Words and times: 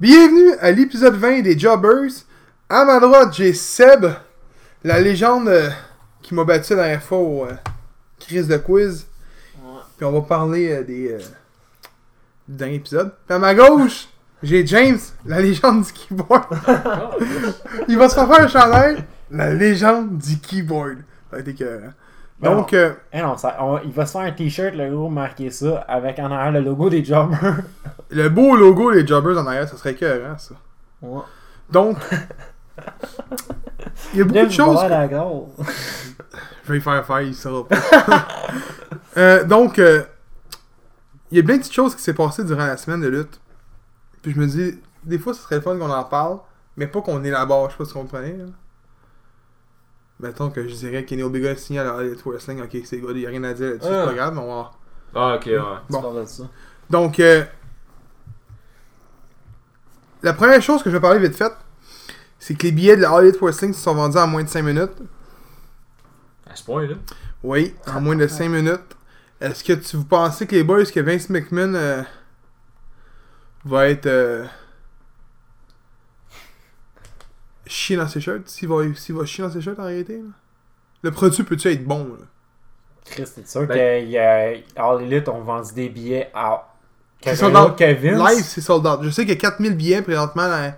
Bienvenue 0.00 0.52
à 0.60 0.70
l'épisode 0.70 1.16
20 1.16 1.40
des 1.40 1.58
Jobbers. 1.58 2.22
À 2.68 2.84
ma 2.84 3.00
droite, 3.00 3.34
j'ai 3.34 3.52
Seb, 3.52 4.06
la 4.84 5.00
légende 5.00 5.48
euh, 5.48 5.70
qui 6.22 6.36
m'a 6.36 6.44
battu 6.44 6.76
la 6.76 6.82
dernière 6.82 7.02
fois 7.02 7.18
au 7.18 7.44
euh, 7.46 7.52
crise 8.20 8.46
de 8.46 8.56
quiz. 8.58 9.08
Ouais. 9.60 9.80
Puis 9.96 10.06
on 10.06 10.12
va 10.12 10.20
parler 10.20 10.70
euh, 10.70 10.84
des 10.84 11.14
euh, 11.14 11.18
du 12.46 12.56
dernier 12.56 12.76
épisode. 12.76 13.10
Puis 13.26 13.34
à 13.34 13.40
ma 13.40 13.56
gauche, 13.56 14.06
j'ai 14.40 14.64
James, 14.68 15.00
la 15.26 15.40
légende 15.40 15.82
du 15.82 15.92
keyboard. 15.92 16.44
Il 17.88 17.98
va 17.98 18.08
se 18.08 18.14
faire 18.14 18.28
faire 18.28 18.44
un 18.44 18.48
chandail, 18.48 19.04
la 19.32 19.52
légende 19.52 20.16
du 20.16 20.38
keyboard. 20.38 20.98
Ça 21.28 21.36
va 21.36 21.38
être 21.40 21.48
écœurant. 22.40 22.56
Donc, 22.56 22.72
euh, 22.72 22.92
Eh 23.12 23.20
non, 23.22 23.36
ça, 23.36 23.56
on- 23.60 23.78
il 23.84 23.92
va 23.92 24.06
se 24.06 24.12
faire 24.12 24.20
un 24.22 24.32
t-shirt, 24.32 24.74
le 24.74 24.90
gros, 24.90 25.08
marqué 25.08 25.50
ça, 25.50 25.78
avec 25.88 26.18
en 26.18 26.30
arrière 26.30 26.52
le 26.52 26.60
logo 26.60 26.88
des 26.90 27.04
jobbers. 27.04 27.58
le 28.10 28.28
beau 28.28 28.56
logo 28.56 28.92
des 28.92 29.06
Jobbers 29.06 29.38
en 29.38 29.46
arrière, 29.46 29.68
ça 29.68 29.76
serait 29.76 29.92
écœurant, 29.92 30.36
ça. 30.38 30.54
Ouais. 31.02 31.20
Donc, 31.70 31.96
il 34.14 34.18
y 34.18 34.22
a 34.22 34.24
beaucoup 34.24 34.34
de 34.46 34.50
choses. 34.50 34.76
que-. 34.88 34.88
Je 36.64 36.72
vais 36.72 36.78
y 36.78 36.80
faire 36.82 37.04
faire, 37.06 37.20
il 37.22 37.34
saura 37.34 37.66
pas. 37.68 37.76
Euh, 39.16 39.42
donc, 39.44 39.78
euh, 39.80 40.02
il 41.32 41.38
y 41.38 41.40
a 41.40 41.42
plein 41.42 41.54
de 41.56 41.60
petites 41.60 41.74
choses 41.74 41.94
qui 41.96 42.02
s'est 42.02 42.14
passées 42.14 42.44
durant 42.44 42.66
la 42.66 42.76
semaine 42.76 43.00
de 43.00 43.08
lutte. 43.08 43.40
Puis 44.22 44.32
je 44.32 44.38
me 44.38 44.46
dis, 44.46 44.78
des 45.02 45.18
fois, 45.18 45.34
ce 45.34 45.40
serait 45.42 45.56
le 45.56 45.60
fun 45.60 45.76
qu'on 45.76 45.90
en 45.90 46.04
parle, 46.04 46.38
mais 46.76 46.86
pas 46.86 47.00
qu'on 47.00 47.24
élabore, 47.24 47.66
je 47.68 47.72
sais 47.72 47.78
pas 47.78 47.84
si 47.84 47.92
vous 47.94 48.00
comprenez. 48.00 48.36
Là. 48.36 48.44
Mettons 50.20 50.50
que 50.50 50.66
je 50.66 50.74
dirais 50.74 51.04
Kenny 51.04 51.22
Omega 51.22 51.50
a 51.50 51.56
signé 51.56 51.78
à 51.78 51.84
la 51.84 52.02
Elite 52.02 52.22
Wrestling, 52.24 52.60
ok, 52.62 52.76
c'est 52.84 52.98
good, 52.98 53.16
il 53.16 53.20
n'y 53.20 53.26
a 53.26 53.30
rien 53.30 53.44
à 53.44 53.54
dire 53.54 53.66
là-dessus, 53.70 53.86
c'est 53.88 53.96
Ah. 53.96 54.06
pas 54.06 54.14
grave, 54.14 54.34
mais 54.34 54.40
on 54.40 54.62
va... 54.62 54.70
Ah, 55.14 55.36
ok, 55.36 55.46
ouais. 55.46 55.58
Bon. 55.88 55.98
Tu 55.98 56.02
parles 56.02 56.20
de 56.20 56.24
ça. 56.26 56.42
Donc, 56.90 57.20
euh, 57.20 57.44
la 60.22 60.32
première 60.32 60.60
chose 60.60 60.82
que 60.82 60.90
je 60.90 60.96
vais 60.96 61.00
parler 61.00 61.20
vite 61.20 61.36
fait, 61.36 61.52
c'est 62.38 62.54
que 62.54 62.64
les 62.64 62.72
billets 62.72 62.96
de 62.96 63.02
la 63.02 63.10
All 63.10 63.24
Elite 63.26 63.40
Wrestling 63.40 63.72
se 63.72 63.80
sont 63.80 63.94
vendus 63.94 64.16
en 64.18 64.26
moins 64.26 64.42
de 64.42 64.48
5 64.48 64.62
minutes. 64.62 64.90
À 66.50 66.56
ce 66.56 66.64
point-là. 66.64 66.94
Oui, 67.42 67.74
en 67.86 68.00
moins 68.00 68.16
de 68.16 68.26
5 68.26 68.48
minutes. 68.48 68.96
Est-ce 69.40 69.62
que 69.62 69.72
tu 69.74 69.96
vous 69.96 70.04
pensez 70.04 70.46
que 70.46 70.56
les 70.56 70.64
boys, 70.64 70.84
que 70.84 71.00
Vince 71.00 71.30
McMahon 71.30 71.74
euh, 71.74 72.02
va 73.64 73.88
être 73.88 74.06
euh, 74.06 74.44
chier 77.68 77.96
dans 77.96 78.08
ses 78.08 78.20
shirts? 78.20 78.48
S'il 78.48 78.68
va, 78.68 78.76
s'il 78.94 79.14
va 79.14 79.24
chier 79.24 79.44
dans 79.44 79.50
ses 79.50 79.60
shirts 79.60 79.78
en 79.78 79.84
réalité? 79.84 80.16
là? 80.18 80.28
Le 81.02 81.10
produit 81.12 81.42
peut-tu 81.44 81.68
être 81.68 81.84
bon? 81.84 82.04
Là? 82.18 82.24
Chris, 83.04 83.24
t'es 83.34 83.46
sûr 83.46 83.66
Ben- 83.66 84.04
que 84.04 84.08
y 84.08 84.18
a, 84.18 84.54
All 84.76 85.02
Elite 85.02 85.28
ont 85.28 85.40
vendu 85.42 85.72
des 85.74 85.88
billets 85.88 86.30
à 86.34 86.74
C'est 87.20 87.30
Kevin, 87.30 87.38
sold 87.38 87.56
out. 87.56 87.76
Kevin. 87.76 88.18
Live, 88.18 88.42
c'est 88.44 88.60
sold 88.60 88.86
out. 88.86 89.00
Je 89.02 89.10
sais 89.10 89.22
qu'il 89.22 89.34
y 89.34 89.36
a 89.36 89.40
4000 89.40 89.76
billets 89.76 90.02
présentement. 90.02 90.46
Là, 90.48 90.76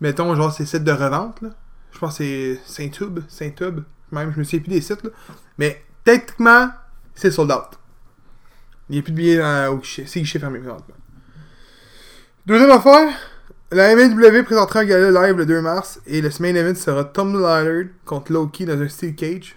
mettons, 0.00 0.34
genre, 0.34 0.52
ces 0.52 0.66
sites 0.66 0.84
de 0.84 0.92
revente. 0.92 1.40
Là. 1.42 1.50
Je 1.92 1.98
pense 1.98 2.18
que 2.18 2.24
c'est 2.24 2.60
Saint-Tube. 2.64 3.20
Saint-Tube. 3.28 3.80
Même, 4.12 4.32
je 4.34 4.38
me 4.40 4.44
souviens 4.44 4.60
plus 4.60 4.70
des 4.70 4.80
sites. 4.80 5.02
Là. 5.04 5.10
Mais 5.58 5.82
techniquement, 6.04 6.70
c'est 7.14 7.30
sold 7.30 7.50
out. 7.52 7.78
Il 8.88 8.94
n'y 8.94 8.98
a 8.98 9.02
plus 9.02 9.12
de 9.12 9.16
billets 9.16 9.66
au 9.68 9.78
guichet. 9.78 10.04
C'est 10.06 10.20
guichet 10.20 10.38
fermé 10.40 10.58
présentement. 10.58 10.94
Deuxième 12.44 12.70
affaire. 12.72 13.08
La 13.72 13.94
MLW 13.94 14.42
présentera 14.42 14.80
un 14.80 14.84
gala 14.84 15.26
live 15.26 15.36
le 15.36 15.46
2 15.46 15.60
mars. 15.60 16.00
Et 16.06 16.20
le 16.20 16.30
main 16.40 16.54
event 16.54 16.74
sera 16.74 17.04
Tom 17.04 17.32
Lillard 17.32 17.86
contre 18.04 18.32
Loki 18.32 18.64
dans 18.64 18.80
un 18.80 18.88
Steel 18.88 19.14
Cage. 19.14 19.56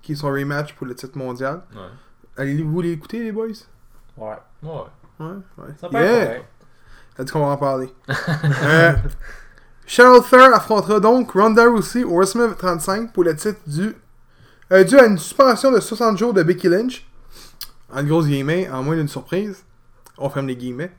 Qui 0.00 0.12
est 0.12 0.16
son 0.16 0.28
rematch 0.28 0.74
pour 0.74 0.86
le 0.86 0.94
titre 0.94 1.18
mondial. 1.18 1.62
Ouais. 1.74 1.80
Allez-vous 2.36 2.80
l'écouter, 2.82 3.24
les 3.24 3.32
boys? 3.32 3.46
Ouais. 4.16 4.36
Ouais. 4.62 4.70
Ouais, 5.18 5.26
ouais. 5.58 5.64
Ça 5.80 5.88
peut 5.88 5.98
Yeah. 5.98 6.42
Elle 7.18 7.24
dit 7.24 7.32
qu'on 7.32 7.40
va 7.40 7.46
en 7.46 7.56
parler. 7.56 7.88
euh, 8.62 8.92
Flair 9.86 10.54
affrontera 10.54 11.00
donc 11.00 11.32
Ronda 11.32 11.66
Rousey 11.66 12.04
au 12.04 12.16
WrestleMania 12.16 12.54
35 12.54 13.12
pour 13.12 13.24
le 13.24 13.34
titre 13.34 13.58
du, 13.66 13.96
euh, 14.70 14.84
dû 14.84 14.98
à 14.98 15.06
une 15.06 15.16
suspension 15.16 15.72
de 15.72 15.80
60 15.80 16.18
jours 16.18 16.34
de 16.34 16.42
Becky 16.42 16.68
Lynch. 16.68 17.06
En 17.92 18.02
grosse 18.04 18.26
guillemets, 18.26 18.68
en 18.68 18.82
moins 18.82 18.96
d'une 18.96 19.08
surprise. 19.08 19.64
On 20.18 20.28
ferme 20.28 20.48
les 20.48 20.56
guillemets. 20.56 20.92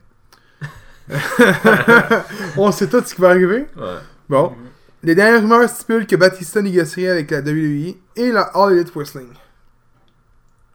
On 2.56 2.70
sait 2.72 2.86
tout 2.86 3.02
ce 3.04 3.14
qui 3.14 3.20
va 3.20 3.30
arriver. 3.30 3.66
Ouais. 3.76 3.98
Bon. 4.28 4.52
Les 5.02 5.14
dernières 5.14 5.42
rumeurs 5.42 5.68
stipulent 5.68 6.06
que 6.06 6.16
Batista 6.16 6.60
négocierait 6.60 7.12
avec 7.12 7.30
la 7.30 7.40
WWE 7.40 7.94
et 8.16 8.32
la 8.32 8.42
All 8.54 8.72
Elite 8.72 8.92
Wrestling. 8.94 9.28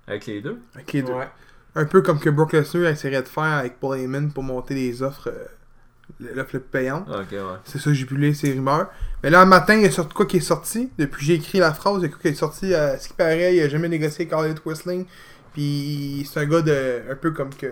Avec 0.07 0.25
les 0.25 0.41
deux? 0.41 0.59
Avec 0.75 0.91
les 0.93 1.01
deux. 1.01 1.13
Ouais. 1.13 1.27
Un 1.75 1.85
peu 1.85 2.01
comme 2.01 2.19
que 2.19 2.29
Brock 2.29 2.53
Lesnar 2.53 2.85
essaierait 2.85 3.23
de 3.23 3.27
faire 3.27 3.43
avec 3.43 3.79
Paul 3.79 3.97
Heyman 3.97 4.31
pour 4.31 4.43
monter 4.43 4.75
les 4.75 5.01
offres, 5.01 5.29
euh, 5.29 6.33
l'offre 6.35 6.57
payante. 6.59 7.09
Ok, 7.09 7.31
ouais. 7.31 7.39
C'est 7.65 7.79
ça, 7.79 7.91
j'ai 7.93 8.05
pu 8.05 8.15
lire 8.15 8.35
ces 8.35 8.53
rumeurs. 8.53 8.89
Mais 9.23 9.29
là, 9.29 9.41
un 9.41 9.45
matin, 9.45 9.75
il 9.75 9.83
y 9.83 9.85
a 9.85 9.91
sorti 9.91 10.13
quoi 10.13 10.25
qui 10.25 10.37
est 10.37 10.41
sorti? 10.41 10.91
Depuis 10.97 11.19
que 11.19 11.25
j'ai 11.25 11.33
écrit 11.35 11.59
la 11.59 11.73
phrase, 11.73 11.97
il 11.99 12.03
y 12.03 12.05
a 12.05 12.09
quoi 12.09 12.19
qui 12.21 12.27
est 12.27 12.35
sorti. 12.35 12.73
À 12.73 12.97
ce 12.99 13.07
qui 13.07 13.13
paraît, 13.13 13.55
il 13.55 13.61
a 13.61 13.69
jamais 13.69 13.89
négocié 13.89 14.25
avec 14.25 14.33
All 14.33 14.45
Elite 14.45 14.61
Wrestling. 14.65 15.05
Puis 15.53 16.29
c'est 16.31 16.39
un 16.39 16.45
gars 16.45 16.61
de. 16.61 17.01
Un 17.09 17.15
peu 17.15 17.31
comme 17.31 17.53
que 17.53 17.67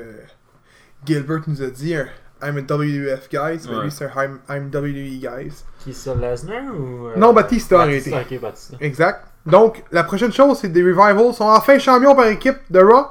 Gilbert 1.06 1.42
nous 1.48 1.62
a 1.62 1.70
dit. 1.70 1.96
un 1.96 2.08
I'm 2.44 2.57
a 2.57 2.62
WWF 2.62 3.29
guys. 3.29 3.68
Mais 3.69 3.75
Ouais. 3.78 3.84
lui, 3.84 3.91
c'est 3.91 4.06
un 4.06 4.24
I'm, 4.24 4.40
I'm 4.50 4.69
WWE 4.74 5.19
guys. 5.19 5.63
Qui 5.79 5.94
ça, 5.94 6.13
Lesnar 6.16 6.63
ou. 6.75 7.07
euh, 7.07 7.13
Non, 7.18 7.34
Batista, 7.34 7.79
en 7.79 7.85
réalité. 7.85 8.13
Ok, 8.13 8.40
Batista. 8.41 8.78
Exact. 8.79 9.25
Donc, 9.46 9.84
la 9.91 10.03
prochaine 10.03 10.31
chose, 10.31 10.57
c'est 10.59 10.69
des 10.69 10.84
Revivals 10.84 11.34
sont 11.34 11.46
enfin 11.46 11.80
champions 11.80 12.16
par 12.16 12.28
équipe 12.28 12.57
de 12.69 12.80
Raw. 12.80 13.06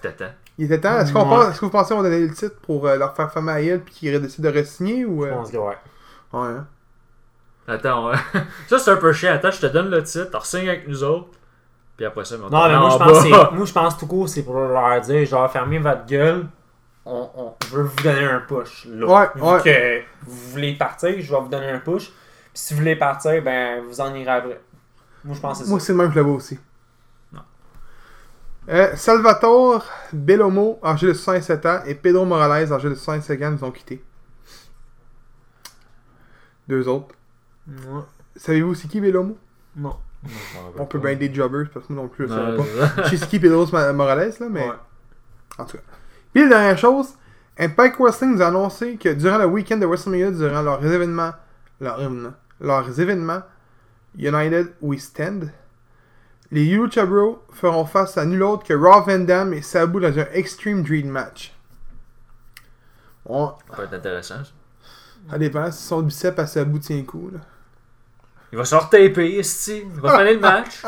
T'attends. 0.00 0.32
Il 0.58 0.66
était 0.66 0.80
temps. 0.80 0.98
Est-ce 0.98 1.12
qu'on 1.12 1.22
Ouais. 1.22 1.28
pense- 1.28 1.48
est-ce 1.50 1.60
que 1.60 1.64
vous 1.64 1.70
pensez 1.70 1.94
qu'on 1.94 2.02
va 2.02 2.08
donner 2.10 2.26
le 2.26 2.32
titre 2.34 2.56
pour 2.62 2.86
euh, 2.86 2.96
leur 2.96 3.14
faire 3.16 3.32
femme 3.32 3.48
à 3.48 3.60
elle 3.60 3.80
puis 3.80 3.94
qu'ils 3.94 4.20
décident 4.20 4.50
de 4.50 4.58
re-signer 4.60 5.04
ou. 5.04 5.22
Je 5.24 5.28
euh, 5.28 5.32
pense 5.34 5.50
que 5.50 5.56
ouais. 5.56 5.76
Ouais, 6.32 6.48
hein? 6.48 6.66
Attends, 7.68 8.08
ouais. 8.10 8.16
ça, 8.68 8.78
c'est 8.78 8.90
un 8.90 8.96
peu 8.96 9.12
chiant. 9.12 9.32
Attends, 9.32 9.50
je 9.50 9.60
te 9.60 9.66
donne 9.66 9.88
le 9.90 10.02
titre, 10.02 10.30
t'en 10.30 10.40
signes 10.40 10.68
avec 10.68 10.88
nous 10.88 11.02
autres. 11.04 11.28
Puis 11.96 12.06
après 12.06 12.24
ça, 12.24 12.36
Non, 12.36 12.48
mais 12.50 12.76
moi, 12.78 12.90
je 12.90 12.96
pense, 12.98 13.18
que 13.18 13.22
c'est- 13.22 13.28
moi, 13.30 13.64
je 13.64 13.72
pense 13.72 13.98
tout 13.98 14.06
court, 14.06 14.28
c'est 14.28 14.42
pour 14.42 14.58
leur 14.58 15.00
dire, 15.00 15.24
genre, 15.26 15.50
fermez 15.50 15.78
votre 15.78 16.04
gueule. 16.06 16.46
On, 17.04 17.30
on 17.34 17.54
je 17.68 17.76
veux 17.76 17.82
vous 17.84 18.02
donner 18.02 18.24
un 18.24 18.40
push. 18.40 18.86
Là. 18.88 19.06
Ouais, 19.06 19.28
Vu 19.34 19.42
ouais. 19.42 19.62
que 19.62 20.02
vous 20.30 20.50
voulez 20.52 20.74
partir, 20.74 21.10
je 21.20 21.32
vais 21.34 21.40
vous 21.40 21.48
donner 21.48 21.68
un 21.70 21.78
push. 21.80 22.06
Puis 22.10 22.14
si 22.54 22.74
vous 22.74 22.80
voulez 22.80 22.96
partir, 22.96 23.42
ben, 23.42 23.82
vous 23.84 24.00
en 24.00 24.14
irez 24.14 24.30
après. 24.30 24.60
Moi, 25.24 25.34
je 25.34 25.40
pense 25.40 25.58
que 25.58 25.64
c'est 25.64 25.70
Moi, 25.70 25.80
ça. 25.80 25.86
c'est 25.86 25.92
le 25.92 25.98
même 25.98 26.08
que 26.08 26.14
je 26.14 26.18
le 26.20 26.24
vois 26.26 26.34
aussi. 26.36 26.58
Non. 27.32 27.40
Euh, 28.68 28.94
Salvatore 28.94 29.84
Bellomo, 30.12 30.78
âgé 30.84 31.08
de 31.08 31.12
67 31.14 31.66
ans, 31.66 31.80
et 31.86 31.94
Pedro 31.94 32.24
Morales, 32.24 32.72
âgé 32.72 32.88
de 32.88 32.94
65 32.94 33.42
ans, 33.42 33.50
nous 33.52 33.64
ont 33.64 33.70
quittés. 33.72 34.02
Deux 36.68 36.86
autres. 36.88 37.14
Ouais. 37.68 38.02
Savez-vous 38.36 38.74
c'est 38.74 38.88
qui 38.88 39.00
Bellomo? 39.00 39.36
Non. 39.76 39.96
On 40.78 40.86
peut 40.86 40.98
bien 41.00 41.16
des 41.16 41.32
jobbers, 41.34 41.66
parce 41.72 41.86
que 41.86 41.92
moi 41.92 42.04
non 42.04 42.08
plus, 42.08 42.28
je 42.28 42.32
ne 42.32 42.38
savais 42.38 42.56
pas. 42.56 43.02
Je 43.04 43.10
sais 43.10 43.16
c'est 43.16 43.28
qui 43.28 43.40
Pedro 43.40 43.66
Morales, 43.92 44.32
là, 44.38 44.46
mais. 44.48 44.68
Ouais. 44.68 44.74
En 45.58 45.64
tout 45.64 45.76
cas. 45.78 45.82
Puis, 46.32 46.42
la 46.42 46.48
dernière 46.48 46.78
chose, 46.78 47.14
Impact 47.58 47.98
Wrestling 47.98 48.34
nous 48.34 48.42
a 48.42 48.46
annoncé 48.46 48.96
que 48.96 49.10
durant 49.10 49.38
le 49.38 49.46
week-end 49.46 49.76
de 49.76 49.86
WrestleMania, 49.86 50.30
durant 50.30 50.62
leurs 50.62 50.84
événements, 50.84 51.32
leurs, 51.80 52.00
leurs 52.60 53.00
événements 53.00 53.42
United 54.16 54.72
We 54.80 55.00
Stand, 55.00 55.50
les 56.50 56.66
Lucha 56.66 57.06
Bros 57.06 57.42
feront 57.52 57.86
face 57.86 58.18
à 58.18 58.24
nul 58.26 58.42
autre 58.42 58.64
que 58.64 58.74
Raw 58.74 59.04
Van 59.04 59.20
Damme 59.20 59.54
et 59.54 59.62
Sabu 59.62 60.00
dans 60.00 60.18
un 60.18 60.26
Extreme 60.32 60.82
Dream 60.82 61.08
match. 61.08 61.54
Ça 63.26 63.56
peut 63.74 63.84
être 63.84 63.94
intéressant. 63.94 64.44
ça. 64.44 64.50
ça 65.30 65.38
dépend 65.38 65.70
si 65.70 65.82
son 65.82 66.02
bicep 66.02 66.38
à 66.38 66.46
Sabu 66.46 66.78
tient 66.80 66.98
le 66.98 67.04
coup. 67.04 67.30
Là. 67.32 67.38
Il 68.52 68.58
va 68.58 68.64
retaper, 68.64 69.38
esti. 69.38 69.82
Il 69.94 70.00
va 70.00 70.18
finir 70.18 70.34
le 70.34 70.40
match. 70.40 70.82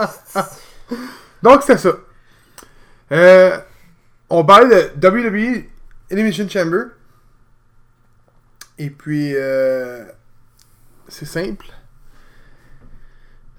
Donc, 1.43 1.63
c'est 1.63 1.79
ça. 1.79 1.93
Euh, 3.13 3.59
on 4.31 4.45
parlait 4.45 4.91
de 4.97 5.09
WWE 5.09 5.65
Elimination 6.11 6.49
Chamber. 6.49 6.85
Et 8.79 8.91
puis, 8.91 9.35
euh, 9.37 10.05
c'est 11.09 11.27
simple. 11.27 11.67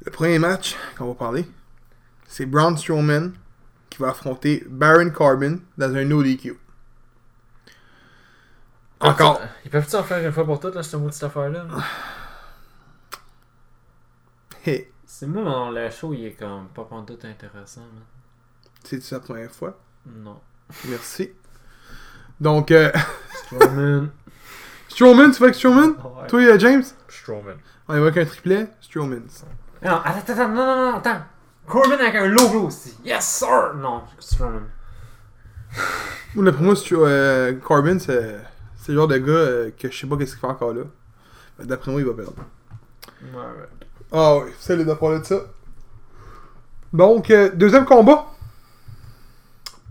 Le 0.05 0.11
premier 0.11 0.39
match 0.39 0.75
qu'on 0.97 1.07
va 1.07 1.15
parler, 1.15 1.45
c'est 2.27 2.45
Braun 2.45 2.75
Strowman 2.77 3.31
qui 3.89 3.99
va 4.01 4.09
affronter 4.09 4.63
Baron 4.69 5.09
Corbin 5.09 5.57
dans 5.77 5.95
un 5.95 6.03
no 6.05 6.21
DQ. 6.21 6.59
Encore. 8.99 9.41
Ils 9.63 9.71
peuvent-tu 9.71 9.95
en 9.95 10.03
faire 10.03 10.25
une 10.25 10.31
fois 10.31 10.45
pour 10.45 10.59
toutes, 10.59 10.75
là, 10.75 10.83
cette 10.83 11.23
affaire-là? 11.23 11.63
là? 11.63 11.83
Hey, 14.65 14.87
C'est 15.05 15.27
moi, 15.27 15.43
mon- 15.43 15.71
le 15.71 15.89
show, 15.89 16.13
il 16.13 16.25
est 16.25 16.31
comme 16.33 16.67
pas 16.69 16.83
pantoute 16.85 17.23
intéressant. 17.25 17.81
là. 17.81 18.01
c'est 18.83 19.11
la 19.11 19.19
première 19.19 19.51
fois? 19.51 19.79
Non. 20.05 20.39
Merci. 20.87 21.31
Donc, 22.39 22.71
euh, 22.71 22.91
Strowman. 23.45 24.09
Strowman, 24.87 25.31
tu 25.31 25.39
veux 25.39 25.45
avec 25.45 25.55
Strowman? 25.55 25.89
Ouais. 25.91 26.27
Toi, 26.27 26.41
euh, 26.41 26.59
James? 26.59 26.83
Strowman. 27.07 27.57
On 27.87 27.95
évoque 27.95 28.17
un 28.17 28.25
triplet, 28.25 28.67
Strowman. 28.81 29.23
Non, 29.83 30.01
attends, 30.03 30.33
attends, 30.33 30.49
non, 30.49 30.65
non, 30.65 30.91
non, 30.91 30.97
attends. 30.97 31.21
Corbin 31.67 31.95
avec 31.95 32.15
un 32.15 32.27
logo 32.27 32.67
aussi. 32.67 32.95
Yes, 33.03 33.25
sir! 33.25 33.73
Non, 33.75 34.03
Strowman. 34.19 34.67
Pour 36.33 36.43
moi, 36.43 36.75
euh, 36.91 37.53
Corbin, 37.59 37.99
c'est 37.99 38.37
C'est 38.77 38.91
le 38.91 38.99
genre 38.99 39.07
de 39.07 39.17
gars 39.17 39.31
euh, 39.31 39.71
que 39.77 39.89
je 39.89 39.97
sais 39.97 40.07
pas 40.07 40.15
qu'est-ce 40.17 40.33
qu'il 40.33 40.41
fait 40.41 40.47
encore 40.47 40.73
là. 40.73 40.83
Mais 41.57 41.65
d'après 41.65 41.91
moi, 41.91 42.01
il 42.01 42.07
va 42.07 42.13
perdre. 42.13 42.33
Ouais, 43.21 43.39
ouais. 43.39 43.87
Ah 44.11 44.37
oui, 44.37 44.51
c'est 44.59 44.77
de 44.77 44.93
parler 44.93 45.19
de 45.19 45.23
ça. 45.23 45.37
Donc, 46.93 47.29
euh, 47.31 47.49
deuxième 47.53 47.85
combat. 47.85 48.27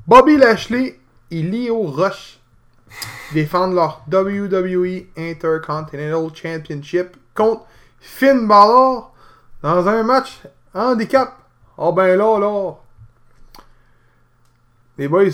Bobby 0.06 0.36
Lashley 0.36 0.98
et 1.30 1.42
Leo 1.42 1.82
Rush 1.84 2.38
défendent 3.32 3.74
leur 3.74 4.02
WWE 4.12 5.06
Intercontinental 5.16 6.34
Championship 6.34 7.16
contre 7.34 7.64
Finn 8.00 8.46
Balor 8.46 9.14
dans 9.62 9.88
un 9.88 10.02
match 10.02 10.42
handicap. 10.74 11.34
Oh 11.76 11.92
ben 11.92 12.16
là, 12.16 12.38
là. 12.38 12.72
Les 14.98 15.08
boys, 15.08 15.24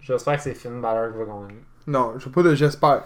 J'espère 0.00 0.36
que 0.36 0.42
c'est 0.42 0.54
Finn 0.54 0.80
Balor 0.80 1.12
qui 1.12 1.18
va 1.18 1.24
gagner. 1.24 1.64
non, 1.86 2.14
je 2.18 2.24
sais 2.24 2.30
pas 2.30 2.42
de 2.42 2.54
j'espère. 2.54 3.04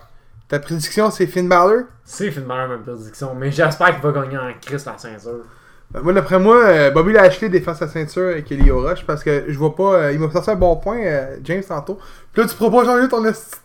Ta 0.49 0.58
prédiction, 0.60 1.10
c'est 1.10 1.26
Finn 1.26 1.49
Balor? 1.49 1.82
C'est 2.04 2.31
Finn 2.31 2.44
Balor, 2.44 2.69
ma 2.69 2.78
prédiction, 2.78 3.34
mais 3.34 3.52
j'espère 3.52 3.92
qu'il 3.92 4.02
va 4.02 4.12
gagner 4.12 4.38
en 4.38 4.52
Chris 4.60 4.82
la 4.87 4.96
ceinture. 4.96 5.44
Ben, 5.92 6.00
moi, 6.02 6.12
d'après 6.12 6.38
moi, 6.38 6.56
euh, 6.64 6.90
Bobby 6.90 7.12
Lashley 7.12 7.48
défend 7.48 7.74
sa 7.74 7.86
ceinture 7.88 8.30
avec 8.30 8.50
Leo 8.50 8.80
Rush 8.80 9.04
parce 9.06 9.22
que 9.22 9.44
je 9.48 9.56
vois 9.58 9.74
pas. 9.74 9.94
euh, 9.94 10.12
il 10.12 10.18
m'a 10.18 10.30
sorti 10.30 10.50
un 10.50 10.56
bon 10.56 10.76
point, 10.76 10.98
euh, 10.98 11.36
James, 11.44 11.62
tantôt. 11.66 11.98
Puis 12.32 12.42
là, 12.42 12.48
tu 12.48 12.56
pas 12.56 12.84
changer 12.84 13.08
ton 13.08 13.24
esti 13.24 13.56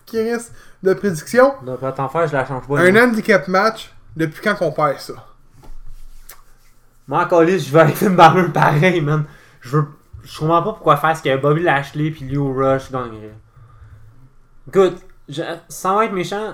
de 0.83 0.93
prédiction. 0.93 1.53
On 1.65 1.75
pas 1.77 1.91
t'en 1.91 2.09
faire, 2.09 2.27
je 2.27 2.33
la 2.33 2.45
change 2.45 2.67
pas. 2.67 2.79
Un 2.79 2.95
handicap 2.95 3.47
match, 3.47 3.91
depuis 4.15 4.41
quand 4.41 4.55
qu'on 4.55 4.71
perd 4.71 4.99
ça? 4.99 5.13
Moi, 7.07 7.23
encore 7.23 7.43
là, 7.43 7.57
je 7.57 7.71
vais 7.71 7.87
Finn 7.89 8.15
Balor 8.15 8.51
pareil, 8.53 9.01
man. 9.01 9.25
Je 9.61 9.77
veux. 9.77 9.85
Je 10.23 10.37
comprends 10.39 10.61
pas 10.61 10.73
pourquoi 10.73 10.97
faire 10.97 11.17
ce 11.17 11.23
que 11.23 11.35
Bobby 11.37 11.63
Lashley 11.63 12.11
puis 12.11 12.25
Leo 12.29 12.53
Rush 12.53 12.91
gagneraient. 12.91 13.33
Écoute, 14.67 14.97
je- 15.27 15.41
sans 15.67 16.01
être 16.01 16.13
méchant, 16.13 16.53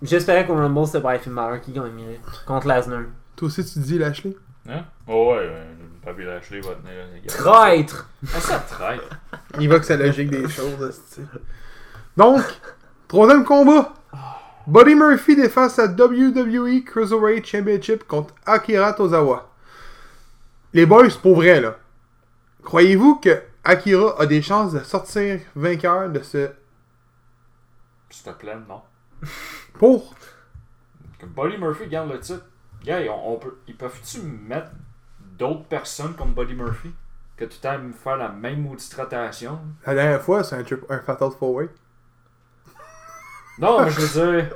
j'espérais 0.00 0.46
qu'au 0.46 0.54
Rumble 0.54 0.86
c'était 0.86 1.18
Finn 1.18 1.34
Balor 1.34 1.60
qui 1.60 1.72
gagnerait 1.72 2.20
contre 2.46 2.68
Lesnar. 2.68 3.02
Toi 3.36 3.48
aussi, 3.48 3.64
tu 3.64 3.80
dis 3.80 3.98
Lashley 3.98 4.36
Hein? 4.68 4.84
Oh 5.08 5.32
ouais, 5.32 5.48
ouais, 5.48 5.66
Bobby 6.04 6.24
Lashley 6.24 6.60
va 6.60 6.74
tenir. 6.74 7.26
Traître! 7.26 8.08
Ah, 8.34 8.40
ça 8.40 8.58
traite. 8.60 9.00
Il 9.58 9.68
va 9.68 9.78
que 9.80 9.84
c'est 9.84 9.96
la 9.96 10.06
logique 10.06 10.30
des 10.30 10.48
choses, 10.48 10.80
esti. 10.88 11.22
Donc, 12.16 12.42
troisième 13.08 13.44
combat. 13.44 13.92
Buddy 14.66 14.94
Murphy 14.94 15.34
défend 15.34 15.68
sa 15.68 15.86
WWE 15.86 16.84
Cruiserweight 16.84 17.44
Championship 17.44 18.06
contre 18.06 18.34
Akira 18.46 18.92
Tozawa. 18.92 19.50
Les 20.72 20.86
boys, 20.86 21.10
c'est 21.10 21.20
pour 21.20 21.34
vrai, 21.34 21.60
là. 21.60 21.76
Croyez-vous 22.62 23.16
que 23.16 23.42
Akira 23.64 24.20
a 24.20 24.26
des 24.26 24.40
chances 24.42 24.72
de 24.72 24.78
sortir 24.80 25.40
vainqueur 25.56 26.08
de 26.10 26.22
ce 26.22 26.50
S'il 28.10 28.32
te 28.32 28.38
plaît, 28.38 28.56
non. 28.68 28.82
pour? 29.74 30.14
Que 31.18 31.26
Buddy 31.26 31.58
Murphy 31.58 31.88
garde 31.88 32.12
le 32.12 32.20
titre. 32.20 32.44
Gars, 32.84 33.00
on, 33.10 33.34
on 33.34 33.36
peut, 33.38 33.58
ils 33.68 33.76
peuvent-tu 33.76 34.20
mettre 34.22 34.70
d'autres 35.38 35.64
personnes 35.64 36.14
comme 36.14 36.32
Buddy 36.34 36.54
Murphy? 36.54 36.92
Que 37.36 37.44
tu 37.46 37.58
t'aimes 37.58 37.88
me 37.88 37.92
faire 37.92 38.16
la 38.16 38.28
même 38.28 38.62
maudite 38.62 38.92
rotation? 38.94 39.58
La 39.86 39.94
dernière 39.94 40.22
fois, 40.22 40.44
c'est 40.44 40.56
un, 40.56 40.62
trip- 40.62 40.84
un 40.88 40.98
Fatal 41.00 41.30
Four 41.38 41.54
Way. 41.54 41.68
Non, 43.58 43.84
mais 43.84 43.90
je 43.90 44.00
veux 44.00 44.32
dire, 44.36 44.50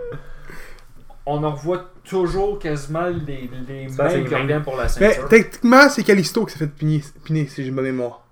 on 1.25 1.43
en 1.43 1.53
revoit 1.55 1.91
toujours 2.05 2.59
quasiment 2.59 3.07
les, 3.07 3.51
les 3.69 3.89
Ça, 3.89 4.09
c'est 4.09 4.19
mêmes 4.19 4.29
qui 4.29 4.35
reviennent 4.35 4.63
pour 4.63 4.77
la 4.77 4.85
Mais 4.85 4.89
ceinture. 4.89 5.29
techniquement, 5.29 5.89
c'est 5.89 6.03
Kalisto 6.05 6.45
qui 6.47 6.53
s'est 6.53 6.59
fait 6.61 6.67
piner, 6.69 7.03
piner 7.25 7.47
si 7.47 7.65
j'ai 7.65 7.71
bonne 7.71 7.85
mémoire. 7.85 8.23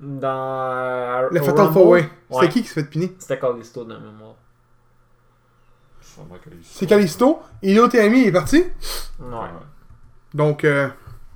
Dans. 0.00 1.28
Le 1.30 1.40
Fatal 1.42 1.72
Four 1.72 1.86
Way. 1.88 2.00
ouais, 2.02 2.08
C'est 2.40 2.48
qui 2.50 2.62
qui 2.62 2.68
s'est 2.68 2.82
fait 2.82 2.88
piner? 2.88 3.14
C'était 3.18 3.38
Callisto 3.38 3.84
dans 3.84 3.94
la 3.94 4.00
mémoire. 4.00 4.34
C'est 6.62 6.86
Kalisto. 6.86 7.42
Ino 7.62 7.88
Tami 7.88 8.22
il 8.22 8.26
est 8.28 8.32
parti. 8.32 8.64
Ouais. 9.20 9.48
Donc, 10.32 10.64
euh, 10.64 10.88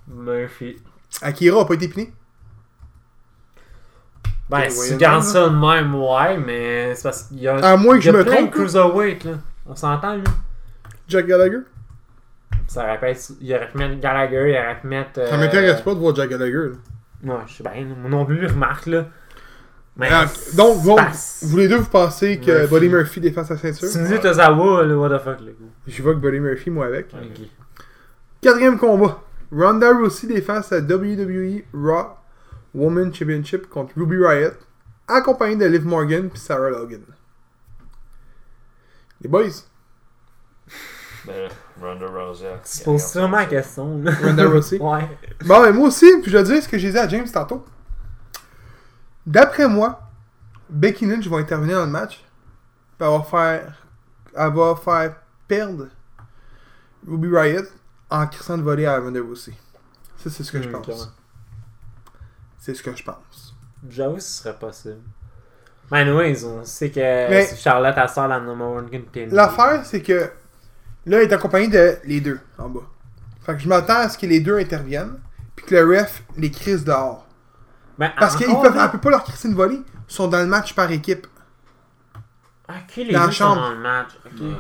Murphy. 0.09 0.77
Akira 1.23 1.61
a 1.61 1.65
pas 1.65 1.75
été 1.75 1.89
piné. 1.89 2.13
Ben, 4.51 4.71
si 4.71 4.93
tu 4.93 4.97
gardes 4.97 5.23
ça 5.25 5.49
de 5.49 5.55
même, 5.55 5.95
ouais, 5.95 6.39
mais 6.39 6.95
c'est 6.95 7.03
parce 7.03 7.25
qu'il 7.25 7.41
y 7.41 7.49
a. 7.49 7.57
À 7.57 7.77
moins 7.77 7.99
que 7.99 8.03
il 8.05 8.09
y 8.09 8.11
je 8.11 8.11
a 8.11 8.13
me 8.15 8.25
plein 8.25 8.37
trompe. 8.37 8.51
cruiserweight, 8.53 9.25
là. 9.25 9.33
On 9.67 9.75
s'entend, 9.77 10.17
là. 10.17 10.25
Jack 11.07 11.27
Gallagher? 11.27 11.59
Ça 12.67 12.85
répète, 12.85 13.31
il 13.41 13.55
aurait 13.55 13.69
pu 13.69 13.79
mettre 13.79 14.01
Gallagher, 14.01 14.51
il 14.53 14.57
aurait 14.59 14.81
pu 14.81 14.87
mettre. 14.87 15.15
Ça 15.15 15.35
euh, 15.35 15.39
m'intéresse 15.39 15.81
pas 15.83 15.95
de 15.95 15.99
voir 15.99 16.15
Jack 16.15 16.31
Gallagher. 16.31 16.71
là. 17.25 17.35
Ouais, 17.35 17.41
je 17.47 17.55
sais 17.55 17.63
bien, 17.63 17.85
moi 17.85 18.09
non 18.11 18.25
plus, 18.25 18.47
remarque, 18.47 18.87
là. 18.87 19.07
Mais. 19.99 20.09
Ah, 20.11 20.27
donc, 20.55 20.83
bon, 20.85 20.97
c'est- 21.13 21.45
vous 21.47 21.57
les 21.57 21.67
deux, 21.69 21.79
vous 21.79 21.91
pensez 21.91 22.39
que 22.39 22.51
Murphy. 22.53 22.69
Buddy 22.75 22.89
Murphy 22.89 23.21
défend 23.21 23.45
sa 23.45 23.57
ceinture? 23.59 23.91
Tu 23.91 23.99
me 23.99 24.07
dis 24.07 24.21
Tozawa, 24.21 24.85
là, 24.85 24.97
what 24.97 25.11
the 25.11 25.21
fuck. 25.23 25.39
Je 25.89 26.03
vois 26.03 26.15
que 26.15 26.21
Buddy 26.21 26.39
Murphy, 26.41 26.71
moi, 26.71 26.87
avec. 26.87 27.13
Quatrième 28.41 28.79
combat. 28.79 29.21
Ronda 29.51 29.91
Rousey 29.93 30.27
défend 30.29 30.63
sa 30.63 30.79
WWE 30.81 31.63
Raw 31.73 32.17
Women 32.75 33.13
Championship 33.15 33.69
contre 33.69 33.95
Ruby 33.97 34.17
Riot, 34.25 34.51
accompagnée 35.09 35.57
de 35.57 35.65
Liv 35.65 35.87
Morgan 35.87 36.31
et 36.33 36.39
Sarah 36.39 36.69
Logan. 36.71 37.01
Les 39.21 39.29
boys, 39.29 39.45
Ben, 41.27 41.49
Ronda 41.81 42.07
Rousey. 42.07 42.47
Tu 42.65 42.85
poses 42.85 43.05
sûrement 43.11 43.39
la 43.39 43.47
question. 43.47 44.01
Ronda 44.23 44.47
Rousey. 44.49 44.79
Ouais. 44.81 45.09
Bon, 45.45 45.61
ben, 45.63 45.73
moi 45.73 45.89
aussi, 45.89 46.07
puis 46.23 46.31
je 46.31 46.37
vais 46.37 46.45
dire 46.45 46.63
ce 46.63 46.69
que 46.69 46.79
j'ai 46.79 46.91
dit 46.93 46.99
à 46.99 47.09
James 47.09 47.29
tantôt. 47.33 47.65
D'après 49.29 49.69
moi, 49.69 50.01
Becky 50.71 51.05
Lynch 51.05 51.27
va 51.29 51.37
intervenir 51.37 51.77
dans 51.79 51.85
le 51.85 51.91
match. 51.91 52.25
puis 52.99 53.07
Elle 53.07 53.13
va 53.19 53.23
faire, 53.23 53.87
elle 54.35 54.53
va 54.55 54.75
faire 54.75 55.17
perdre 55.47 55.89
Ruby 57.07 57.29
Riot 57.29 57.63
en 58.11 58.27
crissant 58.27 58.57
de 58.57 58.63
voler 58.63 58.87
à 58.87 58.99
Ronda 58.99 59.21
Rousey. 59.21 59.53
Ça, 60.17 60.31
c'est 60.31 60.43
ce 60.43 60.51
que 60.51 60.63
je 60.63 60.69
Hmm, 60.69 60.73
pense. 60.73 60.85
clairement. 60.87 61.05
C'est 62.59 62.75
ce 62.75 62.83
que 62.83 62.97
je 62.97 63.05
pense. 63.05 63.55
J'avoue 63.89 64.15
que 64.17 64.21
ce 64.23 64.43
serait 64.43 64.59
possible. 64.59 65.01
Mais 65.91 66.01
anyways, 66.01 66.45
on 66.45 66.65
sait 66.65 66.91
que 66.91 66.99
Mais- 67.01 67.55
Charlotte, 67.55 67.95
elle 67.97 68.09
sort 68.09 68.29
la 68.29 68.41
number 68.41 68.67
one 68.67 68.91
contender. 68.91 69.29
L'affaire, 69.31 69.85
c'est 69.85 70.03
que 70.03 70.31
là, 71.07 71.19
elle 71.19 71.29
est 71.29 71.33
accompagné 71.35 71.69
de 71.69 71.99
les 72.05 72.21
deux 72.23 72.41
en 72.57 72.71
bas. 72.71 72.81
Fait 73.43 73.53
que 73.55 73.59
je 73.61 73.69
m'attends 73.69 73.99
à 74.01 74.09
ce 74.09 74.17
que 74.17 74.27
les 74.27 74.41
deux 74.41 74.59
interviennent, 74.59 75.19
puis 75.55 75.67
que 75.67 75.75
le 75.75 75.99
ref 76.01 76.23
les 76.39 76.51
crisse 76.51 76.83
dehors. 76.83 77.27
Ben, 77.99 78.13
Parce 78.19 78.37
qu'ils 78.37 78.47
peuvent, 78.47 78.75
là- 78.77 78.85
elle 78.85 78.91
peut 78.93 78.99
pas 78.99 79.11
leur 79.11 79.25
crisser 79.25 79.49
une 79.49 79.55
volée. 79.55 79.83
Ils 80.09 80.15
sont 80.15 80.29
dans 80.29 80.39
le 80.39 80.47
match 80.47 80.75
par 80.75 80.91
équipe. 80.91 81.27
Ok, 82.69 82.97
les 82.97 83.13
dans 83.13 83.21
la 83.21 83.27
deux 83.27 83.33
sont 83.33 83.45
chambre. 83.45 83.61
dans 83.63 83.71
le 83.73 83.79
match. 83.79 84.09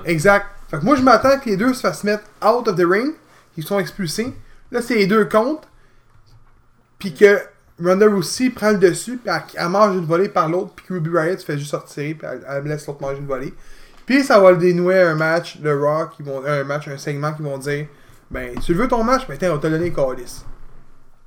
Exact. 0.05 0.47
Fait 0.71 0.79
que 0.79 0.85
moi, 0.85 0.97
je 0.97 1.03
m'attends 1.03 1.39
que 1.39 1.49
les 1.49 1.57
deux 1.57 1.73
se 1.75 1.81
fassent 1.81 2.05
mettre 2.05 2.25
out 2.45 2.67
of 2.69 2.77
the 2.77 2.85
ring, 2.85 3.15
qu'ils 3.55 3.65
sont 3.65 3.79
expulsés. 3.79 4.35
Là, 4.71 4.83
c'est 4.83 4.95
les 4.97 5.07
deux 5.07 5.27
contre. 5.27 5.69
Puis 6.99 7.15
que 7.15 7.39
Ronda 7.83 8.07
Rousey 8.09 8.51
prend 8.51 8.71
le 8.73 8.79
dessus, 8.79 9.19
puis 9.19 9.31
elle, 9.33 9.43
elle 9.55 9.69
mange 9.69 9.95
une 9.97 10.05
volée 10.05 10.29
par 10.29 10.49
l'autre, 10.49 10.73
puis 10.75 10.87
que 10.87 10.95
Ruby 10.95 11.11
Riot 11.11 11.39
se 11.39 11.45
fait 11.45 11.57
juste 11.59 11.71
sortir, 11.71 12.17
puis 12.19 12.27
elle, 12.29 12.45
elle 12.49 12.65
laisse 12.65 12.87
l'autre 12.87 13.01
manger 13.01 13.19
une 13.19 13.27
volée. 13.27 13.55
Puis 14.05 14.25
ça 14.25 14.41
va 14.41 14.51
le 14.51 14.57
dénouer 14.57 15.01
un 15.01 15.15
match 15.15 15.59
de 15.59 15.71
Raw, 15.71 16.09
qui 16.09 16.23
vont, 16.23 16.45
un 16.45 16.65
match, 16.65 16.89
un 16.89 16.99
segment 16.99 17.33
qui 17.35 17.43
vont 17.43 17.59
dire 17.59 17.87
Ben, 18.31 18.59
tu 18.59 18.75
veux 18.75 18.89
ton 18.89 19.05
match, 19.05 19.27
ben 19.29 19.37
tiens, 19.39 19.53
on 19.53 19.59
t'a 19.59 19.71
donné 19.71 19.93
Calice. 19.93 20.45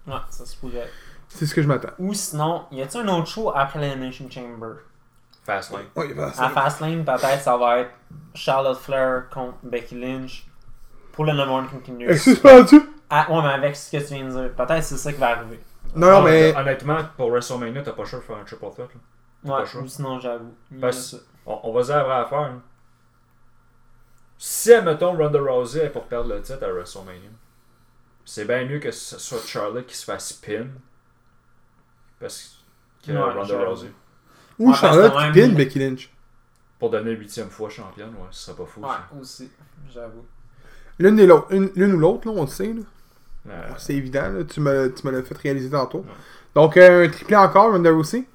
Ouais, 0.07 0.13
ça 0.29 0.45
se 0.45 0.57
pourrait. 0.57 0.89
C'est 1.33 1.45
ce 1.45 1.55
que 1.55 1.61
je 1.61 1.67
m'attends. 1.67 1.89
Ou 2.00 2.13
sinon, 2.13 2.65
y 2.71 2.81
a-t-il 2.81 3.07
un 3.07 3.13
autre 3.17 3.27
show 3.27 3.51
après 3.55 3.79
l'Elimination 3.79 4.29
Chamber? 4.29 4.75
Fastlane. 5.43 5.85
Ouais, 5.95 6.09
il 6.09 6.13
va 6.15 6.27
À 6.27 6.50
Fastlane, 6.50 7.03
peut-être 7.03 7.41
ça 7.41 7.57
va 7.57 7.79
être 7.79 7.91
Charlotte 8.35 8.77
Flair 8.77 9.29
contre 9.29 9.55
Becky 9.63 10.00
Lynch 10.00 10.45
pour 11.13 11.25
le 11.25 11.31
number 11.33 11.53
one 11.53 11.67
contender. 11.67 12.05
Est-ce 12.05 12.31
suspendu 12.31 12.81
Ah, 13.09 13.25
ouais, 13.31 13.41
mais 13.41 13.53
avec 13.53 13.75
ce 13.75 13.89
que 13.91 13.97
tu 13.97 14.13
viens 14.13 14.25
de 14.25 14.29
dire, 14.31 14.53
peut-être 14.55 14.83
c'est 14.83 14.97
ça 14.97 15.11
qui 15.11 15.19
va 15.19 15.29
arriver. 15.38 15.59
Non, 15.95 16.07
non, 16.11 16.17
Ah, 16.17 16.21
mais. 16.23 16.55
Honnêtement, 16.55 17.00
pour 17.17 17.29
WrestleMania, 17.31 17.81
t'as 17.81 17.91
pas 17.93 18.03
le 18.03 18.07
choix 18.07 18.19
de 18.19 18.23
faire 18.23 18.38
un 18.38 18.43
triple 18.43 18.65
threat. 18.71 18.89
là. 19.43 19.55
Ouais, 19.59 19.81
ou 19.81 19.88
sinon 19.88 20.19
j'avoue. 20.19 20.53
Parce-. 20.79 21.15
On, 21.45 21.59
on 21.63 21.73
va 21.73 21.81
dire 21.81 21.95
la 21.97 22.03
vraie 22.03 22.15
affaire. 22.21 22.41
là. 22.41 22.53
Si, 24.38 24.73
admettons, 24.73 25.15
Ronda 25.17 25.39
Rousey 25.39 25.85
est 25.85 25.89
pour 25.89 26.03
perdre 26.05 26.29
le 26.33 26.41
titre 26.41 26.63
à 26.63 26.71
WrestleMania, 26.71 27.29
c'est 28.25 28.45
bien 28.45 28.63
mieux 28.65 28.79
que 28.79 28.91
ce 28.91 29.17
soit 29.19 29.39
Charlotte 29.45 29.85
qui 29.85 29.95
se 29.97 30.05
fasse 30.05 30.33
pin. 30.33 30.67
Parce 32.21 32.63
que 33.05 33.11
Ouais, 33.11 33.19
Ronda. 33.19 33.65
Rousey. 33.65 33.91
Ou 34.59 34.69
Ouais, 34.69 34.75
Charlotte 34.77 35.13
qui 35.33 35.47
Becky 35.49 35.79
Lynch. 35.79 36.09
Pour 36.79 36.89
donner 36.89 37.11
huitième 37.11 37.49
fois 37.49 37.69
championne, 37.69 38.09
ouais, 38.09 38.27
ce 38.31 38.45
serait 38.45 38.57
pas 38.57 38.65
fou. 38.65 38.81
ça. 38.81 38.87
Ouais, 38.87 39.21
aussi, 39.21 39.51
j'avoue. 39.93 40.25
L'une 40.99 41.25
l'autre- 41.25 41.47
ou 41.53 41.97
l'autre, 41.99 42.27
là, 42.27 42.33
on 42.37 42.41
le 42.41 42.47
sait. 42.47 42.73
Là. 42.73 42.81
Euh, 43.49 43.69
C'est 43.77 43.95
évident, 43.95 44.29
là. 44.29 44.43
tu 44.43 44.59
me, 44.61 44.93
tu 44.93 45.05
me 45.05 45.11
l'as 45.11 45.23
fait 45.23 45.37
réaliser 45.37 45.69
tantôt. 45.69 45.99
Ouais. 45.99 46.05
Donc, 46.55 46.77
euh, 46.77 47.05
un 47.05 47.09
triplé 47.09 47.35
encore, 47.35 47.71
Ronda 47.71 47.91
Rousey. 47.91 48.25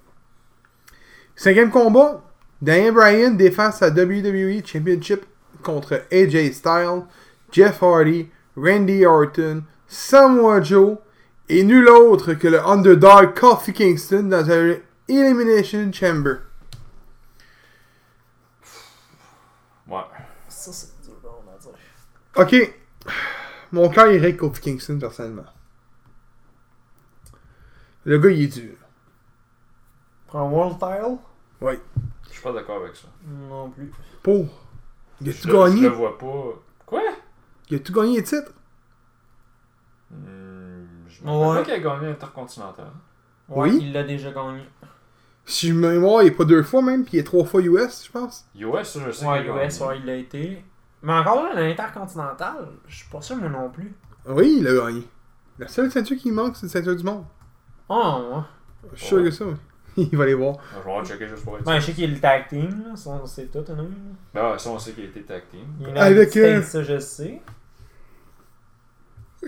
Cinquième 1.35 1.71
combat, 1.71 2.23
Daniel 2.63 2.95
Bryan 2.95 3.37
défend 3.37 3.71
sa 3.71 3.89
WWE 3.91 4.65
Championship 4.65 5.25
contre 5.63 6.03
AJ 6.11 6.53
Styles, 6.53 7.03
Jeff 7.53 7.83
Hardy, 7.83 8.29
Randy 8.57 9.05
Orton, 9.05 9.63
Samoa 9.87 10.61
Joe 10.63 10.97
et 11.49 11.63
nul 11.65 11.89
autre 11.89 12.35
que 12.35 12.49
le 12.49 12.61
underdog 12.67 13.35
Kofi 13.39 13.73
Kingston 13.73 14.25
dans 14.25 14.51
un 14.51 14.77
Elimination 15.09 15.93
Chamber. 15.93 16.37
Ouais. 19.89 20.01
Ça, 20.49 20.73
c'est 20.73 21.01
dur, 21.03 21.15
on 21.25 21.51
va 21.51 21.59
dire. 21.59 21.73
Ok. 22.65 22.77
Mon 23.73 23.89
cœur 23.89 24.07
irait 24.11 24.27
avec 24.27 24.37
Kofi 24.39 24.61
Kingston, 24.61 24.99
personnellement. 24.99 25.45
Le 28.05 28.19
gars, 28.19 28.31
il 28.31 28.43
est 28.43 28.49
dur. 28.61 28.77
Pour 30.29 30.41
un 30.41 30.51
World 30.51 30.79
Title? 30.79 31.19
Je 32.29 32.33
suis 32.33 32.43
pas 32.43 32.53
d'accord 32.53 32.83
avec 32.83 32.97
ça. 32.97 33.09
Non 33.27 33.71
plus. 33.71 33.91
Pour. 34.23 34.47
Il 35.21 35.31
Je 35.33 35.39
a-tu 35.39 35.47
le- 35.49 35.53
Je 35.53 35.59
gagné 35.59 35.81
le 35.83 35.89
vois 35.89 36.19
pas. 36.19 36.63
Quoi? 36.85 37.03
Il 37.71 37.77
a-tu 37.77 37.93
gagné 37.93 38.17
les 38.17 38.23
titres 38.25 38.53
Hmm, 40.11 40.85
je 41.21 41.25
me 41.27 41.31
Ouais. 41.33 41.47
rappelle 41.47 41.57
pas 41.57 41.65
qu'il 41.65 41.75
a 41.75 41.79
gagné 41.97 42.07
l'Intercontinental. 42.09 42.87
Ouais, 43.49 43.69
Oui. 43.71 43.79
il 43.83 43.93
l'a 43.93 44.03
déjà 44.05 44.31
gagné. 44.33 44.63
Si 45.45 45.69
je 45.69 45.75
me 45.75 45.93
mémoire, 45.93 46.23
il 46.23 46.29
est 46.29 46.31
pas 46.33 46.45
deux 46.45 46.63
fois 46.65 46.83
même, 46.83 47.05
puis 47.05 47.19
il 47.19 47.21
est 47.21 47.25
trois 47.25 47.45
fois 47.45 47.61
US, 47.63 48.05
je 48.07 48.11
pense. 48.11 48.45
US, 48.57 48.83
ça, 48.89 49.01
je 49.07 49.11
sais 49.13 49.25
Ouais, 49.27 49.39
a 49.49 49.67
US, 49.67 49.81
ouais, 49.81 49.99
il 49.99 50.05
l'a 50.07 50.17
été. 50.17 50.65
Mais 51.03 51.13
encore 51.13 51.45
là, 51.45 51.53
l'Intercontinental, 51.55 52.69
je 52.89 52.97
suis 52.97 53.09
pas 53.09 53.21
sûr, 53.21 53.37
moi 53.37 53.49
non 53.49 53.71
plus. 53.71 53.95
Oui, 54.29 54.57
il 54.61 54.67
a 54.67 54.75
gagné. 54.75 55.03
La 55.59 55.69
seule 55.69 55.91
ceinture 55.91 56.17
qui 56.17 56.33
manque, 56.33 56.57
c'est 56.57 56.67
la 56.67 56.73
ceinture 56.73 56.97
du 56.97 57.05
monde. 57.05 57.25
Oh, 57.89 58.23
ouais. 58.35 58.41
Je 58.95 58.99
suis 58.99 59.07
sûr 59.07 59.17
Ouais. 59.19 59.25
que 59.25 59.31
ça, 59.31 59.45
oui. 59.47 59.55
Il 60.11 60.17
va 60.19 60.25
aller 60.25 60.35
voir. 60.35 60.57
Je 60.75 60.91
vais 60.91 61.05
checker 61.07 61.29
juste 61.29 61.43
pour 61.45 61.57
être 61.57 61.65
Ben, 61.65 61.79
je 61.81 61.87
sais 61.87 61.93
qu'il 61.93 62.05
est 62.05 62.15
le 62.15 62.21
tag 62.21 62.49
team, 62.49 62.85
là. 62.89 62.97
ça, 62.97 63.19
C'est 63.25 63.51
tout, 63.51 63.65
hein. 63.71 63.87
Ben 64.35 64.51
ouais, 64.53 64.59
ça, 64.59 64.69
on 64.71 64.79
sait 64.79 64.93
qu'il 64.93 65.05
a 65.05 65.07
été 65.07 65.23
tag 65.23 65.45
team. 65.51 65.61
Il 65.81 65.89
est 65.89 65.99
Avec, 65.99 66.37
euh, 66.37 66.61
ça, 66.61 66.83
je 66.83 66.99
sais. 66.99 67.41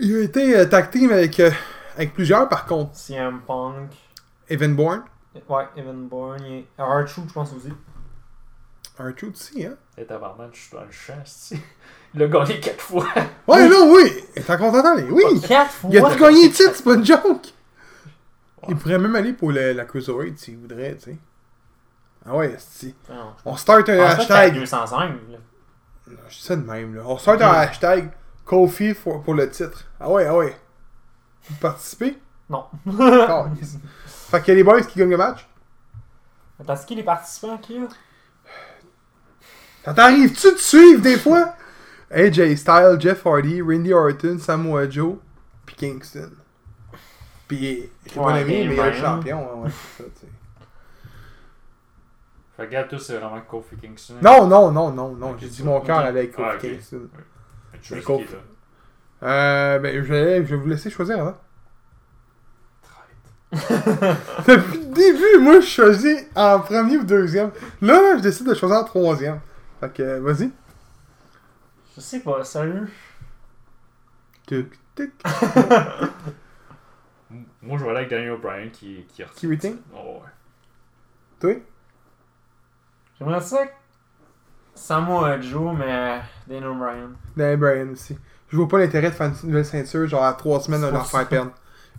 Il 0.01 0.15
a 0.15 0.21
été 0.21 0.57
euh, 0.57 0.65
tag 0.65 0.89
team 0.91 1.11
avec, 1.11 1.39
euh, 1.39 1.51
avec 1.95 2.13
plusieurs, 2.13 2.47
par 2.49 2.65
contre. 2.65 2.95
CM 2.95 3.41
Punk. 3.45 3.91
Evan 4.49 4.75
Bourne. 4.75 5.03
Ouais, 5.47 5.67
Evan 5.75 6.07
Bourne. 6.07 6.63
R-Truth, 6.77 7.27
je 7.27 7.33
pense 7.33 7.53
aussi. 7.53 7.71
R-Truth 8.99 9.35
aussi, 9.35 9.65
hein. 9.65 9.75
Et 9.97 10.05
tabarnak, 10.05 10.49
je 10.53 10.59
suis 10.59 10.75
dans 10.75 10.83
le 10.83 10.91
champ. 10.91 11.13
Il 12.15 12.23
a 12.23 12.27
gagné 12.27 12.59
4 12.59 12.81
fois. 12.81 13.05
Ouais, 13.47 13.67
non, 13.69 13.93
oui. 13.93 14.11
Il 14.35 14.39
est 14.41 14.49
en 14.49 14.57
contentant, 14.57 14.95
oui. 15.11 15.41
Quatre 15.47 15.71
fois. 15.71 15.89
Il 15.93 15.97
a 15.97 16.01
tout 16.09 16.19
gagné 16.19 16.47
le 16.47 16.51
titre, 16.53 16.71
c'est 16.73 16.83
pas 16.83 16.93
une 16.95 17.05
joke. 17.05 17.47
Il 18.67 18.75
pourrait 18.75 18.97
même 18.97 19.15
aller 19.15 19.33
pour 19.33 19.51
le- 19.51 19.73
la 19.73 19.85
Cruiserweight 19.85 20.37
s'il 20.37 20.57
voudrait, 20.57 20.95
tu 20.95 21.11
sais. 21.11 21.17
Ah 22.25 22.35
ouais, 22.35 22.55
si. 22.57 22.93
On 23.45 23.55
start 23.55 23.87
un 23.89 23.99
hashtag. 23.99 24.55
205, 24.55 24.97
là. 25.29 25.37
Non, 26.07 26.17
Je 26.27 26.35
dis 26.35 26.41
ça 26.43 26.55
de 26.55 26.65
même, 26.65 26.95
là. 26.95 27.03
On 27.05 27.17
start 27.17 27.41
un 27.41 27.51
hashtag 27.51 28.11
Kofi 28.49 28.95
pour, 28.95 29.21
pour 29.21 29.35
le 29.35 29.47
titre. 29.47 29.85
Ah 29.99 30.09
ouais, 30.09 30.25
ah 30.25 30.35
ouais. 30.35 30.57
Vous 31.47 31.55
participez? 31.57 32.17
Non. 32.49 32.65
Fait 34.31 34.41
qu'il 34.41 34.47
y 34.49 34.51
a 34.51 34.55
les 34.55 34.63
boys 34.63 34.81
qui 34.81 34.97
gagnent 34.97 35.11
le 35.11 35.17
match? 35.17 35.47
Attends, 36.59 36.75
c'est 36.75 36.87
qui 36.87 36.95
les 36.95 37.03
participants 37.03 37.59
qui 37.59 37.77
là? 37.79 37.87
Ça 39.85 39.93
t'arrive-tu 39.93 40.51
de 40.51 40.57
suivre 40.57 41.01
des 41.01 41.17
fois? 41.17 41.53
AJ 42.09 42.55
Styles, 42.55 42.97
Jeff 42.99 43.23
Hardy, 43.25 43.61
Randy 43.61 43.93
Orton, 43.93 44.39
Samoa 44.39 44.89
Joe, 44.89 45.17
puis 45.67 45.75
Kingston. 45.75 46.31
Puis, 47.47 47.87
j'ai 48.07 48.15
pas 48.15 48.21
Ouais, 48.21 48.43
mais 48.45 48.61
il 48.63 48.71
est 48.71 48.75
le 48.75 48.75
Bryan. 48.75 48.93
champion. 48.95 49.57
Ouais, 49.57 49.65
ouais, 49.65 49.69
ça. 49.69 50.03
Fait 52.57 52.63
que, 52.63 52.67
regarde, 52.67 52.89
toi, 52.89 52.99
c'est 52.99 53.17
vraiment 53.17 53.41
Kofi 53.41 53.75
Kingston. 53.77 54.15
Non, 54.23 54.47
non, 54.47 54.71
non, 54.71 54.91
non, 54.91 55.09
non. 55.15 55.37
J'ai 55.39 55.47
dit 55.49 55.63
mon 55.63 55.81
cœur 55.81 55.99
ok. 55.99 56.05
avec 56.05 56.31
Kofi 56.31 56.49
Ah. 56.51 56.57
Kingston. 56.57 57.09
Est 57.83 58.07
là. 58.09 58.17
Euh, 59.21 59.79
ben, 59.79 59.95
je 59.95 60.13
vais, 60.13 60.45
je 60.45 60.55
vais 60.55 60.55
vous 60.55 60.67
laisser 60.67 60.89
choisir 60.89 61.19
avant. 61.19 61.37
Depuis 63.51 64.77
le 64.77 64.93
début, 64.93 65.39
moi, 65.41 65.59
je 65.59 65.65
choisis 65.65 66.25
en 66.35 66.59
premier 66.59 66.97
ou 66.97 67.03
deuxième. 67.03 67.51
Là, 67.81 68.17
je 68.17 68.21
décide 68.21 68.47
de 68.47 68.53
choisir 68.53 68.77
en 68.77 68.83
troisième. 68.83 69.39
Fait 69.79 69.91
que, 69.91 70.03
euh, 70.03 70.19
vas-y. 70.21 70.51
Je 71.95 72.01
sais 72.01 72.19
pas, 72.19 72.43
sérieux? 72.43 72.87
Tuc, 74.45 74.77
tuc. 74.95 75.13
Moi, 77.61 77.77
je 77.77 77.83
vais 77.83 77.89
aller 77.89 77.99
avec 77.99 78.09
Daniel 78.09 78.37
Bryan 78.39 78.71
qui, 78.71 79.05
qui 79.07 79.23
Qui 79.35 79.47
retain? 79.47 79.73
Oh, 79.93 80.21
ouais. 80.21 80.29
Toi? 81.39 81.61
J'aimerais 83.17 83.41
ça 83.41 83.65
que 83.67 83.73
Samoa 84.73 85.41
Joe, 85.41 85.75
mais 85.77 86.21
Daniel 86.49 86.73
Bryan. 86.77 87.09
Dan 87.37 87.55
Bryan 87.59 87.89
aussi. 87.91 88.17
Je 88.49 88.57
vois 88.57 88.67
pas 88.67 88.79
l'intérêt 88.79 89.09
de 89.11 89.15
faire 89.15 89.27
une 89.27 89.49
nouvelle 89.49 89.65
ceinture, 89.65 90.07
genre 90.07 90.23
à 90.23 90.33
trois 90.33 90.59
semaines 90.59 90.81
de 90.81 90.85
C'est 90.87 90.91
leur 90.91 91.01
pour 91.03 91.11
faire 91.11 91.27
perdre. 91.27 91.51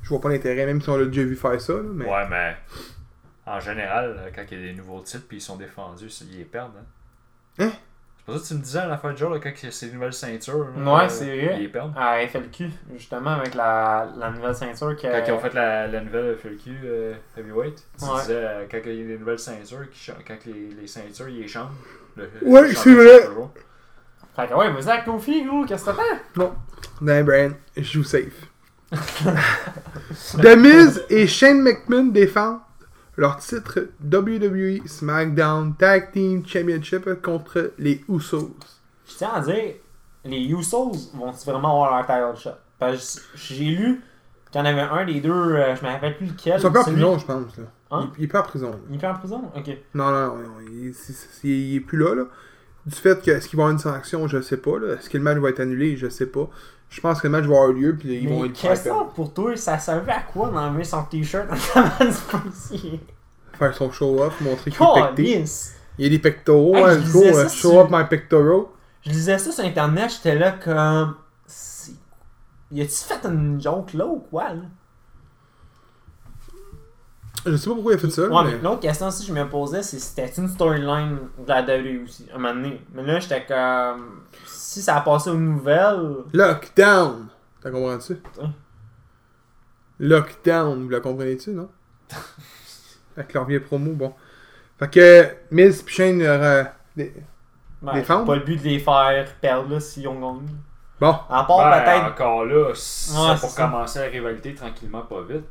Je 0.03 0.09
vois 0.09 0.21
pas 0.21 0.29
l'intérêt, 0.31 0.67
même 0.67 0.81
si 0.83 0.89
on 0.91 0.97
l'a 0.97 1.05
déjà 1.05 1.23
vu 1.23 1.37
faire 1.37 1.61
ça. 1.61 1.75
là, 1.75 1.81
mais... 1.85 2.05
Ouais, 2.07 2.27
mais 2.29 2.57
en 3.47 3.61
général, 3.61 4.17
euh, 4.19 4.31
quand 4.35 4.43
il 4.51 4.59
y 4.61 4.63
a 4.65 4.67
des 4.73 4.75
nouveaux 4.79 5.01
titres 5.01 5.25
puis 5.29 5.37
ils 5.39 5.41
sont 5.43 5.57
défendus, 5.57 6.07
ils 6.31 6.39
les 6.39 6.45
perdent. 6.45 6.73
Hein? 7.61 7.65
Hein? 7.67 7.71
C'est 8.19 8.27
pas 8.27 8.33
ça 8.35 8.39
que 8.43 8.49
tu 8.49 8.55
me 8.55 8.61
disais 8.63 8.79
à 8.81 8.87
la 8.87 8.99
fin 8.99 9.13
de 9.13 9.17
jour, 9.19 9.31
là, 9.31 9.39
quand 9.41 9.51
il 9.63 9.65
y 9.65 9.69
a 9.69 9.73
ces 9.73 9.91
nouvelles 9.93 10.13
ceintures. 10.13 10.67
là, 10.77 10.95
Ouais, 10.95 11.05
euh, 11.05 11.09
c'est 11.09 11.25
vrai. 11.25 11.55
Ils 11.57 11.63
les 11.63 11.69
perdent. 11.69 11.93
À 11.97 12.27
FLQ, 12.27 12.71
justement, 12.95 13.31
avec 13.31 13.55
la, 13.55 14.09
la 14.17 14.31
nouvelle 14.31 14.55
ceinture 14.55 14.97
que. 14.97 15.03
Quand 15.03 15.23
ils 15.27 15.33
ont 15.33 15.39
fait 15.39 15.55
la, 15.55 15.87
la 15.87 16.01
nouvelle 16.01 16.37
FLQ 16.37 16.71
euh, 16.85 17.15
Heavyweight, 17.37 17.85
tu 17.99 18.05
Ouais. 18.05 18.21
disais 18.21 18.35
euh, 18.37 18.65
quand 18.71 18.79
il 18.87 18.95
y 18.95 19.03
a 19.03 19.07
des 19.07 19.19
nouvelles 19.19 19.39
ceintures, 19.39 19.89
qui 19.91 20.11
quand 20.27 20.45
les, 20.47 20.69
les 20.81 20.87
ceintures 20.87 21.29
ils 21.29 21.43
échangent. 21.45 21.71
Le, 22.17 22.29
Ouais, 22.43 22.73
c'est 22.75 22.95
vrai. 22.95 23.27
toujours. 23.27 23.53
Fait 24.37 24.49
que 24.49 24.55
ouais, 24.55 24.71
vas-y 24.71 24.91
à 24.91 25.01
Kofi, 25.03 25.45
gros, 25.45 25.65
qu'est-ce 25.65 25.85
que 25.85 25.91
t'attends? 25.91 26.55
Dan 27.01 27.25
Bryan, 27.25 27.53
je 27.77 27.83
joue 27.83 28.05
safe. 28.05 28.47
The 28.93 30.57
Miz 30.57 31.03
et 31.11 31.27
Shane 31.27 31.63
McMahon 31.63 32.07
défendent 32.07 32.61
leur 33.17 33.37
titre 33.39 33.89
WWE 34.03 34.87
SmackDown 34.87 35.75
Tag 35.77 36.13
Team 36.13 36.45
Championship 36.47 37.21
contre 37.23 37.73
les 37.79 38.03
Usos. 38.09 38.55
Je 39.07 39.15
tiens 39.17 39.31
à 39.35 39.41
dire, 39.41 39.75
les 40.25 40.41
Usos 40.47 40.93
vont-ils 41.15 41.51
vraiment 41.51 41.83
avoir 41.85 41.97
leur 41.97 42.07
title 42.07 42.43
shot? 42.43 42.57
Parce 42.79 43.17
que 43.21 43.23
j'ai 43.37 43.65
lu 43.67 44.01
qu'il 44.51 44.61
y 44.61 44.63
en 44.63 44.67
avait 44.67 44.81
un 44.81 45.05
des 45.05 45.21
deux, 45.21 45.31
euh, 45.33 45.77
je 45.77 45.85
me 45.85 45.91
rappelle 45.91 46.17
plus 46.17 46.27
lequel. 46.27 46.55
Ils 46.57 46.61
sont 46.63 46.73
pas 46.73 46.81
en 46.81 46.85
prison, 46.85 47.19
je 47.19 47.27
pense. 47.27 47.57
Là. 47.59 47.65
Hein? 47.93 48.11
Il, 48.17 48.23
il 48.23 48.25
est 48.25 48.29
pas 48.29 48.41
en 48.41 48.45
prison. 48.45 48.71
là. 48.71 48.77
Il 48.89 48.97
est 48.97 48.99
pas 48.99 49.13
en 49.13 49.19
prison? 49.19 49.43
Ok. 49.55 49.69
Non, 49.95 50.11
non, 50.11 50.27
non, 50.29 50.37
non, 50.39 50.55
il, 50.73 50.95
c'est- 50.95 51.47
il 51.47 51.77
est 51.77 51.81
plus 51.81 51.99
là, 51.99 52.15
là. 52.15 52.23
Du 52.91 52.97
fait 52.97 53.23
que 53.23 53.31
est-ce 53.31 53.49
qu'il 53.49 53.57
va 53.57 53.63
y 53.63 53.65
avoir 53.67 53.73
une 53.73 53.79
sanction, 53.79 54.27
je 54.27 54.41
sais 54.41 54.57
pas. 54.57 54.73
Est-ce 54.99 55.09
que 55.09 55.17
le 55.17 55.23
match 55.23 55.39
va 55.39 55.51
être 55.51 55.61
annulé, 55.61 55.97
je 55.97 56.09
sais 56.09 56.27
pas. 56.27 56.49
Je 56.89 57.01
pense 57.01 57.21
que 57.21 57.29
le 57.29 57.31
match 57.31 57.45
va 57.45 57.55
avoir 57.55 57.69
lieu, 57.69 57.97
puis 57.97 58.15
ils 58.17 58.29
vont 58.29 58.41
Mais 58.43 58.49
être 58.49 58.59
faire 58.59 58.71
question 58.73 59.07
pour 59.15 59.33
toi, 59.33 59.55
ça 59.57 59.79
servait 59.79 60.11
à 60.11 60.23
quoi 60.23 60.51
d'enlever 60.51 60.83
son 60.83 61.05
t-shirt 61.05 61.47
dans 61.49 62.39
policier? 62.41 63.01
Faire 63.53 63.75
son 63.75 63.93
show-off, 63.93 64.41
montrer 64.41 64.73
qu'il 64.73 64.83
est 64.83 65.03
pecté. 65.07 65.23
yes! 65.39 65.77
Il 65.99 66.05
y 66.05 66.07
a 66.07 66.11
des 66.11 66.19
pectoraux, 66.19 66.75
Hey, 66.75 66.85
hein, 66.85 66.97
disais 66.97 67.33
euh, 67.33 67.47
ça 67.47 67.49
show 67.49 67.79
up 67.79 67.89
my 67.93 68.05
pectoraux. 68.09 68.73
Je 69.03 69.11
lisais 69.11 69.39
ça 69.39 69.53
sur 69.53 69.65
internet, 69.65 70.11
j'étais 70.11 70.37
là 70.37 70.53
comme. 70.53 71.15
Y 72.73 72.83
a-tu 72.83 72.91
fait 72.91 73.25
une 73.25 73.61
joke 73.61 73.93
là 73.95 74.07
ou 74.07 74.19
quoi 74.19 74.49
là? 74.49 74.63
Je 77.47 77.57
sais 77.57 77.69
pas 77.71 77.75
pourquoi 77.75 77.93
il 77.93 77.97
a 77.97 77.99
fait 77.99 78.11
ça, 78.11 78.23
Ouais, 78.29 78.45
mais... 78.45 78.51
mais 78.53 78.59
l'autre 78.63 78.81
question 78.81 79.09
aussi 79.09 79.23
que 79.27 79.35
je 79.35 79.39
me 79.41 79.49
posais, 79.49 79.83
c'est 79.83 79.99
si 79.99 80.07
c'était 80.07 80.31
une 80.41 80.49
storyline 80.49 81.19
de 81.39 81.49
la 81.49 81.63
WWE 81.63 82.05
aussi, 82.05 82.27
un 82.35 82.39
moment 82.39 82.55
donné. 82.55 82.83
Mais 82.95 83.03
là, 83.03 83.19
j'étais 83.21 83.45
comme. 83.47 84.23
Si 84.47 84.83
ça 84.83 84.97
a 84.97 85.01
passé 85.01 85.31
aux 85.31 85.35
nouvelles. 85.35 86.17
Lockdown! 86.33 87.29
T'as 87.63 87.71
compris-tu? 87.71 88.21
Hein? 88.43 88.53
Lockdown, 89.99 90.83
vous 90.85 90.89
la 90.89 91.01
comprenez-tu, 91.01 91.51
non? 91.51 91.69
Avec 93.17 93.33
leur 93.35 93.45
vieille 93.45 93.61
promo, 93.61 93.93
bon. 93.93 94.15
Fait 94.79 94.89
que 94.91 95.55
Miz 95.55 95.83
pis 95.83 95.95
Shane 95.95 96.23
euh, 96.23 96.65
des- 96.97 97.13
Ben, 97.83 97.95
Défendre? 97.95 98.27
Pas 98.27 98.37
le 98.37 98.45
but 98.45 98.57
de 98.57 98.65
les 98.65 98.79
faire 98.79 99.27
perdre 99.41 99.71
là 99.75 99.81
s'ils 99.81 100.09
ont 100.09 100.15
gagné. 100.21 100.49
Bon, 101.01 101.15
À 101.29 101.45
part 101.45 101.59
Ben, 101.71 101.83
peut-être. 101.83 102.05
encore 102.13 102.45
là, 102.45 102.73
c'est 102.75 103.13
Ouais, 103.13 103.37
pour 103.41 103.51
ça. 103.51 103.63
commencer 103.65 103.99
la 103.99 104.07
rivalité 104.07 104.55
tranquillement, 104.55 105.03
pas 105.03 105.23
vite. 105.23 105.45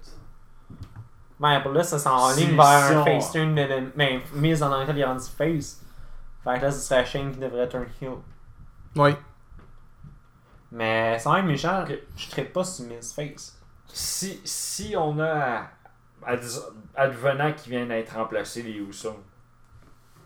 Ben, 1.40 1.62
pour 1.62 1.72
là, 1.72 1.84
ça 1.84 1.98
s'enligne 1.98 2.56
vers 2.56 2.98
un 3.00 3.04
face 3.06 3.32
turn 3.32 3.56
de. 3.56 3.62
de- 3.64 3.92
Ben, 3.96 4.20
Miz 4.34 4.60
dans 4.60 4.78
lequel 4.80 4.98
il 4.98 5.06
rendu 5.06 5.24
face. 5.26 5.82
Fait 6.44 6.58
que 6.58 6.64
là, 6.64 6.72
ce 6.72 6.80
serait 6.80 7.06
Shane 7.06 7.32
qui 7.32 7.40
devrait 7.40 7.68
turn 7.70 7.86
heel. 8.02 8.16
ouais. 8.96 9.18
Mais 10.72 11.18
sans 11.18 11.36
être 11.38 11.46
méchant, 11.46 11.82
Ok. 11.84 11.98
je 12.16 12.30
traite 12.30 12.54
pas 12.54 12.64
sur 12.64 12.86
Miz 12.86 13.12
face. 13.14 13.60
Si, 13.88 14.40
si 14.44 14.94
on 14.96 15.20
a 15.20 15.64
ad- 16.24 16.44
advenant 16.96 17.54
qui 17.54 17.70
viennent 17.72 17.88
d'être 17.88 18.14
remplacés, 18.16 18.62
les 18.62 18.74
Usos, 18.74 19.16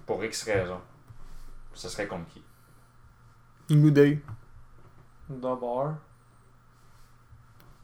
pour 0.05 0.21
X 0.23 0.43
raison, 0.43 0.81
ce 1.73 1.87
serait 1.87 2.07
contre 2.07 2.27
qui? 2.27 2.43
New 3.69 3.89
Day. 3.89 4.21
D'abord. 5.29 5.93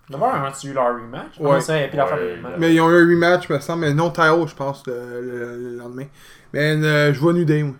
D'abord, 0.09 0.33
avant 0.33 0.51
tu 0.51 0.67
eu 0.67 0.73
leur 0.73 0.95
rematch. 0.95 1.39
Ouais. 1.39 1.61
Ça, 1.61 1.81
et 1.83 1.87
puis 1.87 1.97
la 1.97 2.07
fin 2.07 2.15
Ouais, 2.15 2.35
rematch? 2.37 2.55
Mais 2.57 2.73
ils 2.73 2.81
ont 2.81 2.89
eu 2.89 2.95
un 2.95 3.07
rematch, 3.07 3.47
me 3.49 3.59
semble, 3.59 3.81
mais 3.81 3.93
non 3.93 4.09
Tao, 4.09 4.47
je 4.47 4.55
pense, 4.55 4.85
le, 4.87 5.21
le- 5.21 5.57
le 5.57 5.75
lendemain. 5.77 6.05
Mais 6.53 6.75
euh, 6.75 7.13
je 7.13 7.19
vois 7.19 7.33
New 7.33 7.45
Day, 7.45 7.61
oui. 7.63 7.73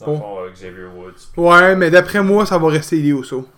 Dans 0.00 0.06
Oh. 0.08 0.10
le 0.12 0.16
fond, 0.18 0.40
euh, 0.42 0.50
Xavier 0.50 0.84
Woods. 0.84 1.12
puis- 1.32 1.42
Ouais, 1.42 1.74
mais 1.76 1.90
d'après 1.90 2.22
moi, 2.22 2.46
ça 2.46 2.58
va 2.58 2.68
rester 2.68 2.96
les 2.96 3.10
Usos. 3.10 3.48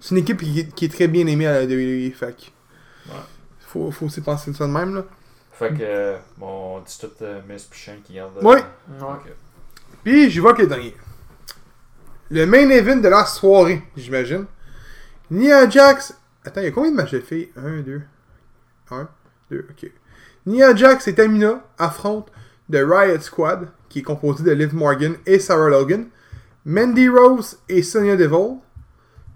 C'est 0.00 0.14
une 0.14 0.20
équipe 0.22 0.38
qui, 0.40 0.68
qui 0.68 0.84
est 0.84 0.88
très 0.92 1.08
bien 1.08 1.26
aimée 1.26 1.46
à 1.46 1.60
la 1.60 1.66
WWE, 1.66 2.12
fait 2.12 2.36
que 2.36 2.42
Ouais. 3.12 3.20
Faut, 3.60 3.90
faut 3.90 4.06
aussi 4.06 4.20
penser 4.20 4.50
de 4.50 4.56
ça 4.56 4.66
de 4.66 4.72
même, 4.72 4.94
là. 4.94 5.04
Fait 5.52 5.70
que, 5.70 5.78
euh, 5.80 6.16
bon, 6.36 6.76
on 6.76 6.80
dit 6.80 6.98
tout 7.00 7.10
euh, 7.22 7.40
Miss 7.48 7.64
Pichon 7.64 7.92
qui 8.04 8.14
garde. 8.14 8.32
euh, 8.38 8.42
Ouais. 8.42 8.56
Ouais. 8.60 8.62
ok. 9.00 9.32
Puis, 10.04 10.30
j'y 10.30 10.38
vois 10.40 10.52
que 10.54 10.62
le 10.62 10.68
dernier. 10.68 10.94
Le 12.30 12.44
main 12.46 12.68
event 12.70 12.96
de 12.96 13.08
la 13.08 13.24
soirée, 13.24 13.82
j'imagine. 13.96 14.44
Nia 15.30 15.68
Jax. 15.68 16.14
Attends, 16.44 16.60
il 16.60 16.64
y 16.64 16.68
a 16.68 16.70
combien 16.70 16.90
de 16.90 16.96
matchs 16.96 17.12
de 17.12 17.20
filles? 17.20 17.50
1, 17.56 17.80
2. 17.80 18.02
1, 18.90 19.08
2, 19.50 19.66
ok. 19.70 19.90
Nia 20.46 20.74
Jax 20.74 21.08
et 21.08 21.14
Tamina 21.14 21.64
affrontent 21.78 22.32
The 22.70 22.78
Riot 22.84 23.20
Squad, 23.20 23.68
qui 23.88 24.00
est 24.00 24.02
composé 24.02 24.44
de 24.44 24.52
Liv 24.52 24.74
Morgan 24.74 25.16
et 25.26 25.40
Sarah 25.40 25.68
Logan. 25.68 26.06
Mandy 26.64 27.08
Rose 27.08 27.58
et 27.68 27.82
Sonya 27.82 28.16
Deville. 28.16 28.58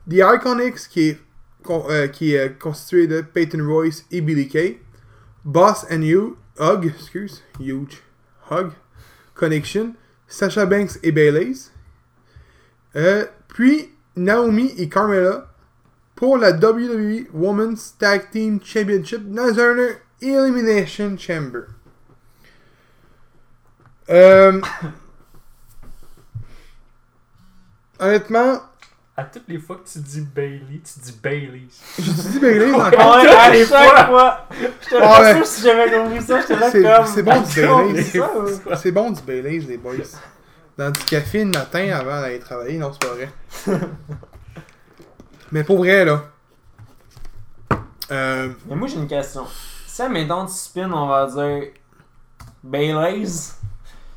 The 0.09 0.23
Iconics, 0.37 0.89
qui 0.89 1.09
est, 1.09 1.21
euh, 1.69 2.09
qui 2.09 2.35
est 2.35 2.59
constitué 2.59 3.07
de 3.07 3.21
Peyton 3.21 3.65
Royce 3.67 4.05
et 4.11 4.21
Billy 4.21 4.49
Kay. 4.49 4.81
Boss 5.45 5.87
and 5.91 6.03
You, 6.03 6.37
Hug, 6.59 6.87
excuse, 6.87 7.43
Huge, 7.59 8.03
Hug, 8.51 8.73
Connection, 9.35 9.95
Sasha 10.29 10.67
Banks 10.67 10.99
et 11.03 11.13
Bayley's. 11.13 11.73
Euh, 12.97 13.27
puis 13.49 13.91
Naomi 14.17 14.73
et 14.77 14.89
Carmella 14.89 15.50
pour 16.21 16.37
la 16.39 16.53
WWE 16.53 17.27
Women's 17.33 17.97
Tag 17.99 18.31
Team 18.31 18.61
Championship 18.63 19.29
dans 19.33 19.59
un 19.59 19.89
Elimination 20.21 21.17
Chamber. 21.19 21.63
Euh, 24.11 24.61
honnêtement, 27.99 28.61
À 29.17 29.25
toutes 29.25 29.49
les 29.49 29.59
fois 29.59 29.77
que 29.77 29.89
tu 29.89 29.99
dis 30.01 30.21
Bailey, 30.21 30.81
tu 30.85 31.01
dis 31.01 31.19
Bailey's. 31.23 31.81
j'ai 31.99 32.13
dit 32.13 32.39
Bayley 32.39 32.67
Ouais, 32.71 32.75
encore. 32.75 33.17
à 33.17 33.53
chaque 33.55 34.07
fois. 34.09 34.47
J'étais 34.61 34.97
Ah 34.97 35.01
pas 35.01 35.21
ouais. 35.23 35.35
sûr 35.37 35.47
si 35.47 35.63
j'avais 35.63 35.91
compris 35.91 36.21
ça. 36.23 36.41
J'étais 36.41 36.57
là 36.57 36.71
C'est- 36.71 36.83
comme. 36.83 37.07
c'est 37.07 37.23
bon 37.23 37.41
du 37.49 37.55
Baileys. 37.55 38.03
c'est 38.05 38.19
ça, 38.19 38.31
ou- 38.39 38.77
C'est 38.77 38.93
bon 38.93 39.11
du 39.11 39.23
Bayley's, 39.23 39.67
les 39.67 39.79
boys. 39.79 39.95
Dans 40.77 40.91
du 40.91 41.01
café 41.01 41.45
le 41.45 41.51
matin 41.51 41.89
avant 41.93 42.21
d'aller 42.21 42.39
travailler, 42.41 42.77
non, 42.79 42.93
c'est 42.93 43.09
pas 43.09 43.15
vrai. 43.15 43.31
Mais 45.53 45.65
pour 45.65 45.79
vrai, 45.79 46.05
là. 46.05 46.25
Euh, 48.11 48.53
Mais 48.67 48.77
moi 48.77 48.89
j'ai 48.89 48.97
une 48.97 49.07
question. 49.09 49.47
Si 49.87 50.03
admettons 50.03 50.47
tu 50.47 50.53
spin, 50.53 50.91
on 50.93 51.07
va 51.07 51.27
dire 51.27 51.71
Bayley's. 52.63 53.57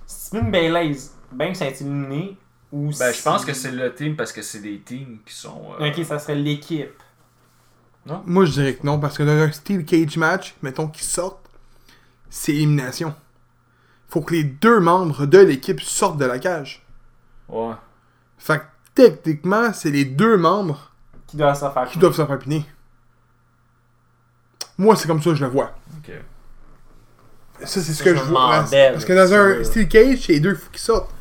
Si 0.05 0.31
tu 0.31 0.37
spin 0.37 0.49
Bayley's, 0.49 1.13
Banks 1.31 1.61
a 1.61 1.67
été 1.67 1.83
éliminé 1.83 2.37
ou 2.71 2.89
Ben, 2.97 3.13
je 3.13 3.21
pense 3.21 3.45
que 3.45 3.53
c'est 3.53 3.71
le 3.71 3.93
team 3.93 4.15
parce 4.15 4.31
que 4.31 4.41
c'est 4.41 4.59
des 4.59 4.79
teams 4.79 5.19
qui 5.25 5.33
sont. 5.33 5.61
euh, 5.79 5.89
Ok, 5.89 6.03
ça 6.05 6.17
serait 6.19 6.35
l'équipe. 6.35 6.91
moi, 8.25 8.45
je 8.45 8.51
dirais 8.51 8.75
que 8.75 8.85
non, 8.85 8.99
parce 8.99 9.17
que 9.17 9.23
dans 9.23 9.31
un 9.31 9.51
Steel 9.51 9.85
Cage 9.85 10.17
match, 10.17 10.55
mettons 10.61 10.87
qu'ils 10.87 11.05
sortent, 11.05 11.47
c'est 12.29 12.53
élimination. 12.53 13.13
Faut 14.09 14.21
que 14.21 14.33
les 14.33 14.43
deux 14.43 14.79
membres 14.79 15.25
de 15.25 15.39
l'équipe 15.39 15.81
sortent 15.81 16.17
de 16.17 16.25
la 16.25 16.39
cage. 16.39 16.85
Ouais. 17.49 17.73
Fait 18.37 18.59
que 18.59 18.63
techniquement, 18.95 19.71
c'est 19.73 19.89
les 19.91 20.05
deux 20.05 20.37
membres 20.37 20.91
Qui 21.33 21.37
doit 21.37 21.55
se 21.55 21.67
faire 21.67 21.89
qui 21.89 21.97
doivent 21.97 22.13
se 22.13 22.23
faire 22.25 22.37
piner. 22.37 22.63
Moi, 24.77 24.95
c'est 24.95 25.07
comme 25.07 25.19
ça 25.21 25.31
que 25.31 25.35
je 25.35 25.43
le 25.45 25.49
vois. 25.51 25.75
Ok. 25.97 26.11
Ça, 27.61 27.81
c'est 27.81 27.81
ce 27.93 28.03
que 28.03 28.15
je 28.15 28.21
vois. 28.21 28.65
Parce 28.93 29.05
que 29.05 29.13
dans 29.13 29.33
un. 29.33 29.63
Steel 29.63 29.87
Cage, 29.87 30.19
c'est 30.25 30.33
les 30.33 30.39
deux 30.39 30.57
qui 30.71 30.79
sortent. 30.81 31.11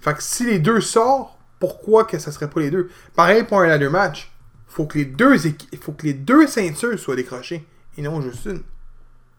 Fait 0.00 0.14
que 0.14 0.22
si 0.22 0.46
les 0.46 0.58
deux 0.58 0.80
sortent, 0.80 1.36
pourquoi 1.58 2.04
que 2.04 2.18
ça 2.18 2.32
serait 2.32 2.48
pas 2.48 2.60
les 2.60 2.70
deux? 2.70 2.88
Pareil 3.14 3.44
pour 3.44 3.60
un 3.60 3.66
ladder 3.66 3.90
match. 3.90 4.32
Faut 4.68 4.86
que 4.86 4.96
les 4.96 5.04
deux 5.04 5.36
faut 5.82 5.92
que 5.92 6.06
les 6.06 6.14
deux 6.14 6.46
ceintures 6.46 6.98
soient 6.98 7.16
décrochées 7.16 7.66
et 7.96 8.02
non 8.02 8.22
juste 8.22 8.46
une. 8.46 8.62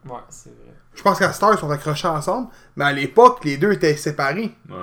Ouais, 0.05 0.19
c'est 0.29 0.49
vrai. 0.49 0.73
Je 0.93 1.01
pense 1.01 1.17
qu'à 1.17 1.31
Star 1.33 1.53
ils 1.53 1.57
sont 1.59 1.71
accrochés 1.71 2.07
ensemble, 2.07 2.49
mais 2.75 2.85
à 2.85 2.91
l'époque, 2.93 3.43
les 3.45 3.57
deux 3.57 3.71
étaient 3.71 3.95
séparés. 3.95 4.55
Ouais. 4.69 4.75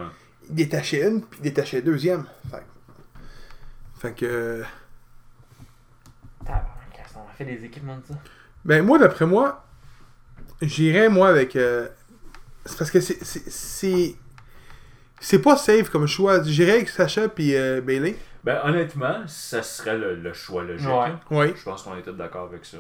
Ils 0.49 0.55
détachaient 0.57 1.07
une, 1.09 1.21
puis 1.23 1.39
ils 1.41 1.43
détachaient 1.45 1.77
la 1.79 1.83
deuxième. 1.83 2.25
Fait, 2.51 2.59
que- 2.59 4.01
fait 4.01 4.13
que. 4.15 4.63
On 6.49 7.21
a 7.21 7.33
fait 7.37 7.45
des 7.45 7.65
équipements 7.65 7.97
de 7.97 8.05
ça. 8.07 8.15
Ben, 8.65 8.85
moi, 8.85 8.99
d'après 8.99 9.27
moi, 9.27 9.65
j'irais, 10.63 11.09
moi, 11.09 11.29
avec. 11.29 11.57
euh, 11.57 11.89
C'est 12.65 12.79
parce 12.79 12.91
que 12.91 13.01
c'est. 13.01 13.23
c'est- 13.25 13.51
C'est 13.51 14.15
c'est 15.19 15.39
pas 15.41 15.57
safe 15.57 15.89
comme 15.89 16.07
choix. 16.07 16.43
J'irais 16.43 16.73
avec 16.73 16.89
Sacha 16.91 17.29
puis 17.29 17.57
euh, 17.57 17.81
Bailey. 17.81 18.17
Ben, 18.45 18.61
honnêtement, 18.65 19.23
ça 19.27 19.63
serait 19.63 19.97
le, 19.97 20.15
le 20.15 20.33
choix 20.35 20.63
logique. 20.63 20.87
Ouais. 20.87 21.09
là. 21.09 21.21
Oui. 21.31 21.53
Je 21.57 21.63
pense 21.65 21.83
qu'on 21.83 21.97
est 21.97 22.03
tous 22.03 22.13
d'accord 22.13 22.45
avec 22.45 22.65
ça. 22.67 22.77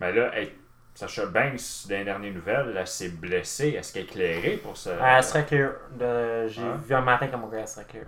Mais 0.00 0.12
là, 0.12 0.36
hey, 0.36 0.52
Sacha 0.94 1.26
Banks, 1.26 1.60
dans 1.88 1.96
les 1.98 2.04
dernières 2.04 2.32
nouvelles, 2.32 2.74
elle 2.76 2.86
s'est 2.86 3.10
blessée. 3.10 3.68
Est-ce 3.78 3.92
qu'elle 3.92 4.02
est 4.04 4.06
éclairée 4.06 4.56
pour 4.62 4.76
ça? 4.76 4.92
Elle 5.04 5.22
serait 5.22 5.44
clear. 5.44 5.72
De... 5.98 6.48
J'ai 6.48 6.62
Ouais. 6.62 6.68
vu 6.88 6.94
un 6.94 7.02
matin 7.02 7.28
comment 7.30 7.50
elle 7.52 7.68
serait 7.68 7.84
clear. 7.84 8.06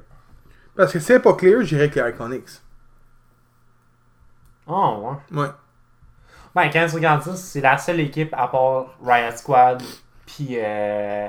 Parce 0.75 0.93
que 0.93 0.99
si 0.99 1.05
c'est 1.07 1.21
pas 1.21 1.35
clair, 1.35 1.61
j'irais 1.63 1.83
avec 1.83 1.95
les 1.97 2.43
Oh, 4.67 5.17
ouais. 5.33 5.41
Ouais. 5.41 5.49
Ben, 6.55 6.71
quand 6.73 6.87
tu 6.89 6.95
regardes 6.95 7.23
ça, 7.23 7.35
c'est 7.37 7.61
la 7.61 7.77
seule 7.79 8.01
équipe 8.01 8.33
à 8.33 8.49
part 8.49 8.97
Riot 9.05 9.37
Squad, 9.37 9.83
puis 10.25 10.51
euh, 10.53 11.27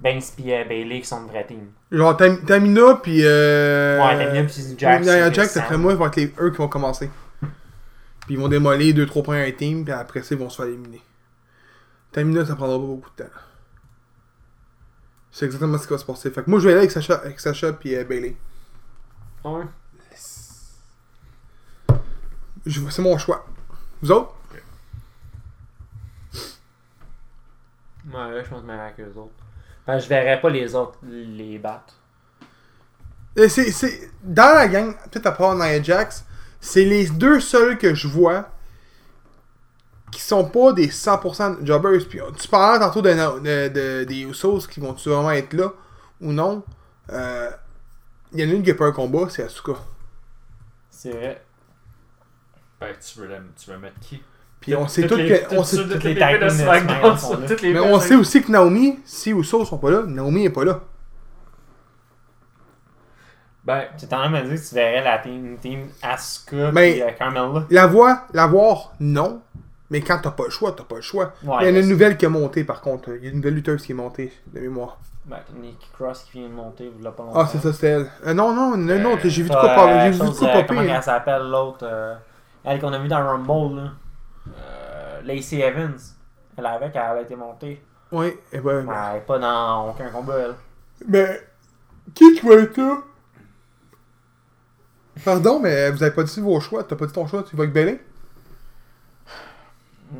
Banks, 0.00 0.24
puis 0.36 0.52
euh, 0.52 0.64
Bailey 0.64 1.00
qui 1.00 1.06
sont 1.06 1.24
de 1.24 1.28
vraie 1.28 1.46
team. 1.46 1.68
Genre 1.92 2.16
Tam- 2.16 2.42
Tamina 2.44 2.94
puis. 3.02 3.20
Euh... 3.22 3.98
Ouais, 4.02 4.16
Tamina 4.24 4.44
puis 4.44 4.76
Jax, 4.78 5.50
ça. 5.52 5.60
d'après 5.60 5.78
moi, 5.78 5.92
ils 5.92 5.98
vont 5.98 6.06
être 6.06 6.16
les, 6.16 6.34
eux 6.40 6.50
qui 6.50 6.56
vont 6.58 6.68
commencer. 6.68 7.10
Puis 7.40 8.34
ils 8.34 8.38
vont 8.40 8.48
démolir 8.48 8.94
2-3 8.94 9.22
points 9.22 9.36
à 9.36 9.44
un 9.44 9.52
team, 9.52 9.84
puis 9.84 9.92
après 9.92 10.22
ça, 10.22 10.34
ils 10.34 10.38
vont 10.38 10.50
se 10.50 10.56
faire 10.56 10.66
éliminer. 10.66 11.02
Tamina, 12.10 12.44
ça 12.44 12.56
prendra 12.56 12.76
pas 12.78 12.84
beaucoup 12.84 13.10
de 13.16 13.22
temps. 13.24 13.30
C'est 15.30 15.44
exactement 15.44 15.76
ce 15.76 15.86
qui 15.86 15.92
va 15.92 15.98
se 15.98 16.04
passer. 16.04 16.30
Fait 16.30 16.42
que 16.42 16.50
moi, 16.50 16.58
je 16.58 16.64
vais 16.64 16.70
aller 16.72 16.78
avec 16.80 16.90
Sacha, 16.90 17.16
avec 17.16 17.38
Sacha 17.38 17.72
puis 17.74 17.94
euh, 17.94 18.04
Bailey. 18.04 18.36
Ouais. 19.44 19.64
C'est 22.66 23.02
mon 23.02 23.16
choix. 23.18 23.46
Vous 24.02 24.10
autres? 24.12 24.34
Ouais, 28.06 28.42
je 28.44 28.48
pense 28.48 28.62
même 28.64 28.80
avec 28.80 28.98
eux 29.00 29.12
autres. 29.16 29.34
Ben, 29.86 29.98
je 29.98 30.08
verrais 30.08 30.40
pas 30.40 30.48
les 30.50 30.74
autres 30.74 30.98
les 31.02 31.58
battre. 31.58 31.94
Euh, 33.38 33.48
C'est, 33.48 33.70
c'est, 33.70 34.10
dans 34.22 34.54
la 34.54 34.68
gang, 34.68 34.94
peut-être 35.10 35.26
à 35.26 35.32
part 35.32 35.54
Nia 35.54 35.82
Jax, 35.82 36.24
c'est 36.60 36.84
les 36.84 37.06
deux 37.08 37.40
seuls 37.40 37.78
que 37.78 37.94
je 37.94 38.08
vois 38.08 38.48
qui 40.10 40.20
sont 40.20 40.44
pas 40.44 40.72
des 40.72 40.88
100% 40.90 41.58
jobbers. 41.64 42.06
Puis, 42.08 42.20
tu 42.38 42.48
parlais 42.48 42.78
tantôt 42.78 43.02
de, 43.02 43.10
de- 43.12 43.68
de- 43.68 44.04
des 44.04 44.20
Usos 44.22 44.66
qui 44.68 44.80
vont-tu 44.80 45.08
vraiment 45.10 45.32
être 45.32 45.52
là 45.52 45.72
ou 46.20 46.32
non? 46.32 46.62
Euh, 47.12 47.50
Il 48.32 48.40
y 48.40 48.44
en 48.44 48.50
a 48.50 48.54
une 48.54 48.62
qui 48.62 48.70
a 48.72 48.74
pas 48.74 48.86
un 48.86 48.92
combat, 48.92 49.28
c'est 49.30 49.44
Asuka. 49.44 49.74
C'est 50.90 51.12
vrai. 51.12 51.45
Ben, 52.80 52.88
tu 53.00 53.20
veux, 53.20 53.26
la- 53.28 53.38
tu 53.58 53.70
veux 53.70 53.78
mettre 53.78 53.98
qui? 54.00 54.22
Puis 54.60 54.74
on 54.74 54.88
sait 54.88 55.06
Toutes 55.06 55.18
que. 55.18 55.54
On 55.56 55.62
sait, 55.62 55.76
toutes 55.76 56.02
les 56.04 56.14
de 56.14 56.48
SmackDown 56.48 57.18
sont 57.18 57.38
là. 57.40 57.46
mais 57.62 57.80
on 57.80 58.00
sait 58.00 58.14
aussi 58.16 58.42
que 58.42 58.50
Naomi, 58.50 58.98
si 59.04 59.30
Usos 59.30 59.64
sont 59.64 59.78
pas 59.78 59.90
là, 59.90 60.02
Naomi 60.06 60.44
est 60.44 60.50
pas 60.50 60.64
là. 60.64 60.80
Ben, 63.64 63.82
Tu 63.98 64.06
t'en 64.06 64.18
train 64.18 64.30
de 64.30 64.36
me 64.36 64.42
dire 64.42 64.60
que 64.62 64.68
tu 64.68 64.74
verrais 64.74 65.02
la 65.02 65.18
team, 65.18 65.56
team 65.60 65.88
Asuka 66.00 66.70
puis 66.72 67.02
euh, 67.02 67.10
Carmella. 67.18 67.64
La 67.70 67.86
voix, 67.88 68.22
la 68.32 68.46
voir, 68.46 68.92
non. 69.00 69.40
Mais 69.90 70.00
quand 70.00 70.18
t'as 70.22 70.30
pas 70.30 70.44
le 70.44 70.50
choix, 70.50 70.72
t'as 70.76 70.84
pas 70.84 70.96
le 70.96 71.00
choix. 71.02 71.32
Ouais, 71.42 71.56
Il 71.60 71.64
y 71.64 71.66
en 71.66 71.68
a 71.68 71.72
mais 71.72 71.80
une 71.80 71.88
nouvelle 71.88 72.16
qui 72.16 72.24
est 72.24 72.28
montée 72.28 72.64
par 72.64 72.80
contre. 72.80 73.10
Il 73.16 73.24
y 73.24 73.26
a 73.26 73.30
une 73.30 73.36
nouvelle 73.36 73.54
lutteuse 73.54 73.82
qui 73.84 73.92
est 73.92 73.96
montée 73.96 74.32
de 74.52 74.60
mémoire. 74.60 74.98
Ben, 75.24 75.38
Nikki 75.60 75.88
Cross 75.92 76.24
qui 76.30 76.38
vient 76.38 76.48
de 76.48 76.54
monter, 76.54 76.88
vous 76.96 77.02
l'a 77.02 77.10
pas 77.10 77.24
longtemps. 77.24 77.40
Ah, 77.40 77.48
c'est 77.50 77.58
ça, 77.58 77.72
c'était 77.72 77.88
elle. 77.88 78.10
Euh, 78.26 78.34
non, 78.34 78.52
non, 78.54 78.72
a 78.74 78.94
une 78.96 79.06
autre. 79.06 79.22
J'ai 79.28 79.42
vu 79.42 79.48
de 79.48 79.54
Ça, 79.54 79.60
quoi 79.60 79.70
euh, 79.70 79.74
parler. 79.74 80.12
J'ai 80.12 80.22
vu 80.24 80.30
de 80.30 80.34
quoi 80.38 80.48
euh, 80.48 80.52
popper. 80.52 80.66
Comment 80.68 80.82
elle 80.82 81.02
s'appelle 81.02 81.42
l'autre 81.42 81.78
euh, 81.82 82.14
Elle 82.66 82.80
qu'on 82.80 82.92
a 82.92 82.98
vu 82.98 83.08
dans 83.08 83.24
Rumble, 83.24 83.76
là. 83.80 83.92
Euh, 84.58 85.22
Lacey 85.22 85.60
Evans. 85.60 85.96
Elle 86.56 86.66
avec, 86.66 86.96
elle 86.96 87.00
a 87.00 87.20
été 87.20 87.36
montée. 87.36 87.82
Oui, 88.10 88.32
et 88.52 88.60
ben, 88.60 88.82
Mais 88.84 88.94
elle 89.12 89.16
est 89.18 89.20
pas 89.26 89.38
dans 89.38 89.90
aucun 89.90 90.10
combat, 90.10 90.38
elle. 90.38 90.54
Mais, 91.08 91.40
qui 92.14 92.40
va 92.40 92.54
être 92.54 92.76
là? 92.76 92.98
Pardon, 95.24 95.60
mais 95.60 95.90
vous 95.90 96.02
avez 96.02 96.14
pas 96.14 96.24
dit 96.24 96.40
vos 96.40 96.60
choix. 96.60 96.84
T'as 96.84 96.96
pas 96.96 97.06
dit 97.06 97.12
ton 97.12 97.26
choix, 97.26 97.42
tu 97.42 97.56
vas 97.56 97.62
avec 97.64 97.74
Bailey? 97.74 98.00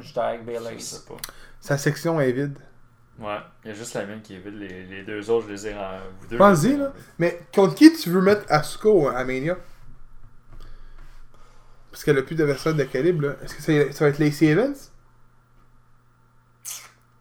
J'étais 0.01 0.21
avec 0.21 0.41
je 0.41 0.47
Bailey. 0.47 0.79
sais 0.79 1.05
pas. 1.07 1.17
Sa 1.61 1.79
section 1.79 2.21
est 2.21 2.33
vide. 2.33 2.59
Ouais, 3.19 3.39
il 3.65 3.69
y 3.69 3.71
a 3.71 3.75
juste 3.75 3.95
la 3.95 4.05
mienne 4.05 4.21
qui 4.23 4.35
est 4.35 4.39
vide. 4.39 4.55
Les, 4.55 4.85
les 4.85 5.03
deux 5.03 5.31
autres, 5.31 5.47
je 5.49 5.53
les 5.53 5.67
ai 5.69 5.75
en. 5.75 5.99
Vous 6.21 6.27
deux. 6.29 6.37
Je 6.37 6.77
là. 6.77 6.93
Mais 7.19 7.41
contre 7.55 7.75
qui 7.75 7.93
tu 7.97 8.11
veux 8.11 8.21
mettre 8.21 8.45
Asuka 8.49 8.89
ou 8.89 9.09
à 9.09 9.25
Mania? 9.25 9.57
Parce 11.97 12.05
qu'elle 12.05 12.19
a 12.19 12.23
plus 12.23 12.35
d'adversaire 12.35 12.75
de 12.75 12.85
calibre, 12.85 13.29
là. 13.29 13.37
Est-ce 13.43 13.55
que 13.55 13.63
ça 13.91 14.05
va 14.05 14.11
être 14.11 14.19
Lacey 14.19 14.49
Evans? 14.49 14.75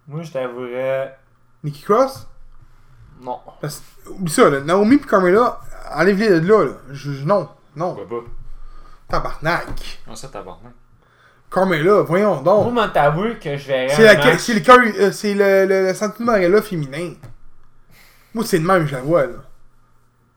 Moi, 0.05 0.21
je 0.21 0.33
t'avouerais. 0.33 1.17
Nikki 1.63 1.81
Cross? 1.83 2.27
Non. 3.21 3.39
Parce 3.61 3.81
oublie 4.05 4.29
ça, 4.33 4.49
là. 4.49 4.59
Naomi 4.59 4.95
et 4.95 4.99
Carmella, 4.99 5.61
enlève-les 5.93 6.41
de 6.41 6.45
là, 6.49 6.65
là. 6.65 6.71
Je- 6.91 7.13
je- 7.13 7.23
non, 7.23 7.47
non. 7.77 7.95
Pourquoi 7.95 8.19
pas? 8.19 8.27
Tabarnak. 9.07 10.01
Non, 10.07 10.15
ça, 10.17 10.27
tabarnak. 10.27 10.73
Carmella, 11.49 12.01
voyons 12.01 12.41
donc. 12.41 12.73
moi, 12.73 12.89
t'avoues 12.89 13.39
que 13.39 13.55
je 13.55 13.67
verrais. 13.67 13.95
C'est 13.95 14.09
un 14.09 14.13
la- 14.17 14.25
match- 14.25 14.39
c'est 14.39 14.53
le, 14.55 14.59
cœur- 14.59 14.79
euh, 14.99 15.11
c'est 15.13 15.33
le, 15.33 15.65
le, 15.65 16.47
le 16.49 16.61
féminin. 16.61 17.13
Moi, 18.33 18.43
c'est 18.45 18.59
de 18.59 18.65
même 18.65 18.83
que 18.83 18.89
je 18.89 18.95
la 18.95 19.01
vois, 19.03 19.25
là. 19.25 19.37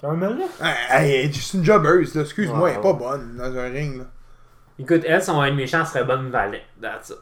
Carmella? 0.01 0.45
Hey, 0.91 1.25
hey, 1.25 1.35
c'est 1.35 1.59
une 1.59 1.65
jobbeuse, 1.65 2.15
là. 2.15 2.23
Excuse-moi, 2.23 2.61
Ouais, 2.61 2.71
elle 2.75 2.79
est 2.79 2.83
pas 2.83 2.93
bonne 2.93 3.37
dans 3.37 3.57
un 3.59 3.69
ring, 3.69 3.99
là. 3.99 4.05
Écoute, 4.79 5.03
elle, 5.07 5.23
son 5.23 5.43
être 5.45 5.55
méchant 5.55 5.85
serait 5.85 6.05
bonne 6.05 6.31
valet. 6.31 6.63
That's 6.81 7.11
it. 7.11 7.17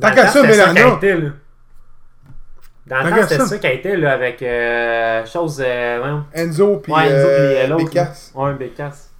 Tant 0.00 0.08
Dans 0.08 0.08
le 0.08 0.14
qu'à 0.14 0.24
temps, 0.24 0.32
ça, 0.32 0.40
c'était 0.40 0.48
Mélana. 0.48 0.74
qu'elle 0.82 0.94
était, 0.94 1.16
là. 1.20 1.30
Dans 2.86 2.96
le 3.02 3.10
qu'à 3.10 3.16
temps, 3.16 3.22
c'était 3.22 3.36
ça. 3.38 3.46
ça 3.46 3.58
qu'elle 3.58 3.78
était, 3.78 3.96
là, 3.96 4.12
avec 4.12 4.42
euh, 4.42 5.26
chose. 5.26 5.62
Euh. 5.64 6.18
Enzo 6.34 6.76
pis 6.78 6.90
ouais, 6.92 7.06
Enzo, 7.06 7.26
euh, 7.28 7.60
puis 7.60 7.70
l'autre. 7.70 7.84
Bécasse. 7.84 8.32
Ouais, 8.34 8.54
Bécasse. 8.54 9.10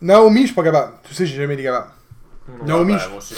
Naomi, 0.00 0.42
je 0.42 0.46
suis 0.46 0.54
pas 0.54 0.62
capable. 0.64 0.92
Tu 1.04 1.14
sais, 1.14 1.26
j'ai 1.26 1.36
jamais 1.36 1.54
été 1.54 1.62
capable. 1.64 1.90
Naomi, 2.64 2.92
Ben, 2.92 2.98
je- 2.98 3.08
moi 3.08 3.18
aussi. 3.18 3.36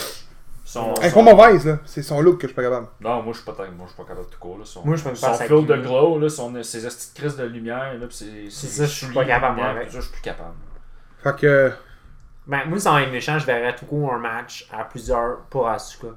Son, 0.64 0.94
Elle 1.00 1.07
est 1.07 1.11
son- 1.11 1.24
pas 1.24 1.35
mauvaise, 1.35 1.66
là. 1.66 1.79
C'est 1.85 2.03
son 2.03 2.20
look 2.20 2.37
que 2.37 2.42
je 2.42 2.46
suis 2.48 2.55
pas 2.55 2.62
capable. 2.62 2.87
Non, 3.00 3.22
moi 3.22 3.33
je 3.33 3.38
suis 3.38 3.44
pas 3.44 3.57
moi 3.76 3.87
je 3.87 3.92
suis 3.92 3.96
pas 3.96 4.05
capable 4.05 4.26
de 4.26 4.31
tout 4.33 4.38
court 4.38 4.57
là. 4.59 4.64
Son, 4.64 4.85
Moi, 4.87 4.94
je 4.94 5.09
me 5.09 5.14
son 5.16 5.35
flow 5.35 5.62
de 5.62 5.74
glow 5.76 6.18
là, 6.20 6.29
son, 6.29 6.62
ses 6.62 6.83
petites 6.83 7.12
crises 7.14 7.37
de 7.37 7.42
lumière 7.44 7.92
là, 7.98 8.07
pis 8.07 8.14
c'est 8.14 8.50
C'est 8.50 8.66
ça, 8.68 8.85
je 8.85 8.90
suis 9.07 9.12
pas 9.12 9.24
capable, 9.24 9.57
moi, 9.57 9.66
avec. 9.70 9.90
Ça, 9.90 9.96
je 9.96 10.03
suis 10.03 10.12
plus 10.12 10.22
capable. 10.22 10.55
Fait 11.24 11.35
que. 11.37 11.72
Ben, 12.51 12.69
moi, 12.69 12.79
sans 12.81 12.99
être 12.99 13.13
méchant, 13.13 13.39
je 13.39 13.47
verrais 13.47 13.75
tout 13.77 13.87
court 13.87 14.13
un 14.13 14.19
match 14.19 14.69
à 14.73 14.85
plusieurs 14.85 15.43
pour 15.51 15.69
Asuka. 15.69 16.09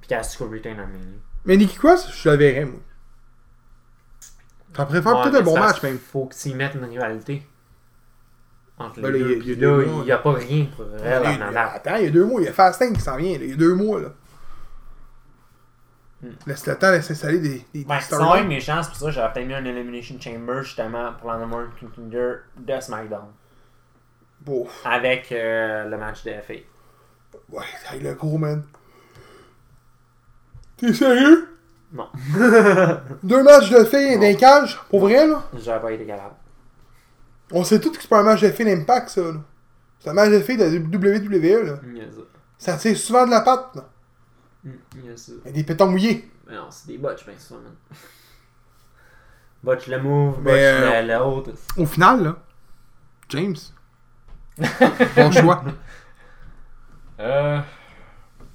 Puis 0.00 0.08
qu'Asuka 0.08 0.44
retain 0.46 0.78
un 0.78 0.86
menu. 0.86 1.18
Mais 1.44 1.56
Nikki 1.56 1.76
Cross, 1.76 2.10
je 2.12 2.28
la 2.30 2.36
verrais, 2.36 2.64
moi. 2.64 2.80
T'en 4.72 4.86
préfères 4.86 5.16
Ouais, 5.16 5.22
peut-être 5.24 5.40
un 5.40 5.42
bon 5.44 5.58
match, 5.58 5.82
même. 5.82 5.98
Faut 5.98 6.26
que 6.26 6.34
tu 6.34 6.48
y 6.48 6.54
mettes 6.54 6.74
une 6.74 6.84
rivalité. 6.84 7.46
Entre 8.78 9.00
Ben 9.00 9.10
les 9.12 9.18
deux. 9.20 9.28
y 9.30 9.34
a- 9.34 9.36
Puis 9.38 9.46
il 9.52 9.58
y 9.60 9.64
a 9.64 9.68
là, 9.68 9.82
il 9.84 10.02
n'y 10.04 10.12
a 10.12 10.18
pas 10.18 10.32
rien 10.32 10.66
pour 10.74 10.84
elle 11.02 11.22
y 11.24 11.26
en 11.28 11.40
a- 11.40 11.44
avant. 11.46 11.74
Attends, 11.76 11.96
il 11.96 12.04
y 12.04 12.08
a 12.08 12.10
deux 12.10 12.24
mois. 12.26 12.40
Il 12.40 12.44
y 12.44 12.48
a 12.48 12.52
Fasting 12.52 12.92
qui 12.94 13.00
s'en 13.00 13.16
vient. 13.16 13.32
Il 13.32 13.50
y 13.50 13.52
a 13.52 13.56
deux 13.56 13.74
mois, 13.74 14.00
là. 14.00 14.08
Hmm. 16.22 16.28
Laisse 16.46 16.66
le 16.66 16.76
temps 16.78 16.92
de 16.94 17.00
s'installer 17.00 17.38
des, 17.38 17.66
des, 17.74 17.84
Ben, 17.84 18.00
sans 18.00 18.34
être 18.36 18.46
méchant, 18.48 18.82
c'est 18.82 18.88
pour 18.88 18.98
ça 18.98 19.06
que 19.06 19.12
j'aurais 19.12 19.32
peut-être 19.32 19.46
mis 19.46 19.54
un 19.54 19.64
Elimination 19.64 20.16
Chamber 20.20 20.62
justement 20.62 21.12
pour 21.14 21.30
la 21.30 21.38
number 21.38 21.58
one 21.58 21.68
contender 21.78 22.32
de 22.56 22.80
SmackDown. 22.80 23.28
Avec 24.84 25.32
euh, 25.32 25.84
le 25.84 25.96
match 25.96 26.24
de 26.24 26.32
FA. 26.32 26.54
Ouais, 27.50 27.64
hey, 27.92 28.00
le 28.00 28.14
gros, 28.14 28.38
man. 28.38 28.64
T'es 30.76 30.92
sérieux? 30.92 31.48
Non. 31.92 32.08
Deux 33.22 33.42
matchs 33.42 33.70
de 33.70 33.84
filles 33.84 34.18
d'un 34.18 34.34
cage? 34.34 34.78
Pour 34.90 35.00
vrai, 35.00 35.26
là? 35.26 35.44
J'aurais 35.54 35.80
pas 35.80 35.92
été 35.92 36.04
capable. 36.04 36.34
On 37.52 37.64
sait 37.64 37.80
tous 37.80 37.92
que 37.92 38.02
c'est 38.02 38.08
pas 38.08 38.20
un 38.20 38.24
match 38.24 38.42
de 38.42 38.50
filles 38.50 38.66
d'impact, 38.66 39.08
ça, 39.10 39.22
là. 39.22 39.40
C'est 40.00 40.10
un 40.10 40.14
match 40.14 40.30
de 40.30 40.40
filles 40.40 40.56
de 40.56 40.78
WWE, 40.96 41.66
là. 41.66 41.78
Yes. 41.94 42.14
Ça 42.58 42.76
tire 42.76 42.96
souvent 42.96 43.24
de 43.24 43.30
la 43.30 43.40
patte, 43.40 43.76
là. 43.76 43.88
Yes. 45.04 45.32
Y 45.44 45.48
a 45.48 45.52
des 45.52 45.64
pétons 45.64 45.88
mouillés. 45.88 46.28
Mais 46.48 46.56
non, 46.56 46.66
c'est 46.70 46.88
des 46.88 46.98
botches, 46.98 47.24
ben 47.24 47.34
ça, 47.38 47.54
man. 47.54 47.72
Botch 49.62 49.86
le 49.86 50.00
move, 50.00 50.36
botch 50.36 50.44
Mais, 50.44 50.66
euh, 50.66 51.02
le-. 51.02 51.82
Au 51.82 51.86
final, 51.86 52.22
là, 52.22 52.36
James. 53.28 53.56
bon 55.16 55.30
choix. 55.32 55.62
Euh, 57.20 57.60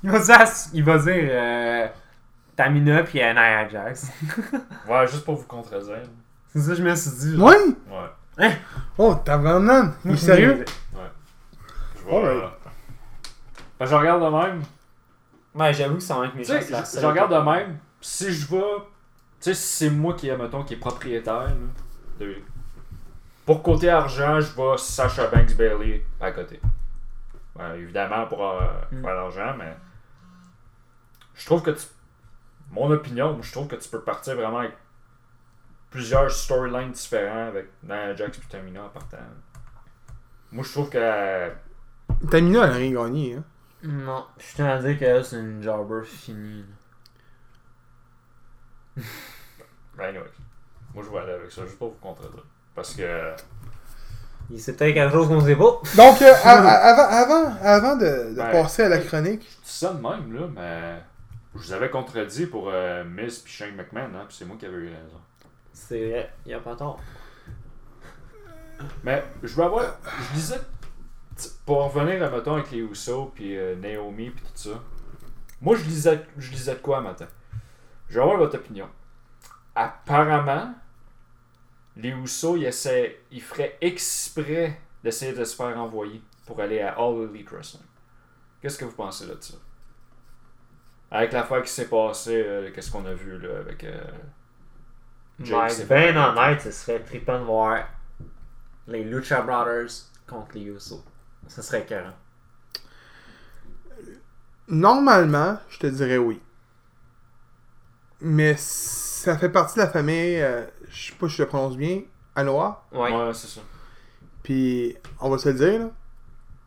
Il 0.03 0.09
va 0.11 0.19
dire, 0.19 0.39
il 0.73 0.83
va 0.83 0.97
dire 0.97 1.13
euh, 1.31 1.87
Tamina 2.55 3.03
puis 3.03 3.19
Nia 3.19 3.67
Jax. 3.69 4.07
ouais, 4.87 5.07
juste 5.07 5.25
pour 5.25 5.35
vous 5.35 5.45
contredire. 5.45 6.01
c'est 6.53 6.59
ça 6.59 6.69
que 6.71 6.75
je 6.75 6.83
me 6.83 6.95
suis 6.95 7.11
dit. 7.11 7.35
genre. 7.37 7.47
Ouais? 7.49 8.05
Ouais. 8.39 8.57
Oh, 8.97 9.15
t'as 9.23 9.37
vraiment. 9.37 9.91
Il 10.05 10.11
est 10.11 10.17
sérieux? 10.17 10.65
Je 11.95 12.09
vais. 12.09 12.15
Alright. 12.15 12.43
euh, 12.43 12.47
ben, 13.79 13.85
je 13.85 13.95
regarde 13.95 14.23
de 14.23 14.29
même. 14.37 14.61
Ouais, 15.53 15.73
j'avoue 15.73 15.95
que 15.95 16.01
ça 16.01 16.15
va 16.17 16.25
être 16.25 16.31
Tu 16.31 16.37
méchant. 16.39 16.53
sais, 16.53 16.61
c'est 16.61 16.71
la 16.71 16.83
je, 16.83 16.99
je 16.99 17.05
regarde 17.05 17.33
de 17.33 17.39
même. 17.51 17.77
Si 17.99 18.31
je 18.31 18.47
vais. 18.49 18.61
Tu 19.39 19.45
sais, 19.45 19.53
si 19.53 19.63
c'est 19.85 19.89
moi 19.89 20.13
qui, 20.13 20.31
mettons, 20.31 20.63
qui 20.63 20.75
est 20.75 20.77
propriétaire, 20.77 21.47
là, 21.47 21.51
de- 22.19 22.35
pour 23.53 23.63
côté 23.63 23.89
argent, 23.89 24.39
je 24.39 24.55
vais 24.55 24.77
Sacha 24.77 25.27
Banks 25.27 25.55
Bailey 25.55 26.03
à 26.19 26.31
côté. 26.31 26.59
Ben, 27.55 27.73
évidemment 27.75 28.25
pour 28.27 28.45
euh, 28.45 28.61
Mm. 28.91 29.01
faire 29.01 29.15
l'argent, 29.15 29.55
mais. 29.57 29.75
Je 31.35 31.45
trouve 31.45 31.61
que 31.61 31.71
tu. 31.71 31.85
Mon 32.71 32.89
opinion, 32.91 33.41
je 33.41 33.51
trouve 33.51 33.67
que 33.67 33.75
tu 33.75 33.89
peux 33.89 34.01
partir 34.01 34.35
vraiment 34.35 34.59
avec 34.59 34.73
plusieurs 35.89 36.31
storylines 36.31 36.91
différents 36.91 37.47
avec 37.47 37.67
Nia 37.83 38.15
Jax 38.15 38.37
et 38.37 38.41
Tamina 38.49 38.83
en 38.85 38.89
partant. 38.89 39.17
Moi, 40.51 40.63
je 40.63 40.71
trouve 40.71 40.89
que. 40.89 41.51
Tamina, 42.29 42.63
elle 42.65 42.71
a 42.71 42.75
rien 42.75 42.91
gagné, 42.93 43.35
hein. 43.35 43.43
Non, 43.83 44.25
je 44.37 44.55
tiens 44.55 44.67
à 44.67 44.77
dire 44.79 44.97
que 44.99 45.23
c'est 45.23 45.39
une 45.39 45.61
jobber 45.61 46.05
finie. 46.05 46.65
Ben, 48.95 50.05
anyway. 50.09 50.29
Moi, 50.93 51.03
je 51.03 51.09
vais 51.09 51.17
aller 51.19 51.33
avec 51.33 51.51
ça, 51.51 51.65
juste 51.65 51.77
pour 51.77 51.89
vous 51.91 51.97
contredire. 51.99 52.43
Parce 52.75 52.93
que. 52.95 53.33
Il 54.49 54.59
c'est 54.59 54.73
peut-être 54.75 54.93
quelque 54.93 55.11
chose 55.13 55.27
qu'on 55.29 55.41
sait 55.41 55.55
pas. 55.55 55.63
Donc, 55.95 56.21
euh, 56.21 56.33
a- 56.43 56.49
a- 56.49 56.89
avant, 56.91 57.09
avant, 57.09 57.55
avant 57.61 57.95
de, 57.95 58.33
de 58.35 58.39
Ouais. 58.41 58.51
passer 58.51 58.83
à 58.83 58.89
la 58.89 58.97
chronique, 58.99 59.41
Je 59.43 59.63
dis 59.65 59.71
ça 59.77 59.93
de 59.93 60.01
même, 60.01 60.33
là, 60.33 60.47
mais. 60.53 61.01
Je 61.55 61.59
vous 61.59 61.73
avais 61.73 61.89
contredit 61.89 62.45
pour 62.45 62.69
euh, 62.69 63.03
Miz 63.03 63.39
puis 63.39 63.51
Shane 63.51 63.75
McMahon, 63.75 64.15
hein, 64.15 64.23
puis 64.27 64.37
c'est 64.37 64.45
moi 64.45 64.55
qui 64.57 64.65
avais 64.65 64.77
eu 64.77 64.87
raison. 64.87 65.19
C'est 65.73 66.09
vrai, 66.09 66.33
y 66.45 66.53
a 66.53 66.59
pas 66.59 66.75
tort. 66.77 66.99
Mais 69.03 69.23
je 69.43 69.53
veux 69.55 69.63
avoir. 69.63 69.83
Je 70.29 70.33
disais. 70.35 70.59
Pour 71.65 71.83
en 71.83 71.87
revenir, 71.87 72.29
mettons, 72.31 72.53
avec 72.53 72.69
les 72.71 72.79
Usos 72.79 73.31
puis 73.33 73.57
euh, 73.57 73.75
Naomi 73.75 74.29
puis 74.29 74.43
tout 74.43 74.69
ça. 74.69 74.79
Moi, 75.59 75.75
je 75.75 75.83
lisais, 75.85 76.23
je 76.37 76.51
lisais 76.51 76.73
de 76.75 76.79
quoi 76.79 77.01
matin? 77.01 77.25
Je 78.09 78.15
vais 78.15 78.21
avoir 78.21 78.37
votre 78.37 78.55
opinion. 78.57 78.87
Apparemment, 79.75 80.73
les 82.01 82.09
Usos, 82.09 82.57
ils, 82.57 82.65
essaient, 82.65 83.19
ils 83.31 83.41
feraient 83.41 83.77
exprès 83.81 84.79
d'essayer 85.03 85.33
de 85.33 85.43
se 85.43 85.55
faire 85.55 85.77
envoyer 85.77 86.21
pour 86.45 86.59
aller 86.61 86.81
à 86.81 86.93
All 86.97 87.29
Elite 87.29 87.49
Wrestling. 87.51 87.83
Qu'est-ce 88.61 88.77
que 88.77 88.85
vous 88.85 88.91
pensez 88.95 89.25
là 89.27 89.35
de 89.35 89.41
ça? 89.41 89.55
Avec 91.11 91.31
l'affaire 91.33 91.61
qui 91.63 91.69
s'est 91.71 91.89
passée, 91.89 92.43
euh, 92.45 92.71
qu'est-ce 92.73 92.91
qu'on 92.91 93.05
a 93.05 93.13
vu 93.13 93.37
là 93.39 93.59
avec. 93.59 93.83
euh, 93.83 94.01
Jake 95.39 95.85
ben 95.87 96.13
fait- 96.13 96.17
honnête, 96.17 96.61
ce 96.61 96.71
serait 96.71 96.99
trippant 97.03 97.39
de 97.39 97.45
voir 97.45 97.85
les 98.87 99.03
Lucha 99.03 99.41
Brothers 99.41 99.89
contre 100.27 100.55
les 100.55 100.63
Usos. 100.65 101.03
Ce 101.47 101.61
serait 101.61 101.81
écœurant. 101.81 102.13
normalement, 104.67 105.57
je 105.69 105.79
te 105.79 105.87
dirais 105.87 106.17
oui. 106.17 106.41
Mais 108.21 108.55
ça 108.57 109.37
fait 109.37 109.49
partie 109.49 109.75
de 109.75 109.83
la 109.83 109.89
famille, 109.89 110.39
euh, 110.41 110.63
je 110.91 111.07
sais 111.07 111.13
pas 111.19 111.27
si 111.29 111.35
je 111.37 111.43
le 111.43 111.47
prononce 111.47 111.77
bien, 111.77 112.01
Anoa. 112.35 112.83
Ouais. 112.91 113.11
Ouais, 113.13 113.33
c'est 113.33 113.47
ça. 113.47 113.61
Puis, 114.43 114.95
on 115.19 115.29
va 115.29 115.37
se 115.37 115.49
le 115.49 115.55
dire, 115.55 115.79
là, 115.79 115.89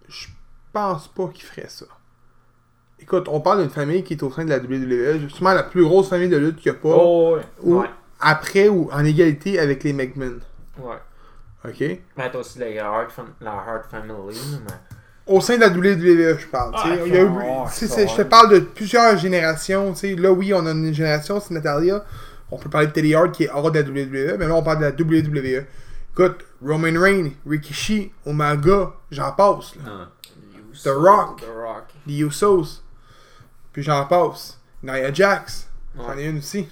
je 0.09 0.27
pense 0.73 1.09
pas 1.09 1.29
qu'il 1.29 1.45
ferait 1.45 1.69
ça. 1.69 1.87
Écoute, 3.01 3.29
on 3.29 3.41
parle 3.41 3.61
d'une 3.63 3.71
famille 3.71 4.03
qui 4.03 4.15
est 4.15 4.23
au 4.23 4.31
sein 4.31 4.45
de 4.45 4.51
la 4.51 4.59
WWE, 4.59 5.19
justement 5.21 5.53
la 5.53 5.65
plus 5.65 5.85
grosse 5.85 6.09
famille 6.09 6.29
de 6.29 6.37
lutte 6.37 6.57
qu'il 6.57 6.73
n'y 6.73 6.79
a 6.79 6.81
pas, 6.81 6.97
Oh, 6.97 7.37
ouais. 7.37 7.43
ou 7.63 7.81
Ouais. 7.81 7.91
après 8.21 8.69
ou 8.69 8.89
en 8.93 9.05
égalité 9.05 9.59
avec 9.59 9.85
les 9.85 9.93
McMahon. 9.93 10.39
Ouais. 10.79 10.97
OK? 11.67 11.81
Mais 12.17 12.31
t'as 12.31 12.39
aussi 12.39 12.59
la 12.59 12.87
Hart, 12.87 13.11
fam- 13.11 13.25
la 13.41 13.53
Hart 13.53 13.87
Family. 13.91 14.39
Mais... 14.67 14.73
Au 15.27 15.41
sein 15.41 15.57
de 15.57 15.61
la 15.63 15.69
WWE, 15.71 16.39
je 16.39 16.47
parle. 16.49 16.73
Ah, 16.77 16.85
Il 17.07 17.13
y 17.13 17.17
a 17.17 17.23
eu- 17.23 17.29
oh, 17.29 17.65
je 17.71 18.17
te 18.17 18.23
parle 18.23 18.51
de 18.53 18.59
plusieurs 18.61 19.17
générations. 19.17 19.93
tu 19.93 19.99
sais. 20.01 20.15
Là, 20.15 20.31
oui, 20.31 20.53
on 20.55 20.65
a 20.67 20.71
une 20.73 20.93
génération, 20.93 21.41
c'est 21.41 21.53
Natalia. 21.55 22.05
On 22.55 22.59
peut 22.59 22.71
parler 22.71 22.87
de 22.87 22.93
Teddy 22.93 23.15
Hart 23.15 23.33
qui 23.33 23.45
est 23.45 23.51
hors 23.51 23.71
de 23.73 23.81
la 23.81 23.85
WWE, 23.85 24.39
mais 24.39 24.47
là, 24.47 24.55
on 24.55 24.63
parle 24.63 24.79
de 24.79 24.85
la 24.85 24.91
WWE. 24.91 25.67
Écoute, 26.13 26.45
Roman 26.65 27.01
Reigns, 27.01 27.31
Rikishi, 27.45 28.13
Umaga, 28.25 28.93
j'en 29.11 29.33
passe. 29.33 29.75
Là. 29.85 30.11
The 30.85 30.89
Rock. 30.89 31.41
The 31.41 31.47
Rock. 31.53 31.85
Les 32.07 32.21
Usos. 32.21 32.83
Puis 33.73 33.83
j'en 33.83 34.07
passe. 34.07 34.61
Nia 34.85 35.13
Jax. 35.13 35.69
J'en 35.97 36.17
ai 36.17 36.27
une 36.27 36.39
aussi. 36.39 36.69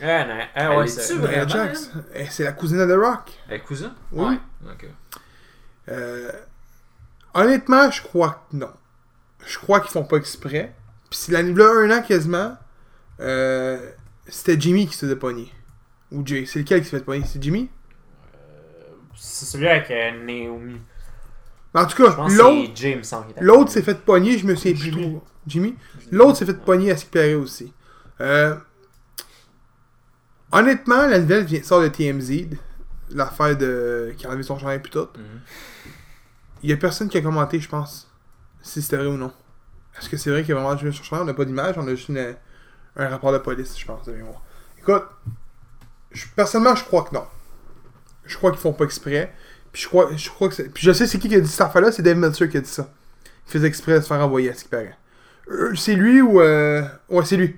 Ouais, 0.00 0.26
ah 0.30 0.48
Elle 0.54 0.78
ouais, 0.78 0.86
c'est. 0.86 1.16
Nia 1.16 1.46
Jax. 1.46 1.90
Eh, 2.14 2.26
C'est 2.26 2.44
la 2.44 2.52
cousine 2.52 2.78
de 2.78 2.86
The 2.86 2.98
Rock. 2.98 3.32
Elle 3.48 3.56
est 3.56 3.60
cousin 3.60 3.92
Oui. 4.12 4.38
Ouais. 4.64 4.90
Euh, 5.88 6.30
honnêtement, 7.34 7.90
je 7.90 8.02
crois 8.02 8.46
que 8.50 8.56
non. 8.56 8.70
Je 9.44 9.58
crois 9.58 9.80
qu'ils 9.80 9.90
font 9.90 10.04
pas 10.04 10.16
exprès. 10.18 10.72
Puis 11.10 11.18
c'est 11.18 11.32
l'année 11.32 11.54
là, 11.54 11.64
un 11.64 11.90
an 11.90 12.02
quasiment, 12.02 12.56
euh, 13.20 13.90
c'était 14.28 14.60
Jimmy 14.60 14.86
qui 14.86 14.94
se 14.94 15.00
faisait 15.06 15.16
pogner. 15.16 15.52
Ou 16.12 16.24
Jay. 16.26 16.44
C'est 16.46 16.60
lequel 16.60 16.80
qui 16.80 16.86
se 16.88 16.96
fait 16.96 17.04
pogner? 17.04 17.24
C'est 17.26 17.42
Jimmy? 17.42 17.68
C'est 19.14 19.46
celui 19.46 19.66
avec 19.68 19.90
euh, 19.90 20.10
Naomi. 20.24 20.80
Mais 21.74 21.80
En 21.80 21.86
tout 21.86 21.96
Je 21.98 22.04
cas, 22.04 22.12
pense 22.12 22.32
que 22.36 23.42
l'autre 23.42 23.70
s'est 23.70 23.82
fait 23.82 23.98
pogner, 24.00 24.38
je 24.38 24.46
me 24.46 24.54
souviens 24.54 24.72
plus 24.72 24.82
Jimmy. 24.90 25.02
trop. 25.12 25.24
Jimmy? 25.46 25.74
L'autre 26.10 26.36
s'est 26.38 26.46
fait 26.46 26.54
pogner 26.64 26.90
à 26.90 26.96
ce 26.96 27.04
qui 27.04 27.10
paraît 27.10 27.34
aussi. 27.34 27.72
Euh, 28.20 28.56
honnêtement, 30.52 31.06
la 31.06 31.18
nouvelle 31.18 31.44
vient, 31.44 31.62
sort 31.62 31.82
de 31.82 31.88
TMZ. 31.88 32.56
L'affaire 33.10 33.56
de. 33.56 34.12
qui 34.18 34.26
a 34.26 34.30
enlevé 34.30 34.42
son 34.42 34.58
chandail 34.58 34.78
et 34.84 34.88
tout. 34.88 34.98
Mhm. 35.16 35.40
Il 36.62 36.70
y 36.70 36.72
a 36.72 36.76
personne 36.76 37.08
qui 37.08 37.16
a 37.18 37.20
commenté, 37.20 37.60
je 37.60 37.68
pense, 37.68 38.10
si 38.62 38.82
c'était 38.82 38.96
vrai 38.96 39.06
ou 39.06 39.16
non. 39.16 39.32
Est-ce 39.98 40.08
que 40.08 40.16
c'est 40.16 40.30
vrai 40.30 40.40
qu'il 40.42 40.48
y 40.48 40.52
a 40.52 40.54
vraiment 40.56 40.70
enlevé 40.70 40.90
son 40.90 41.02
chandail? 41.04 41.22
On 41.22 41.26
n'a 41.26 41.34
pas 41.34 41.44
d'image, 41.44 41.76
on 41.78 41.86
a 41.86 41.94
juste 41.94 42.08
une- 42.08 42.34
un 42.96 43.08
rapport 43.08 43.32
de 43.32 43.38
police, 43.38 43.78
je 43.78 43.84
pense, 43.86 44.06
de 44.06 44.12
mémoire. 44.12 44.42
Écoute, 44.78 45.04
je- 46.12 46.26
personnellement, 46.34 46.74
je 46.76 46.84
crois 46.84 47.02
que 47.04 47.14
non. 47.14 47.24
Je 48.24 48.36
crois 48.36 48.50
qu'ils 48.50 48.60
font 48.60 48.72
pas 48.72 48.84
exprès. 48.84 49.32
Puis 49.72 49.82
je 49.82 49.88
crois, 49.88 50.08
je 50.16 50.30
crois 50.30 50.48
que. 50.48 50.62
Puis 50.62 50.84
je 50.84 50.92
sais 50.92 51.06
c'est 51.06 51.18
qui 51.18 51.28
qui 51.28 51.34
a 51.34 51.40
dit 51.40 51.48
cette 51.48 51.60
affaire-là, 51.60 51.92
c'est 51.92 52.02
Dave 52.02 52.16
Meltzer 52.16 52.48
qui 52.48 52.56
a 52.56 52.60
dit 52.60 52.68
ça. 52.70 52.88
Il 53.46 53.52
faisait 53.52 53.66
exprès 53.68 53.94
de 53.94 54.00
se 54.00 54.06
faire 54.08 54.20
envoyer 54.20 54.50
à 54.50 54.54
ce 54.54 54.64
qui 54.64 54.70
paraît. 54.70 54.96
Euh, 55.48 55.74
c'est 55.76 55.94
lui 55.94 56.20
ou. 56.22 56.40
Euh... 56.40 56.82
Ouais, 57.08 57.24
c'est 57.24 57.36
lui. 57.36 57.56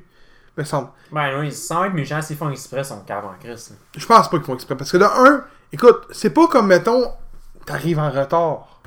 Me 0.57 0.65
semble. 0.65 0.89
Ben 1.13 1.39
oui, 1.39 1.53
sans 1.53 1.85
être 1.85 1.95
méchant, 1.95 2.21
s'ils 2.21 2.37
font 2.37 2.51
exprès, 2.51 2.81
ils 2.81 2.85
sont 2.85 3.01
caves 3.03 3.25
en 3.25 3.35
Christ. 3.41 3.73
Je 3.97 4.05
pense 4.05 4.29
pas 4.29 4.37
qu'ils 4.39 4.47
font 4.47 4.55
exprès. 4.57 4.77
Parce 4.77 4.91
que 4.91 4.97
de 4.97 5.05
un, 5.05 5.45
écoute, 5.73 6.09
c'est 6.11 6.31
pas 6.31 6.49
comme, 6.49 6.67
mettons, 6.67 7.13
t'arrives 7.65 7.99
en 8.01 8.11
retard. 8.11 8.83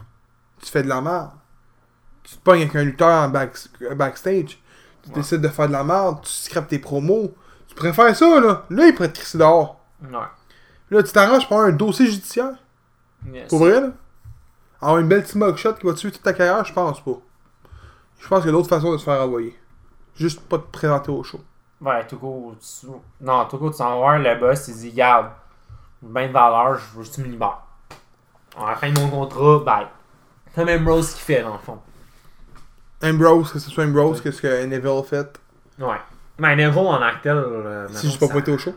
Tu 0.62 0.70
fais 0.70 0.84
de 0.84 0.90
la 0.90 1.00
merde. 1.02 1.32
Tu 2.24 2.36
te 2.36 2.42
pognes 2.44 2.62
avec 2.64 2.76
un 2.76 2.84
lutteur 2.84 3.08
en 3.24 3.30
back- 3.30 3.58
backstage. 3.96 4.61
Tu 5.04 5.10
Ouais. 5.10 5.16
décides 5.16 5.42
de 5.42 5.48
faire 5.48 5.68
de 5.68 5.74
la 5.74 5.84
merde. 5.84 6.20
Tu 6.24 6.32
scrapes 6.32 6.68
tes 6.68 6.80
promos. 6.80 7.34
Tu 7.68 7.76
préfères 7.76 8.16
ça, 8.16 8.40
là. 8.40 8.64
Là, 8.70 8.86
il 8.88 8.94
pourrait 8.94 9.10
te 9.12 9.18
crisser 9.20 9.38
dehors. 9.38 9.80
Ouais. 10.04 10.18
Là, 10.90 11.04
tu 11.04 11.12
t'arranges 11.12 11.48
pour 11.48 11.58
avoir 11.58 11.70
un 11.70 11.76
dossier 11.76 12.06
judiciaire? 12.06 12.54
Yes. 13.32 13.48
Pour 13.50 13.60
vrai, 13.60 13.80
là? 13.82 13.88
Avoir 14.82 14.98
une 15.00 15.08
belle 15.08 15.22
petite 15.24 15.36
mugshot 15.36 15.74
qui 15.76 15.86
va 15.86 15.94
tuer 15.94 16.12
toute 16.12 16.24
ta 16.24 16.34
carrière, 16.34 16.66
je 16.66 16.74
pense 16.74 17.00
pas. 17.04 17.12
Je 18.20 18.28
pense 18.28 18.40
qu'il 18.40 18.48
y 18.48 18.50
a 18.50 18.52
d'autres 18.52 18.70
façons 18.70 18.92
de 18.92 18.98
se 18.98 19.04
faire 19.04 19.22
envoyer. 19.22 19.58
Juste 20.16 20.42
pas 20.42 20.58
te 20.58 20.64
présenter 20.72 21.12
au 21.12 21.24
show. 21.24 21.40
Ouais, 21.80 22.06
tout 22.08 22.18
court. 22.18 22.56
Tu... 22.60 22.88
Non, 23.22 23.46
tout 23.46 23.58
court, 23.58 23.72
tu 23.72 23.78
vas 23.78 23.96
voir 23.96 24.20
le 24.20 24.36
boss, 24.40 24.68
il 24.68 24.76
dit, 24.76 24.92
garde, 24.92 25.28
ben 26.02 26.28
de 26.28 26.34
valeur, 26.34 26.78
je 26.78 26.98
veux 26.98 27.04
que 27.04 27.10
tu 27.10 27.22
me 27.22 27.28
libères. 27.28 27.62
À 28.60 28.72
la 28.72 28.76
fin 28.76 28.92
de 28.92 29.00
mon 29.00 29.08
contrat, 29.10 29.60
bye. 29.60 29.88
C'est 30.54 30.66
même 30.66 30.88
Rose 30.88 31.14
qui 31.14 31.22
fait, 31.22 31.42
dans 31.42 31.54
le 31.54 31.60
fond. 31.60 31.80
Ambrose, 33.04 33.52
que 33.52 33.60
ce 33.60 33.70
soit 33.70 33.84
Ambrose, 33.86 34.22
qu'est-ce 34.22 34.42
que 34.42 34.66
Neville 34.66 34.88
a 34.88 35.04
fait? 35.04 35.40
Ouais. 35.80 35.98
Mais 36.40 36.56
Neville 36.56 36.78
en 36.80 37.02
actel. 37.02 37.38
euh, 37.38 37.88
Si 37.92 38.10
j'ai 38.10 38.18
pas 38.18 38.28
ça- 38.28 38.34
pas 38.34 38.40
été 38.40 38.52
au 38.52 38.58
show. 38.58 38.74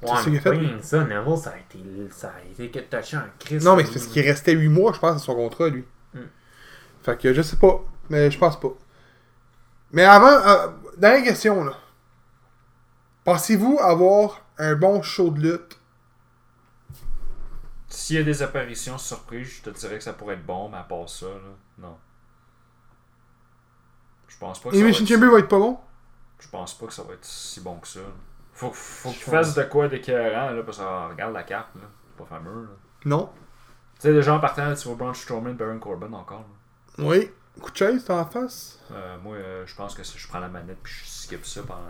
Ouais, 0.00 0.10
c'est 0.22 0.30
ce 0.36 0.40
fait, 0.40 0.50
que 0.50 0.82
ça, 0.82 1.04
Neville, 1.04 1.36
ça 1.36 1.50
a 1.50 1.56
été, 1.58 1.78
ça 2.10 2.32
a 2.36 2.62
été 2.62 2.70
que 2.70 2.78
touché 2.96 3.16
un 3.16 3.26
Christ. 3.38 3.64
Non, 3.64 3.74
mais 3.74 3.84
c'est 3.84 3.94
parce 3.94 4.06
qu'il 4.06 4.22
restait 4.24 4.52
8 4.52 4.68
mois, 4.68 4.92
je 4.92 5.00
pense, 5.00 5.16
à 5.16 5.18
son 5.18 5.34
contrat, 5.34 5.68
lui. 5.68 5.84
Hmm. 6.14 6.20
Fait 7.02 7.16
que 7.18 7.32
je 7.34 7.42
sais 7.42 7.56
pas, 7.56 7.80
mais 8.08 8.30
je 8.30 8.38
pense 8.38 8.58
pas. 8.60 8.68
Mais 9.90 10.04
avant, 10.04 10.26
euh, 10.28 10.68
dernière 10.96 11.24
question, 11.24 11.64
là. 11.64 11.72
Pensez-vous 13.24 13.78
avoir 13.80 14.42
un 14.58 14.74
bon 14.76 15.02
show 15.02 15.30
de 15.30 15.40
lutte? 15.40 15.78
S'il 17.88 18.16
y 18.16 18.18
a 18.20 18.22
des 18.22 18.42
apparitions 18.42 18.98
surprises, 18.98 19.48
je 19.64 19.70
te 19.70 19.76
dirais 19.78 19.96
que 19.98 20.04
ça 20.04 20.12
pourrait 20.12 20.34
être 20.34 20.46
bon, 20.46 20.68
mais 20.68 20.76
à 20.78 20.82
part 20.82 21.08
ça, 21.08 21.26
là, 21.26 21.32
non. 21.78 21.96
Je 24.38 24.46
pense 24.46 24.60
pas 24.60 24.70
que 24.70 24.76
ça 24.76 24.82
va 24.82 24.88
être... 24.88 25.06
Chamber 25.06 25.30
va 25.32 25.38
être 25.40 25.48
pas 25.48 25.58
bon? 25.58 25.78
Je 26.38 26.48
pense 26.48 26.74
pas 26.78 26.86
que 26.86 26.92
ça 26.92 27.02
va 27.02 27.14
être 27.14 27.24
si 27.24 27.60
bon 27.60 27.76
que 27.80 27.88
ça. 27.88 28.00
Faut, 28.52 28.70
faut 28.72 29.10
tu 29.10 29.18
fasses 29.18 29.54
de 29.54 29.64
quoi 29.64 29.88
d'écœurant, 29.88 30.50
là, 30.52 30.62
parce 30.62 30.78
que 30.78 30.82
ah, 30.84 31.08
regarde 31.08 31.32
la 31.34 31.42
carte, 31.42 31.74
là. 31.74 31.82
C'est 32.06 32.24
pas 32.24 32.36
fameux, 32.36 32.62
là. 32.62 32.68
Non. 33.04 33.30
Tu 33.96 34.02
sais, 34.02 34.12
déjà 34.12 34.34
en 34.34 34.38
partant, 34.40 34.72
tu 34.74 34.86
vois 34.86 34.96
Braun 34.96 35.14
Strowman, 35.14 35.54
Baron 35.54 35.80
Corbin 35.80 36.12
encore, 36.12 36.44
là. 36.98 37.04
Oui. 37.04 37.30
Coup 37.60 37.72
de 37.72 37.76
chaise, 37.76 38.04
t'es 38.04 38.12
en 38.12 38.24
face? 38.24 38.78
Euh, 38.92 39.16
moi, 39.24 39.34
euh, 39.34 39.66
je 39.66 39.74
pense 39.74 39.94
que 39.96 40.04
si 40.04 40.16
je 40.16 40.28
prends 40.28 40.38
la 40.38 40.48
manette 40.48 40.78
puis 40.80 40.92
je 40.92 41.04
skip 41.08 41.44
ça 41.44 41.62
pendant 41.66 41.80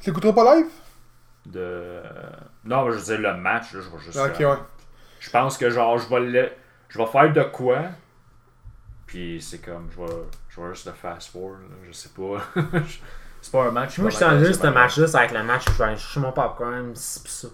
Tu 0.00 0.10
l'écouteras 0.10 0.32
pas 0.32 0.56
live? 0.56 0.66
de. 1.46 1.60
euh, 1.60 2.02
Non, 2.64 2.84
mais 2.84 2.92
je 2.92 2.96
veux 2.98 3.04
dire 3.16 3.20
le 3.32 3.36
match, 3.40 3.72
là, 3.74 3.80
je 3.80 3.88
vais 3.88 3.98
juste. 4.02 4.18
Ah, 4.18 4.26
Ok, 4.26 4.40
euh, 4.40 4.54
ouais. 4.54 4.60
Je 5.20 5.30
pense 5.30 5.56
que 5.56 5.70
genre 5.70 5.96
je 5.98 6.08
vais 6.08 6.20
le... 6.20 6.50
je 6.88 6.98
vais 6.98 7.06
faire 7.06 7.32
de 7.32 7.42
quoi. 7.44 7.82
Puis 9.06 9.40
c'est 9.40 9.58
comme 9.60 9.88
je 9.92 10.00
vais 10.00 10.12
je 10.58 10.62
vais 10.68 10.74
juste 10.74 10.86
le 10.86 10.92
fast 10.92 11.30
forward, 11.30 11.60
là, 11.62 11.76
je 11.86 11.92
sais 11.92 12.08
pas. 12.10 12.42
c'est 13.40 13.52
pas 13.52 13.68
un 13.68 13.70
match. 13.70 13.98
Moi, 13.98 14.10
je 14.10 14.16
sens 14.16 14.44
juste 14.44 14.64
match-là, 14.64 15.06
ça 15.06 15.18
va 15.18 15.24
être 15.24 15.34
le 15.34 15.44
match 15.44 15.66
où 15.68 15.70
je 15.72 15.76
chercher 15.76 16.20
mon 16.20 16.32
popcorn, 16.32 16.92
c'est 16.94 17.22
pis 17.24 17.30
ça. 17.30 17.48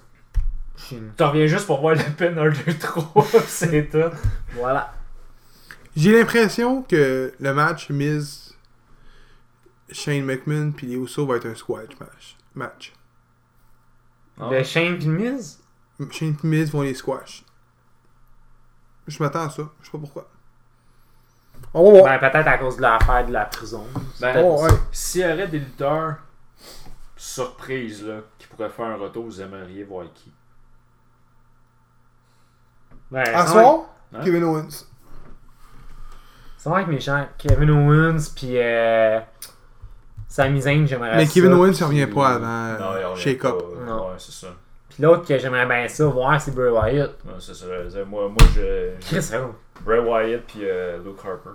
Je 0.76 0.82
suis- 0.82 1.02
Tu 1.16 1.22
reviens 1.22 1.46
juste 1.46 1.66
pour 1.66 1.80
voir 1.80 1.94
le 1.94 2.02
pin 2.16 2.36
1 2.36 2.50
2 2.50 2.78
3, 2.78 3.26
c'est 3.46 3.88
tout. 3.90 4.16
Voilà. 4.54 4.92
J'ai 5.96 6.16
l'impression 6.18 6.82
que 6.82 7.32
le 7.38 7.54
match 7.54 7.90
Miz, 7.90 8.56
Shane 9.90 10.24
McMahon 10.24 10.72
puis 10.72 10.88
les 10.88 10.96
Usos 10.96 11.26
va 11.26 11.36
être 11.36 11.46
un 11.46 11.54
squash 11.54 11.90
match. 12.00 12.36
match. 12.54 12.92
Ah. 14.40 14.48
Le 14.50 14.64
Shane 14.64 14.98
pis 14.98 15.06
le 15.06 15.12
Miz? 15.12 15.60
Shane 16.10 16.36
et 16.42 16.46
Miz 16.46 16.70
vont 16.72 16.82
les 16.82 16.94
squash. 16.94 17.44
Je 19.06 19.22
m'attends 19.22 19.42
à 19.46 19.50
ça. 19.50 19.62
Je 19.80 19.84
sais 19.86 19.92
pas 19.92 19.98
pourquoi. 19.98 20.28
On 21.72 21.84
va 21.92 22.00
voir. 22.00 22.04
Ben, 22.20 22.30
peut-être 22.30 22.46
à 22.48 22.58
cause 22.58 22.76
de 22.76 22.82
l'affaire 22.82 23.26
de 23.26 23.32
la 23.32 23.44
prison. 23.46 23.84
Ben, 24.20 24.42
Oh, 24.44 24.62
ouais. 24.62 24.70
S'il 24.92 25.22
y 25.22 25.24
aurait 25.24 25.48
des 25.48 25.58
lutteurs 25.58 26.16
surprises 27.16 28.04
là, 28.06 28.18
qui 28.38 28.46
pourraient 28.46 28.68
faire 28.68 28.86
un 28.86 28.96
retour, 28.96 29.24
vous 29.24 29.40
aimeriez 29.40 29.82
voir 29.84 30.04
qui? 30.14 30.32
Ben, 33.10 33.24
À 33.34 33.46
soir, 33.46 33.80
Hein? 34.14 34.20
Kevin 34.24 34.44
Owens. 34.44 34.86
Ça 36.58 36.70
va 36.70 36.82
être 36.82 36.88
méchant. 36.88 37.26
Kevin 37.36 37.70
Owens 37.70 38.30
pis 38.34 38.56
euh, 38.56 39.20
Sami 40.28 40.62
Zayn, 40.62 40.86
j'aimerais 40.86 41.16
Mais 41.16 41.26
ça. 41.26 41.32
Kevin 41.34 41.52
Owens, 41.52 41.72
il 41.72 41.84
revient 41.84 42.06
Puis- 42.06 42.14
pas 42.14 42.28
avant 42.34 42.84
Non, 42.84 42.96
il 42.98 43.02
euh, 43.02 43.08
revient 43.10 43.22
Shake 43.22 43.44
Up. 43.44 43.58
pas. 43.58 43.84
Non. 43.84 44.06
Ouais, 44.08 44.14
c'est 44.18 44.32
ça. 44.32 44.48
Pis 44.94 45.02
l'autre 45.02 45.26
que 45.26 45.38
j'aimerais 45.38 45.66
bien 45.66 45.88
ça 45.88 46.06
voir, 46.06 46.40
c'est 46.40 46.54
Bray 46.54 46.70
Wyatt. 46.70 47.10
Ouais, 47.24 47.32
c'est 47.40 47.54
ça. 47.54 47.66
Moi, 48.06 48.28
moi 48.28 48.36
je. 48.54 48.92
Chris. 49.00 49.30
Bray 49.84 49.98
Wyatt 50.00 50.42
puis 50.46 50.60
euh, 50.62 50.98
Luke 51.04 51.18
Harper. 51.24 51.50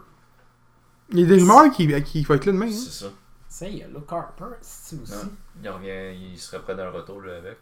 Il 1.11 1.21
y 1.21 1.23
a 1.23 1.27
des 1.27 1.41
rumeurs 1.41 1.71
qui, 1.71 1.87
qui 2.03 2.23
vont 2.23 2.35
être 2.35 2.45
là 2.45 2.51
demain. 2.51 2.67
hein. 2.67 2.71
C'est 2.71 3.05
ça. 3.05 3.11
Ça, 3.47 3.67
il 3.67 3.77
y 3.77 3.83
a 3.83 3.87
Luke 3.87 4.11
Harper, 4.11 4.45
c'est 4.61 5.01
aussi? 5.01 5.13
Il 5.63 5.69
revient, 5.69 6.15
il 6.33 6.37
serait 6.37 6.59
prêt 6.59 6.75
d'un 6.75 6.89
retour 6.91 7.21
là, 7.21 7.37
avec. 7.37 7.57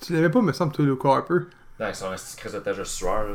Tu 0.00 0.12
l'avais 0.14 0.30
pas, 0.30 0.40
me 0.40 0.52
semble, 0.52 0.72
toi, 0.72 0.84
Luke 0.84 1.04
Harper. 1.04 1.34
Non, 1.80 1.86
ils 1.88 1.94
sont 1.94 2.06
un 2.10 2.14
petit 2.14 2.36
crise 2.36 2.52
de 2.52 2.58
tache 2.60 2.76
de 2.76 2.84
sueur. 2.84 3.26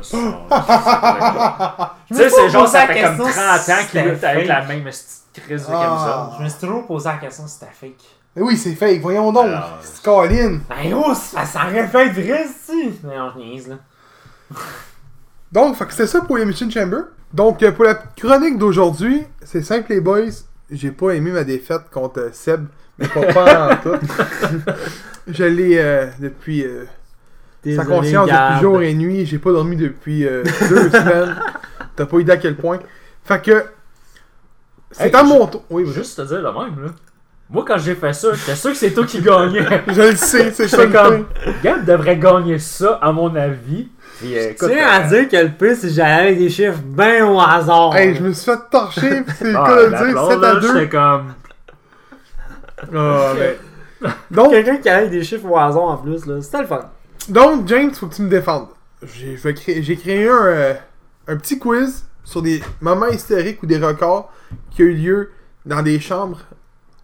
Tu 2.08 2.14
sais, 2.14 2.30
c'est 2.30 2.48
genre, 2.48 2.66
ça 2.68 2.86
fait 2.86 3.02
comme 3.02 3.16
question 3.16 3.42
30 3.42 3.60
si 3.60 3.72
ans 3.72 3.76
qu'il 3.90 4.02
lutte 4.02 4.24
avec 4.24 4.46
la 4.46 4.64
même 4.64 4.84
petite 4.84 5.22
crise 5.34 5.66
de 5.66 5.72
Ah. 5.74 5.82
camisole. 5.84 6.38
Je 6.38 6.44
me 6.44 6.48
suis 6.48 6.60
toujours 6.60 6.86
posé 6.86 7.08
la 7.08 7.16
question 7.18 7.46
si 7.46 7.54
c'était 7.58 7.72
fake. 7.72 8.04
Mais 8.36 8.42
oui, 8.42 8.56
c'est 8.58 8.74
fake, 8.74 9.00
voyons 9.00 9.32
donc. 9.32 9.46
Alors, 9.46 9.78
C'est 9.80 10.02
Colin. 10.04 10.58
Ben 10.68 10.94
oh, 10.94 11.14
ça, 11.14 11.46
ça 11.46 11.66
aurait 11.66 11.88
fait 11.88 12.10
vrai, 12.10 12.44
si! 12.46 12.92
Mais 13.02 13.18
on 13.18 13.38
niaise, 13.38 13.68
là. 13.68 13.76
Donc, 15.52 15.76
c'était 15.88 16.06
ça 16.06 16.20
pour 16.20 16.36
Elimination 16.36 16.68
Chamber. 16.68 17.04
Donc, 17.32 17.62
euh, 17.62 17.72
pour 17.72 17.84
la 17.84 17.94
chronique 17.94 18.58
d'aujourd'hui, 18.58 19.22
c'est 19.42 19.62
simple, 19.62 19.86
les 19.90 20.00
boys. 20.00 20.30
J'ai 20.70 20.90
pas 20.90 21.12
aimé 21.12 21.30
ma 21.30 21.44
défaite 21.44 21.88
contre 21.90 22.28
Seb, 22.32 22.66
mais 22.98 23.08
pas, 23.08 23.32
pas 23.32 23.72
en 23.72 23.76
tout. 23.76 24.06
Je 25.28 25.44
l'ai 25.44 25.78
euh, 25.78 26.06
depuis 26.18 26.64
euh, 26.64 26.84
sa 27.74 27.84
conscience 27.84 28.28
depuis 28.28 28.60
jour 28.60 28.82
et 28.82 28.92
nuit. 28.94 29.24
J'ai 29.24 29.38
pas 29.38 29.52
dormi 29.52 29.76
depuis 29.76 30.26
euh, 30.26 30.42
deux 30.68 30.90
semaines. 30.90 31.36
T'as 31.94 32.06
pas 32.06 32.18
idée 32.20 32.32
à 32.32 32.36
quel 32.36 32.56
point. 32.56 32.80
Fait 33.24 33.42
que. 33.42 33.64
C'est 34.90 35.06
Hey, 35.06 35.14
à 35.14 35.22
mon 35.22 35.46
tour. 35.46 35.64
Oui. 35.70 35.84
Juste 35.86 36.16
te 36.16 36.22
dire 36.22 36.42
le 36.42 36.52
même, 36.52 36.84
là. 36.84 36.90
Moi, 37.48 37.64
quand 37.66 37.78
j'ai 37.78 37.94
fait 37.94 38.12
ça, 38.12 38.32
j'étais 38.34 38.56
sûr 38.56 38.70
que 38.72 38.76
c'est 38.76 38.90
toi 38.90 39.06
qui 39.06 39.20
gagnais. 39.20 39.64
Je 39.88 40.02
le 40.02 40.16
sais, 40.16 40.50
c'est 40.50 40.66
ça 40.66 40.86
comme. 40.86 41.26
Gab 41.62 41.84
devrait 41.84 42.18
gagner 42.18 42.58
ça, 42.58 42.98
à 43.00 43.12
mon 43.12 43.34
avis. 43.36 43.88
Puis, 44.18 44.36
euh, 44.36 44.50
écoute, 44.50 44.70
Tiens 44.72 44.88
à 44.88 45.04
euh, 45.04 45.08
dire 45.08 45.28
que 45.28 45.36
le 45.36 45.50
pire, 45.50 45.76
c'est 45.76 45.88
que 45.88 45.92
j'allais 45.92 46.28
avec 46.28 46.38
des 46.38 46.48
chiffres 46.48 46.80
ben 46.84 47.22
au 47.24 47.40
hasard. 47.40 47.94
Hey, 47.94 48.16
je 48.16 48.22
me 48.22 48.32
suis 48.32 48.50
fait 48.50 48.58
torcher, 48.70 49.22
pis 49.22 49.32
c'est 49.38 49.52
le 49.52 49.56
ah, 49.56 49.66
cas 49.66 49.84
de 49.84 49.88
dire, 49.90 50.12
blonde, 50.12 50.30
7 50.32 50.42
à 50.42 50.54
là, 50.54 50.60
2. 50.60 50.66
J'étais 50.66 50.88
comme. 50.88 51.34
Ah, 52.94 53.32
ben. 53.38 54.10
Donc, 54.30 54.50
Quelqu'un 54.50 54.76
qui 54.78 54.88
allait 54.88 54.98
avec 55.06 55.10
des 55.10 55.22
chiffres 55.22 55.46
au 55.48 55.56
hasard 55.56 55.84
en 55.84 55.96
plus, 55.98 56.26
là. 56.26 56.40
C'était 56.40 56.62
le 56.62 56.66
fun. 56.66 56.90
Donc, 57.28 57.68
James, 57.68 57.94
faut 57.94 58.08
que 58.08 58.14
tu 58.14 58.22
me 58.22 58.28
défendes. 58.28 58.68
J'ai 59.02 59.96
créé 59.96 60.28
un, 60.28 60.46
euh, 60.46 60.74
un 61.28 61.36
petit 61.36 61.58
quiz 61.58 62.06
sur 62.24 62.42
des 62.42 62.60
moments 62.80 63.06
historiques 63.06 63.62
ou 63.62 63.66
des 63.66 63.78
records 63.78 64.32
qui 64.70 64.82
ont 64.82 64.86
eu 64.86 64.94
lieu 64.94 65.30
dans 65.64 65.82
des 65.82 66.00
chambres 66.00 66.40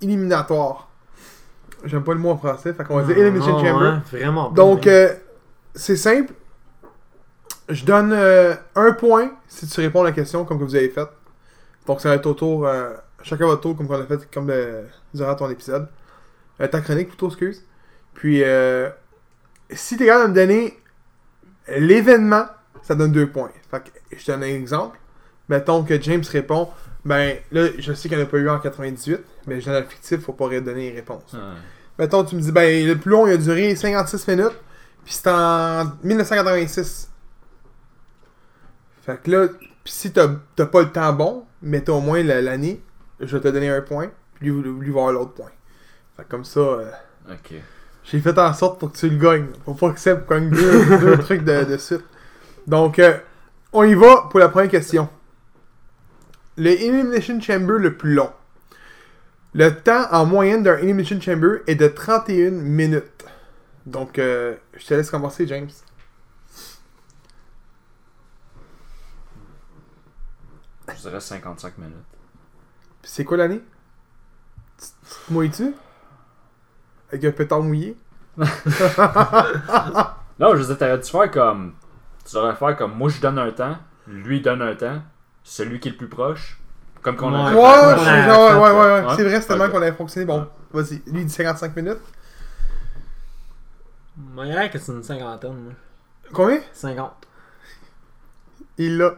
éliminatoires. 0.02 0.88
J'aime 1.84 2.04
pas 2.04 2.12
le 2.12 2.18
mot 2.20 2.30
en 2.30 2.36
français, 2.36 2.72
fait 2.74 2.84
qu'on 2.84 2.96
va 2.96 3.02
dire 3.04 3.18
Elimination 3.18 3.58
Non, 3.58 3.64
Chamber. 3.64 3.86
ouais, 4.12 4.18
vraiment 4.20 4.50
Donc, 4.50 4.86
mais- 4.86 4.92
euh, 4.92 5.14
c'est 5.74 5.96
simple. 5.96 6.32
Je 7.68 7.84
donne 7.84 8.12
euh, 8.12 8.54
un 8.76 8.92
point 8.92 9.32
si 9.48 9.66
tu 9.66 9.80
réponds 9.80 10.02
à 10.02 10.04
la 10.04 10.12
question 10.12 10.44
comme 10.44 10.58
que 10.58 10.64
vous 10.64 10.74
avez 10.76 10.88
fait. 10.90 11.08
Donc, 11.86 12.00
ça 12.00 12.08
va 12.10 12.16
être 12.16 12.26
au 12.26 12.34
tour, 12.34 12.66
euh, 12.66 12.90
chacun 13.22 13.46
votre 13.46 13.62
tour 13.62 13.76
comme 13.76 13.88
qu'on 13.88 14.00
a 14.00 14.04
fait 14.06 14.28
comme 14.32 14.50
euh, 14.50 14.82
durant 15.14 15.34
ton 15.34 15.48
épisode. 15.50 15.88
Ta 16.58 16.80
chronique 16.80 17.08
plutôt, 17.08 17.26
excuse. 17.28 17.64
Puis, 18.14 18.42
si 19.70 19.96
t'es 19.96 20.06
capable 20.06 20.32
de 20.32 20.40
me 20.40 20.46
donner 20.46 20.78
l'événement, 21.68 22.44
ça 22.82 22.94
donne 22.94 23.10
deux 23.10 23.28
points. 23.28 23.50
Fait 23.70 23.80
que 23.82 24.16
je 24.16 24.24
donne 24.26 24.44
un 24.44 24.46
exemple. 24.46 24.96
Mettons 25.48 25.82
que 25.82 26.00
James 26.00 26.22
répond, 26.30 26.68
ben 27.04 27.36
là, 27.50 27.68
je 27.78 27.92
sais 27.92 28.08
qu'il 28.08 28.16
n'y 28.18 28.22
en 28.24 28.26
a 28.26 28.28
pas 28.28 28.38
eu 28.38 28.48
en 28.48 28.58
98, 28.58 29.20
mais 29.46 29.56
le 29.60 29.82
fictif, 29.84 30.20
faut 30.20 30.32
pas 30.32 30.48
donner 30.60 30.90
les 30.90 30.96
réponses. 30.96 31.34
Mettons, 31.98 32.24
tu 32.24 32.36
me 32.36 32.40
dis, 32.40 32.52
ben, 32.52 32.86
le 32.86 32.96
plus 32.96 33.10
long, 33.10 33.26
il 33.26 33.32
a 33.34 33.36
duré 33.36 33.74
56 33.74 34.28
minutes, 34.28 34.52
puis 35.04 35.14
c'est 35.14 35.28
en 35.28 35.84
1986. 36.02 37.10
Fait 39.04 39.20
que 39.22 39.30
là, 39.30 39.48
puis 39.84 39.92
si 39.92 40.12
t'as 40.12 40.28
pas 40.66 40.82
le 40.82 40.90
temps 40.90 41.12
bon, 41.12 41.44
mais 41.60 41.80
t'as 41.82 41.92
au 41.92 42.00
moins 42.00 42.22
la- 42.22 42.40
l'année, 42.40 42.82
je 43.20 43.36
vais 43.36 43.42
te 43.42 43.48
donner 43.48 43.68
un 43.68 43.80
point, 43.82 44.10
puis 44.34 44.48
lui, 44.50 44.62
lui 44.80 44.90
va 44.90 45.00
avoir 45.00 45.12
l'autre 45.12 45.32
point. 45.32 45.50
Fait 46.16 46.22
que 46.24 46.28
comme 46.28 46.44
ça, 46.44 46.60
euh, 46.60 46.90
Ok. 47.30 47.54
J'ai 48.04 48.20
fait 48.20 48.36
en 48.36 48.52
sorte 48.52 48.80
pour 48.80 48.90
que 48.90 48.96
tu 48.98 49.08
le 49.08 49.16
gagnes. 49.16 49.46
Pour 49.64 49.76
pas 49.76 49.90
que 49.92 50.00
Seb 50.00 50.28
gagne 50.28 50.50
deux, 50.50 50.98
deux 50.98 51.18
trucs 51.22 51.44
de, 51.44 51.64
de 51.64 51.76
suite. 51.76 52.02
Donc, 52.66 52.98
euh, 52.98 53.16
on 53.72 53.84
y 53.84 53.94
va 53.94 54.26
pour 54.28 54.40
la 54.40 54.48
première 54.48 54.68
question. 54.70 55.08
Le 56.56 56.70
Elimination 56.70 57.40
Chamber 57.40 57.78
le 57.78 57.96
plus 57.96 58.14
long. 58.14 58.32
Le 59.54 59.70
temps 59.70 60.06
en 60.10 60.24
moyenne 60.26 60.62
d'un 60.62 60.76
Elimination 60.78 61.20
Chamber 61.20 61.60
est 61.66 61.74
de 61.74 61.88
31 61.88 62.50
minutes. 62.50 63.24
Donc, 63.86 64.18
euh, 64.18 64.56
je 64.74 64.86
te 64.86 64.94
laisse 64.94 65.10
commencer, 65.10 65.46
James. 65.46 65.70
Je 70.88 71.08
dirais 71.08 71.20
55 71.20 71.78
minutes. 71.78 71.96
C'est 73.02 73.24
quoi 73.24 73.36
l'année? 73.36 73.60
Tu 74.78 74.86
tu 74.86 75.26
te 75.26 75.32
mouilles-tu? 75.32 75.74
Avec 77.10 77.24
un 77.24 77.32
pétard 77.32 77.62
mouillé? 77.62 77.96
Non, 80.38 80.56
je 80.56 80.62
veux 80.62 80.74
dire, 80.74 80.98
dû 80.98 81.08
faire 81.08 81.30
comme. 81.30 81.74
Tu 82.24 82.34
devrais 82.34 82.56
faire 82.56 82.76
comme 82.76 82.96
moi 82.96 83.08
je 83.08 83.20
donne 83.20 83.38
un 83.38 83.50
temps, 83.52 83.76
lui 84.08 84.40
donne 84.40 84.62
un 84.62 84.74
temps, 84.74 85.02
celui 85.44 85.80
qui 85.80 85.88
est 85.88 85.92
le 85.92 85.96
plus 85.98 86.08
proche. 86.08 86.58
Comme 87.02 87.16
qu'on 87.16 87.34
a 87.34 87.50
Ouais, 87.52 87.56
Ouais, 87.56 87.62
ouais, 87.62 87.64
ouais, 87.64 87.98
je- 87.98 88.30
ouais, 88.30 88.36
ouais, 88.36 88.54
ouais, 88.54 88.70
ouais, 88.70 89.00
ouais. 89.00 89.06
ouais. 89.08 89.14
C'est 89.16 89.24
vrai, 89.24 89.40
c'est 89.40 89.48
tellement 89.48 89.68
qu'on 89.68 89.82
avait 89.82 89.92
fonctionné. 89.92 90.24
Bon, 90.26 90.46
vas-y. 90.72 91.02
Lui, 91.10 91.22
il 91.22 91.26
dit 91.26 91.32
55 91.32 91.74
minutes. 91.76 91.98
Moi, 94.16 94.46
il 94.46 94.52
y 94.52 94.56
a 94.56 94.68
que 94.68 94.78
c'est 94.78 94.92
une 94.92 95.02
cinquantaine. 95.02 95.74
Combien? 96.32 96.60
50. 96.72 97.12
Il 98.78 98.98
l'a. 98.98 99.14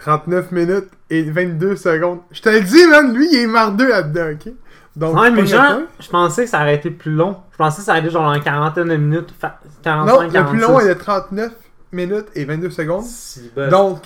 39 0.00 0.50
minutes 0.50 0.90
et 1.10 1.22
22 1.30 1.76
secondes. 1.76 2.20
Je 2.32 2.42
te 2.42 2.48
le 2.48 2.60
dis, 2.62 2.84
man, 2.88 3.14
lui, 3.14 3.28
il 3.30 3.38
est 3.42 3.46
mardeux 3.46 3.88
là-dedans, 3.88 4.32
ok? 4.32 4.52
Donc, 4.96 5.16
Ouais, 5.16 5.30
mais 5.30 5.46
genre, 5.46 5.80
je 6.00 6.08
pensais 6.08 6.44
que 6.44 6.50
ça 6.50 6.60
aurait 6.60 6.74
été 6.76 6.90
plus 6.90 7.12
long. 7.12 7.40
Je 7.52 7.56
pensais 7.56 7.78
que 7.78 7.82
ça 7.84 7.92
aurait 7.92 8.00
été 8.00 8.10
genre 8.10 8.32
une 8.32 8.42
quarantaine 8.42 8.88
de 8.88 8.96
minutes. 8.96 9.32
fa- 9.38 9.60
45, 9.82 10.12
Non, 10.12 10.22
le 10.22 10.30
46. 10.30 10.50
plus 10.50 10.60
long 10.60 10.80
est 10.80 10.88
de 10.88 10.94
39 10.94 11.52
minutes 11.92 12.26
et 12.34 12.44
22 12.44 12.70
secondes. 12.70 13.04
Si, 13.04 13.50
ben, 13.54 13.68
Donc, 13.70 14.02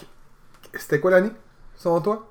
c'était 0.75 1.01
quoi 1.01 1.11
l'année, 1.11 1.33
selon 1.77 2.01
toi? 2.01 2.31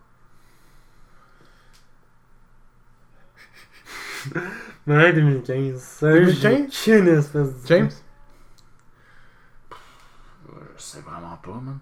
Ouais, 4.88 5.12
2015. 5.14 5.82
Ça, 5.82 6.12
2015? 6.14 6.72
j'ai 6.86 6.98
aucune 6.98 7.08
espèce 7.10 7.62
de... 7.62 7.68
James? 7.68 7.90
Je 10.78 10.82
sais 10.82 11.00
vraiment 11.02 11.38
pas, 11.38 11.52
man. 11.54 11.80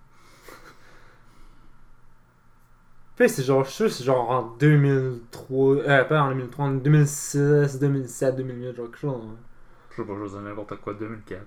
Puis 3.16 3.30
c'est 3.30 3.44
genre, 3.44 3.64
je 3.64 3.70
suis 3.70 3.76
sûr, 3.76 3.92
c'est 3.92 4.04
genre 4.04 4.30
en 4.30 4.42
2003, 4.58 5.76
euh, 5.76 6.04
pas 6.04 6.22
en 6.22 6.30
2003, 6.32 6.66
en 6.66 6.72
2006, 6.72 7.80
2007, 7.80 8.36
2008, 8.36 8.76
genre 8.76 8.86
quelque 8.88 8.98
chose. 8.98 9.22
hein. 9.24 9.36
Je 9.92 9.96
sais 9.96 10.04
pas, 10.08 10.14
je 10.16 10.20
veux 10.20 10.30
dire 10.30 10.42
n'importe 10.42 10.76
quoi, 10.82 10.94
2004. 10.96 11.42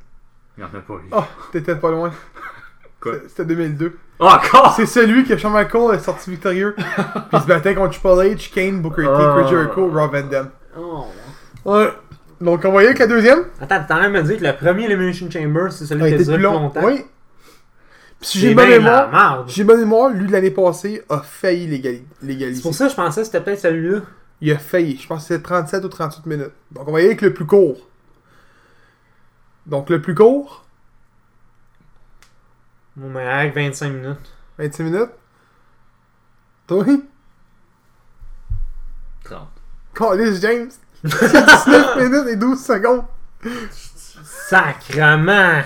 Il 0.56 0.60
y 0.62 0.64
en 0.64 0.68
a 0.74 0.80
pas 0.80 0.94
eu. 0.94 1.08
Oh, 1.12 1.24
t'étais 1.52 1.76
pas 1.76 1.90
loin. 1.90 2.10
Quoi? 3.00 3.12
C'était- 3.14 3.28
C'était 3.28 3.44
2002. 3.46 3.96
Oh, 4.20 4.24
encore! 4.26 4.74
C'est 4.76 4.86
celui 4.86 5.24
que 5.24 5.36
Shawn 5.36 5.52
Michaels 5.52 5.94
est 5.94 6.00
sorti 6.00 6.30
victorieux. 6.30 6.74
Puis 6.76 6.84
il 7.32 7.40
se 7.40 7.46
battait 7.46 7.74
contre 7.74 7.92
Triple 7.92 8.08
H, 8.08 8.52
Kane, 8.52 8.80
Booker 8.82 9.02
T, 9.02 9.08
Ah. 9.10 9.36
Chris 9.38 9.50
Jericho, 9.50 9.88
Rob 9.90 10.12
Van 10.12 10.22
Dam. 10.28 10.50
Oh. 10.76 11.04
Ouais. 11.64 11.88
Donc 12.40 12.64
on 12.64 12.70
voyait 12.70 12.88
avec 12.88 12.98
la 12.98 13.06
deuxième. 13.06 13.44
Attends, 13.60 13.84
t'es 13.86 13.94
en 13.94 13.98
train 13.98 14.08
de 14.08 14.12
me 14.14 14.22
dire 14.22 14.38
que 14.38 14.44
le 14.44 14.56
premier 14.56 14.84
Elimination 14.84 15.30
Chamber, 15.30 15.70
c'est 15.70 15.86
celui 15.86 16.08
qui 16.08 16.14
a 16.14 16.18
duré 16.18 16.24
plus 16.24 16.30
le 16.30 16.34
plus 16.36 16.42
long. 16.42 16.60
longtemps? 16.60 16.80
Oui. 16.84 17.04
Puis 18.20 18.28
si 18.30 18.38
j'ai 18.40 18.54
bonne 18.54 18.68
mémoire, 18.68 19.44
j'ai 19.48 19.62
bonne 19.64 19.78
mémoire, 19.80 20.10
lui 20.10 20.26
de 20.26 20.32
l'année 20.32 20.50
passée 20.50 21.04
a 21.08 21.18
failli 21.20 21.68
légali- 21.68 22.02
C'est 22.20 22.26
légaliser. 22.26 22.62
pour 22.62 22.74
ça 22.74 22.86
que 22.86 22.90
je 22.90 22.96
pensais 22.96 23.20
que 23.20 23.26
c'était 23.26 23.40
peut-être 23.40 23.60
celui-là. 23.60 24.00
Il 24.40 24.50
a 24.52 24.58
failli. 24.58 24.96
Je 25.00 25.06
pense 25.06 25.22
que 25.22 25.28
c'était 25.34 25.42
37 25.42 25.84
ou 25.84 25.88
38 25.88 26.26
minutes. 26.26 26.50
Donc 26.72 26.88
on 26.88 26.92
va 26.92 26.98
y 26.98 27.02
aller 27.02 27.10
avec 27.10 27.22
le 27.22 27.32
plus 27.32 27.46
court. 27.46 27.76
Donc 29.66 29.90
le 29.90 30.00
plus 30.00 30.14
court, 30.14 30.64
Mais 32.98 33.26
avec 33.26 33.54
25 33.54 33.90
minutes. 33.90 34.32
26 34.58 34.82
minutes? 34.82 35.10
Toi, 36.66 36.84
30. 39.24 39.48
Callis 39.94 40.40
James. 40.40 40.70
C'est 41.04 41.44
19 41.46 41.96
minutes 41.96 42.28
et 42.28 42.36
12 42.36 42.60
secondes. 42.60 43.04
Sacrement! 44.22 45.62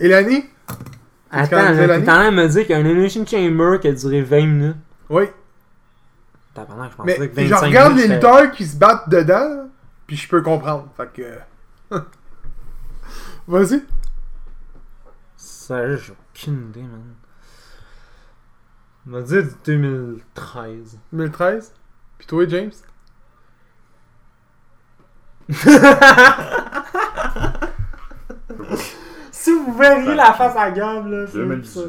Et 0.00 0.08
l'année? 0.08 0.50
Attends, 1.30 1.48
t'es 1.48 1.92
en 1.92 2.02
train 2.02 2.30
de 2.30 2.36
me 2.36 2.48
dire 2.48 2.62
qu'il 2.62 2.70
y 2.70 2.74
a 2.74 2.78
un 2.78 2.84
Elimination 2.84 3.26
Chamber 3.26 3.80
qui 3.80 3.88
a 3.88 3.92
duré 3.92 4.22
20 4.22 4.46
minutes? 4.46 4.76
Oui. 5.10 5.24
Tabarnak, 6.54 6.92
je 6.92 6.96
pensais 6.96 7.16
Mais 7.18 7.28
que 7.28 7.34
25 7.34 7.46
je 7.46 7.64
regarde 7.64 7.92
minutes, 7.94 8.08
les 8.08 8.14
lutteurs 8.14 8.50
qui 8.52 8.66
se 8.66 8.76
battent 8.76 9.08
dedans, 9.08 9.68
puis 10.06 10.16
je 10.16 10.28
peux 10.28 10.40
comprendre. 10.42 10.88
Fait 10.96 11.12
que. 11.12 11.96
Vas-y. 13.48 13.82
Sérieux, 15.66 15.96
j'ai 15.96 16.12
aucune 16.12 16.68
idée, 16.68 16.82
man. 16.82 17.14
On 19.06 19.12
va 19.12 19.22
dire 19.22 19.44
du 19.44 19.54
2013. 19.64 20.98
2013. 21.10 21.72
Puis 22.18 22.26
toi, 22.26 22.46
James? 22.48 22.70
si 29.30 29.52
vous 29.52 29.72
verriez 29.72 30.14
la 30.14 30.34
face 30.34 30.54
à 30.54 30.70
Gab, 30.70 31.06
là, 31.06 31.26
c'est 31.26 31.38
2018. 31.38 31.82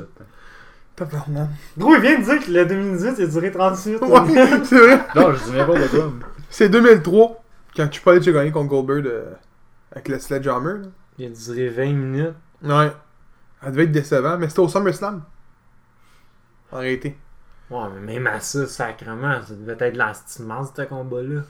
Tabarnak. 0.96 1.50
Gros, 1.78 1.96
il 1.96 2.02
vient 2.02 2.18
de 2.18 2.24
dire 2.24 2.46
que 2.46 2.52
le 2.52 2.66
2018, 2.66 3.16
il 3.18 3.24
a 3.26 3.28
duré 3.28 3.52
38. 3.52 4.02
Ouais, 4.02 4.08
c'est 4.64 4.78
vrai. 4.78 5.06
Non, 5.16 5.34
je 5.34 5.44
dis 5.44 5.52
n'importe 5.52 5.90
quoi. 5.90 6.14
C'est 6.50 6.70
2003, 6.70 7.44
quand 7.76 7.90
tu 7.90 8.00
parlais 8.00 8.22
de 8.22 8.32
gagné 8.32 8.52
contre 8.52 8.70
Goldberg 8.70 9.06
euh, 9.06 9.34
avec 9.92 10.08
le 10.08 10.18
Sledgehammer. 10.18 10.80
là. 10.80 10.88
Il 11.18 11.26
a 11.26 11.30
duré 11.30 11.68
20 11.68 11.92
minutes. 11.92 12.36
Ouais. 12.64 12.94
Elle 13.66 13.72
devait 13.72 13.84
être 13.86 13.92
décevant, 13.92 14.38
mais 14.38 14.48
c'était 14.48 14.60
au 14.60 14.70
SummerSlam. 14.70 15.24
En 16.72 16.78
réalité. 16.78 17.18
Ouais, 17.70 17.88
mais 17.96 18.14
même 18.14 18.28
à 18.28 18.40
ça, 18.40 18.68
sacrement, 18.68 19.42
ça 19.42 19.56
devait 19.56 19.88
être 19.88 19.98
la 19.98 20.14
style 20.14 20.46
masse, 20.46 20.72
ce 20.76 20.84
combat-là. 20.84 21.42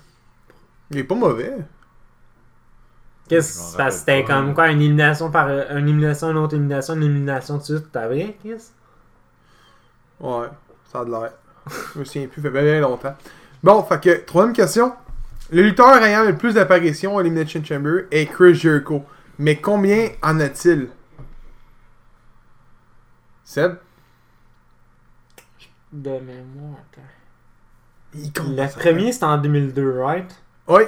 Il 0.91 0.99
est 0.99 1.03
pas 1.03 1.15
mauvais. 1.15 1.57
Qu'est-ce 3.27 3.75
que 3.75 3.89
c'était 3.89 4.23
comme 4.23 4.53
quoi, 4.53 4.69
une 4.69 4.81
élimination 4.81 5.31
par 5.31 5.49
une 5.49 5.87
élimination, 5.87 6.31
une 6.31 6.37
autre 6.37 6.53
élimination, 6.53 6.93
une 6.93 7.03
élimination 7.03 7.57
de 7.57 7.63
suite, 7.63 7.91
t'as 7.91 8.07
vrai, 8.07 8.37
Chris? 8.39 8.71
Ouais, 10.19 10.47
ça 10.91 11.01
a 11.01 11.05
de 11.05 11.11
l'air. 11.11 11.33
Je 11.93 11.99
me 11.99 12.05
souviens 12.05 12.27
plus, 12.27 12.41
ça 12.41 12.51
fait 12.51 12.61
bien 12.61 12.79
longtemps. 12.79 13.15
Bon, 13.63 13.83
fait 13.83 13.99
que, 13.99 14.25
troisième 14.25 14.53
question. 14.53 14.93
Le 15.51 15.63
lutteur 15.63 16.01
ayant 16.03 16.23
le 16.23 16.37
plus 16.37 16.53
d'apparitions 16.53 17.17
à 17.17 17.21
Elimination 17.21 17.63
Chamber 17.63 18.05
est 18.11 18.27
Chris 18.27 18.55
Jericho. 18.55 19.03
Mais 19.39 19.57
combien 19.57 20.09
en 20.21 20.39
a-t-il? 20.39 20.89
Seb? 23.45 23.77
De 25.93 26.09
mémoire, 26.09 26.79
attends. 26.91 27.07
Il 28.15 28.31
Le 28.33 28.79
premier, 28.79 29.11
c'était 29.11 29.25
en 29.25 29.37
2002, 29.37 30.01
right? 30.01 30.35
Oui, 30.67 30.81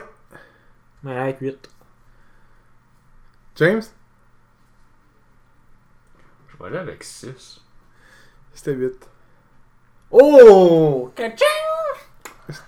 Mais 1.03 1.17
avec 1.17 1.39
8. 1.39 1.69
James? 3.57 3.81
Je 6.47 6.57
vais 6.57 6.65
aller 6.65 6.77
avec 6.77 7.03
6. 7.03 7.61
C'était 8.53 8.73
8. 8.73 9.07
Oh! 10.09 11.11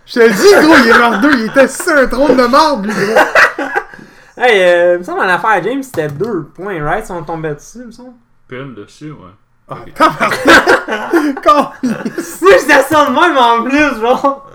Je 0.06 0.14
te 0.14 0.20
le 0.20 0.30
dis, 0.30 0.68
gros, 0.68 0.78
il 0.78 0.88
est 0.90 1.00
mort 1.00 1.20
deux. 1.22 1.34
Il 1.34 1.46
était 1.50 1.68
sur 1.68 1.98
un 1.98 2.08
trône 2.08 2.38
de 2.38 2.46
marde, 2.46 2.86
lui, 2.86 2.94
gros. 2.94 3.66
Hey, 4.38 4.62
euh, 4.64 4.94
il 4.94 5.00
me 5.00 5.04
semble 5.04 5.20
en 5.22 5.24
affaire 5.30 5.62
James, 5.64 5.84
c'était 5.84 6.08
2 6.10 6.44
points, 6.54 6.82
right? 6.84 7.06
Si 7.06 7.12
on 7.12 7.24
tombait 7.24 7.56
dessus, 7.56 7.80
il 7.80 7.88
me 7.88 7.92
semble. 7.92 8.14
Pile 8.48 8.74
dessus, 8.76 9.12
ouais. 9.12 9.32
Ah, 9.70 9.86
tabarnak. 9.96 11.44
Quand- 11.44 11.74
Moi, 11.84 11.94
je 12.04 12.68
descends 12.68 13.12
de 13.12 13.16
même 13.20 13.38
en 13.38 13.64
plus, 13.64 14.02
genre! 14.02 14.50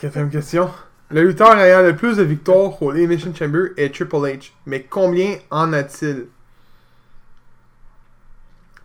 Quatrième 0.00 0.30
question. 0.30 0.70
Le 1.10 1.22
lutteur 1.24 1.58
ayant 1.58 1.82
le 1.82 1.94
plus 1.94 2.16
de 2.16 2.22
victoires 2.22 2.80
au 2.82 2.92
Elimination 2.92 3.34
Chamber 3.34 3.68
est 3.76 3.94
Triple 3.94 4.16
H. 4.16 4.52
Mais 4.64 4.84
combien 4.84 5.36
en 5.50 5.72
a-t-il? 5.74 6.28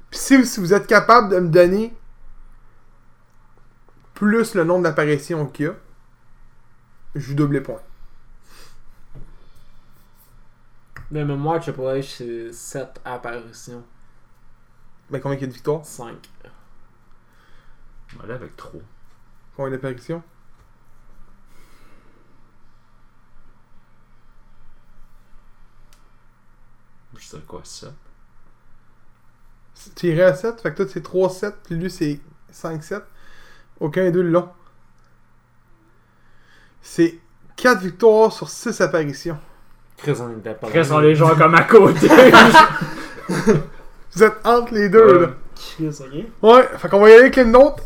Puis 0.09 0.19
si, 0.19 0.45
si 0.45 0.59
vous 0.59 0.73
êtes 0.73 0.87
capable 0.87 1.29
de 1.29 1.39
me 1.39 1.47
donner 1.49 1.93
plus 4.13 4.55
le 4.55 4.63
nombre 4.65 4.83
d'apparitions 4.83 5.45
qu'il 5.45 5.65
y 5.67 5.69
a, 5.69 5.73
je 7.15 7.27
vous 7.27 7.33
double 7.35 7.53
les 7.55 7.61
points. 7.61 7.81
De 11.11 11.23
mémoire, 11.23 11.61
Triple 11.61 11.79
H, 11.81 12.17
c'est 12.17 12.51
7 12.51 12.99
apparitions. 13.05 13.83
Mais 15.09 15.19
combien 15.19 15.37
il 15.37 15.41
y 15.41 15.43
a 15.45 15.47
de 15.47 15.53
victoires? 15.53 15.85
5. 15.85 16.15
Je 18.07 18.17
vais 18.17 18.23
aller 18.23 18.33
avec 18.33 18.55
3. 18.55 18.81
Combien 19.55 19.71
d'apparitions? 19.71 20.23
Je 27.17 27.25
sais 27.25 27.37
quoi, 27.47 27.61
7. 27.63 27.89
Tu 29.95 30.07
irais 30.07 30.23
à 30.23 30.35
7, 30.35 30.61
fait 30.61 30.71
que 30.71 30.83
toi 30.83 30.85
c'est 30.91 31.05
3-7, 31.05 31.53
puis 31.63 31.75
lui 31.75 31.89
c'est 31.89 32.19
5-7. 32.53 33.01
Aucun 33.79 34.03
des 34.03 34.11
deux 34.11 34.23
le 34.23 34.29
long. 34.29 34.49
C'est 36.81 37.19
4 37.55 37.81
victoires 37.81 38.31
sur 38.31 38.49
6 38.49 38.81
apparitions. 38.81 39.39
On 40.07 40.37
était 40.37 40.53
pas 40.53 40.69
Chris, 40.69 40.87
on 40.91 40.99
les 40.99 41.15
joueurs 41.15 41.37
comme 41.37 41.55
à 41.55 41.63
côté. 41.63 42.07
Vous 44.13 44.23
êtes 44.23 44.35
entre 44.45 44.73
les 44.73 44.89
deux, 44.89 45.19
là. 45.21 45.27
Ouais, 46.41 46.67
fait 46.77 46.87
qu'on 46.89 46.99
va 46.99 47.09
y 47.09 47.13
aller 47.13 47.21
avec 47.23 47.35
les 47.35 47.45
notes. 47.45 47.81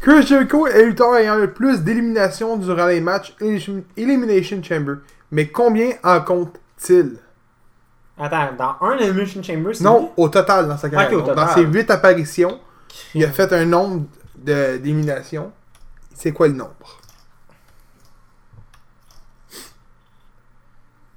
Chris 0.00 0.22
Jericho 0.26 0.66
est 0.66 0.78
le 0.82 0.86
lutteur 0.88 1.16
ayant 1.16 1.36
le 1.36 1.52
plus 1.52 1.80
d'éliminations 1.82 2.56
durant 2.56 2.86
les 2.86 3.00
matchs 3.00 3.34
Elimination- 3.40 4.62
Chamber. 4.62 4.94
Mais 5.32 5.48
combien 5.48 5.90
en 6.04 6.20
compte-t-il? 6.20 7.16
Attends, 8.18 8.50
dans 8.56 8.76
un 8.86 8.98
Elimination 8.98 9.42
Chamber, 9.42 9.74
c'est 9.74 9.84
Non, 9.84 10.12
au 10.16 10.28
total 10.28 10.68
dans 10.68 10.76
sa 10.78 10.88
carrière. 10.88 11.12
Au 11.12 11.16
Donc, 11.22 11.34
Dans 11.34 11.46
total. 11.46 11.54
ses 11.54 11.62
8 11.64 11.90
apparitions, 11.90 12.60
il 13.14 13.24
a 13.24 13.28
fait 13.30 13.52
un 13.52 13.64
nombre 13.64 14.04
d'éliminations. 14.36 15.50
C'est 16.14 16.32
quoi 16.32 16.48
le 16.48 16.54
nombre? 16.54 17.00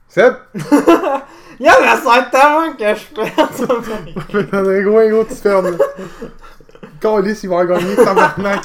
Seb 0.09 0.33
Yo, 1.59 1.71
mais 1.81 1.97
ça 1.97 2.29
tellement 2.31 2.73
que 2.73 2.95
je 2.95 3.13
perds. 3.13 4.51
Dans 4.51 4.69
un 4.69 4.81
gros, 4.81 4.97
un 4.97 5.09
gros, 5.09 5.25
tu 5.25 5.35
fermes. 5.35 5.71
là. 5.71 5.85
Câlisse, 7.01 7.43
il 7.43 7.49
va 7.49 7.57
en 7.57 7.65
gagner, 7.65 7.95
tabarnak. 7.95 8.63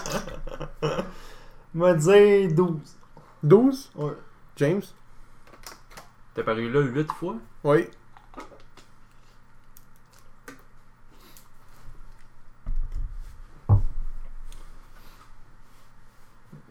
m'a 1.75 1.95
dit 1.95 2.49
12. 2.49 2.79
12 3.43 3.91
Ouais. 3.97 4.13
James? 4.57 4.83
T'es 6.35 6.45
paru 6.45 6.71
là 6.71 6.81
8 6.81 7.13
fois? 7.13 7.35
Oui. 7.65 7.89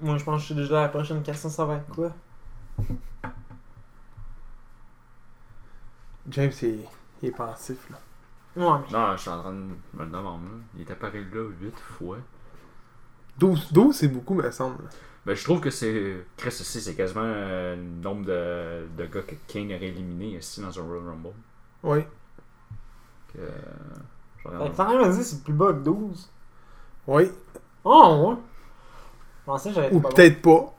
Moi, 0.01 0.17
je 0.17 0.23
pense 0.23 0.35
que 0.35 0.41
je 0.41 0.45
suis 0.45 0.55
déjà 0.55 0.79
à 0.79 0.81
la 0.83 0.89
prochaine 0.89 1.21
question, 1.23 1.49
ça 1.49 1.65
va 1.65 1.75
être 1.75 1.87
quoi? 1.93 2.11
James, 6.29 6.51
il, 6.61 6.79
il 7.21 7.29
est 7.29 7.31
pensif, 7.31 7.89
là. 7.89 7.97
Ouais, 8.55 8.79
mais. 8.85 8.97
Non, 8.97 9.13
je 9.15 9.21
suis 9.21 9.29
en 9.29 9.39
train 9.39 9.51
de 9.51 9.57
me 9.57 10.03
le 10.03 10.05
demander. 10.05 10.45
Il 10.75 10.81
est 10.81 10.91
apparu 10.91 11.27
là 11.33 11.49
8 11.61 11.79
fois. 11.79 12.17
12, 13.39 13.73
12 13.73 13.95
c'est 13.95 14.07
beaucoup, 14.07 14.35
me 14.35 14.49
semble. 14.51 14.77
Ben, 15.25 15.35
je 15.35 15.43
trouve 15.43 15.59
que 15.59 15.69
c'est. 15.69 16.25
Chris 16.37 16.49
aussi, 16.49 16.81
c'est 16.81 16.95
quasiment 16.95 17.21
euh, 17.23 17.75
le 17.75 17.81
nombre 17.81 18.25
de, 18.25 18.87
de 18.95 19.05
gars 19.07 19.21
que 19.21 19.35
King 19.47 19.73
aurait 19.73 19.87
éliminé 19.87 20.37
ici 20.37 20.61
dans 20.61 20.77
un 20.77 20.83
Royal 20.83 21.07
Rumble. 21.07 21.33
Oui. 21.81 22.03
Que, 23.33 23.39
euh, 23.39 24.69
t'en 24.75 24.99
as 25.01 25.09
dit 25.09 25.23
c'est 25.23 25.43
plus 25.43 25.53
bas 25.53 25.73
que 25.73 25.79
12. 25.79 26.29
Oui. 27.07 27.31
Oh, 27.83 28.27
ouais. 28.27 28.35
Je 29.39 29.45
pensais 29.45 29.69
que 29.69 29.75
j'avais 29.75 29.93
Ou 29.93 29.99
peut-être 30.01 30.41
pas. 30.41 30.73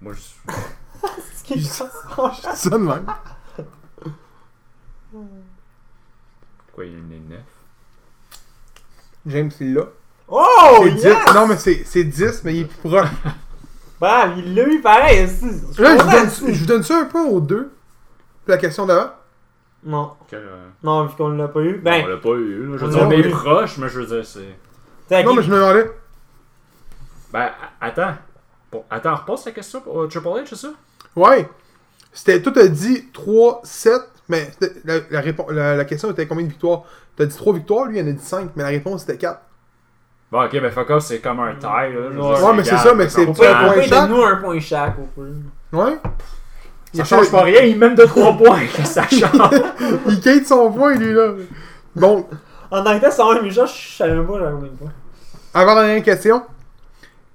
Moi, 0.00 0.14
je. 0.14 0.52
Ce 1.34 1.44
qui 1.44 1.54
est 1.54 1.56
Je 1.56 1.60
dis 1.62 2.56
ça 2.56 2.70
de 2.70 2.76
même. 2.76 3.06
Quoi, 6.74 6.84
il 6.86 6.94
est 6.94 7.00
né 7.02 7.20
9 7.28 7.38
James, 9.26 9.50
il 9.60 9.74
l'a. 9.74 9.82
Oh, 10.28 10.80
C'est 10.84 10.90
10. 10.90 11.02
yes! 11.04 11.34
Non, 11.34 11.46
mais 11.46 11.56
c'est 11.56 11.82
c'est 11.84 12.04
10, 12.04 12.42
mais 12.44 12.54
il 12.56 12.60
est 12.62 12.64
plus 12.66 12.88
proche. 12.88 13.08
Bah, 14.00 14.26
il 14.36 14.54
l'a 14.54 14.68
eu 14.68 14.80
pareil. 14.82 15.26
Je 15.26 15.72
suis 15.72 15.82
Là, 15.82 15.96
je 15.96 16.02
vous, 16.02 16.10
donne, 16.10 16.26
aussi. 16.26 16.54
je 16.54 16.60
vous 16.60 16.66
donne 16.66 16.82
ça 16.82 16.98
un 17.00 17.04
peu 17.04 17.20
aux 17.20 17.40
deux. 17.40 17.70
Puis 18.44 18.50
la 18.50 18.58
question 18.58 18.84
d'avant. 18.84 19.12
Non, 19.84 20.12
Que, 20.28 20.36
euh, 20.36 20.66
non, 20.82 21.06
vu 21.06 21.14
qu'on 21.16 21.28
l'a 21.30 21.48
pas 21.48 21.60
eu. 21.60 21.78
on 21.78 21.82
Ben, 21.82 22.06
l'a 22.06 22.16
pas 22.18 22.30
eu. 22.30 22.66
Là. 22.66 22.76
Je 22.76 22.84
veux 22.84 22.86
on 22.86 22.88
dire, 22.90 23.02
on 23.06 23.08
l'a 23.10 23.16
est 23.16 23.20
eu. 23.20 23.30
proche, 23.30 23.78
mais 23.78 23.88
je 23.88 24.00
veux 24.00 24.06
dire, 24.06 24.26
c'est. 24.26 24.58
t'as 25.08 25.22
Non, 25.22 25.34
mais 25.34 25.42
je 25.42 25.50
me 25.50 25.56
demandais. 25.56 25.90
Ben, 27.32 27.50
a- 27.80 27.86
attends. 27.86 28.14
Bon, 28.72 28.84
attends, 28.90 29.14
repasse 29.14 29.46
la 29.46 29.52
question 29.52 29.80
pour 29.80 30.02
euh, 30.02 30.08
Triple 30.08 30.26
H, 30.26 30.46
c'est 30.48 30.56
ça? 30.56 30.72
Ouais. 31.16 31.48
C'était, 32.12 32.42
toi, 32.42 32.52
t'as 32.52 32.66
dit 32.68 33.08
3, 33.12 33.60
7, 33.64 34.02
mais 34.28 34.50
la, 34.84 34.94
la, 35.10 35.22
la, 35.50 35.76
la 35.76 35.84
question 35.84 36.10
était 36.10 36.26
combien 36.26 36.44
de 36.44 36.50
victoires? 36.50 36.82
T'as 37.16 37.26
dit 37.26 37.36
3 37.36 37.54
victoires, 37.54 37.86
lui, 37.86 37.98
il 37.98 38.02
en 38.04 38.08
a 38.08 38.12
dit 38.12 38.22
5, 38.24 38.50
mais 38.56 38.62
la 38.62 38.70
réponse 38.70 39.02
c'était 39.02 39.18
4. 39.18 39.40
Bon, 40.32 40.44
ok, 40.44 40.52
ben 40.52 40.70
fuck 40.70 40.90
off, 40.90 41.04
c'est 41.04 41.20
comme 41.20 41.40
un 41.40 41.54
tie. 41.54 41.66
Là. 41.66 42.10
Dire, 42.10 42.44
Ouais, 42.44 42.52
mais 42.56 42.64
c'est 42.64 42.76
ça, 42.78 42.94
mais 42.94 43.08
c'est 43.08 43.26
pas 43.26 43.50
un 43.54 43.64
point 43.72 43.82
chaque. 43.82 43.90
donne-nous 43.90 44.22
un 44.24 44.36
point 44.36 44.60
chaque, 44.60 44.94
au 44.98 45.02
pire. 45.22 45.32
Ouais. 45.72 45.98
Ça 46.92 47.04
change 47.04 47.30
pas 47.30 47.42
rien, 47.42 47.62
il 47.62 47.78
mène 47.78 47.94
de 47.94 48.04
3 48.04 48.36
points, 48.36 48.60
que 48.66 48.82
ça 48.84 49.06
change. 49.08 49.50
il 50.08 50.20
quête 50.20 50.46
son 50.46 50.72
point, 50.72 50.94
lui, 50.94 51.12
là. 51.12 51.32
Bon, 51.94 52.26
En 52.70 52.82
tel, 52.82 53.00
c'est 53.12 53.20
un 53.22 53.42
mais 53.42 53.50
genre, 53.50 53.66
je 53.66 53.96
savais 53.96 54.20
pas, 54.22 54.38
j'avais 54.38 54.52
même 54.62 54.76
pas. 54.76 54.90
avant 55.60 55.74
la 55.74 55.82
dernière 55.86 56.02
question. 56.04 56.42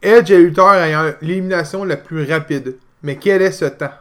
Edge 0.01 0.31
est 0.31 0.37
lutteur 0.37 0.73
ayant 0.75 1.11
l'élimination 1.21 1.83
la 1.83 1.97
plus 1.97 2.29
rapide. 2.29 2.77
Mais 3.03 3.17
quel 3.17 3.41
est 3.41 3.51
ce 3.51 3.65
temps? 3.65 3.91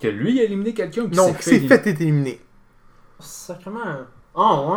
Que 0.00 0.08
lui, 0.08 0.32
il 0.36 0.40
a 0.40 0.44
éliminé 0.44 0.72
quelqu'un 0.74 1.02
ou 1.02 1.08
qu'il 1.08 1.16
Non, 1.16 1.28
s'est 1.28 1.34
qui 1.34 1.42
fait 1.42 1.50
s'est 1.50 1.56
éliminer? 1.56 1.78
fait 1.78 1.90
éliminer. 2.02 2.40
Sacrément. 3.18 3.80
Oh, 4.34 4.74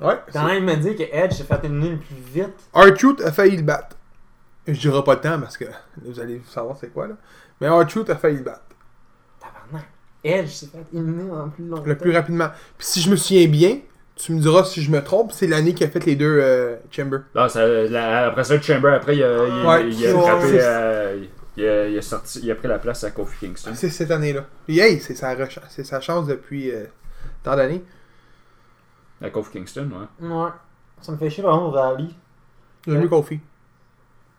ouais. 0.00 0.06
Ouais. 0.06 0.14
Quand 0.32 0.44
même, 0.46 0.56
il 0.58 0.64
m'a 0.64 0.76
dit 0.76 0.96
que 0.96 1.02
Edge 1.12 1.32
s'est 1.34 1.44
fait 1.44 1.64
éliminer 1.64 1.90
le 1.90 1.98
plus 1.98 2.14
vite. 2.32 2.54
R-Truth 2.74 3.20
a 3.20 3.30
failli 3.32 3.56
le 3.56 3.62
battre. 3.62 3.96
Je 4.66 4.72
dirai 4.80 5.04
pas 5.04 5.14
le 5.14 5.20
temps 5.20 5.38
parce 5.40 5.56
que 5.58 5.66
vous 6.02 6.18
allez 6.18 6.40
savoir 6.48 6.76
c'est 6.80 6.88
quoi 6.92 7.06
là. 7.06 7.14
Mais 7.60 7.68
R-Truth 7.68 8.08
a 8.10 8.16
failli 8.16 8.38
le 8.38 8.42
battre. 8.44 8.62
Tabarnak. 9.40 9.88
Edge 10.24 10.48
s'est 10.48 10.66
fait 10.68 10.84
éliminer 10.96 11.30
en 11.30 11.50
plus 11.50 11.66
longtemps. 11.66 11.82
Le 11.84 11.96
plus 11.98 12.12
rapidement. 12.12 12.48
Puis 12.78 12.86
si 12.86 13.00
je 13.02 13.10
me 13.10 13.16
souviens 13.16 13.46
bien, 13.46 13.78
tu 14.16 14.32
me 14.32 14.40
diras 14.40 14.64
si 14.64 14.80
je 14.82 14.90
me 14.90 15.02
trompe, 15.04 15.32
c'est 15.32 15.46
l'année 15.46 15.74
qui 15.74 15.84
a 15.84 15.88
fait 15.88 16.04
les 16.06 16.16
deux 16.16 16.38
euh, 16.40 16.76
Chamber. 16.90 17.18
Non, 17.34 17.48
ça, 17.48 17.66
la- 17.66 18.28
après 18.28 18.44
ça, 18.44 18.54
le 18.56 18.62
Chamber, 18.62 18.94
après, 18.94 19.16
il 19.16 19.22
a, 19.22 19.46
il, 19.46 19.66
Ouais, 19.66 19.90
il 19.90 20.06
a 20.06 20.14
ouais, 20.14 20.20
frappé, 20.22 20.58
euh, 20.60 21.24
il, 21.56 21.66
a, 21.66 21.88
il 21.88 21.98
a 21.98 22.02
sorti, 22.02 22.40
il 22.42 22.50
a 22.50 22.54
pris 22.54 22.68
la 22.68 22.78
place 22.78 23.04
à 23.04 23.10
Kofi 23.10 23.38
Kingston. 23.46 23.72
C'est 23.74 23.90
cette 23.90 24.10
année-là. 24.10 24.44
Puis 24.66 24.78
hey, 24.78 25.00
c'est 25.00 25.14
sa, 25.14 25.34
c'est 25.68 25.84
sa 25.84 26.00
chance 26.00 26.26
depuis 26.26 26.70
euh, 26.70 26.84
tant 27.42 27.56
d'années. 27.56 27.84
À 29.22 29.30
Kofi 29.30 29.52
Kingston, 29.52 29.88
ouais. 30.20 30.28
Ouais. 30.28 30.50
Ça 31.00 31.12
me 31.12 31.16
fait 31.16 31.30
chier, 31.30 31.42
par 31.42 31.54
exemple, 31.54 31.76
Rally. 31.76 32.16
J'ai 32.86 32.96
vu 32.98 33.08
Kofi. 33.08 33.40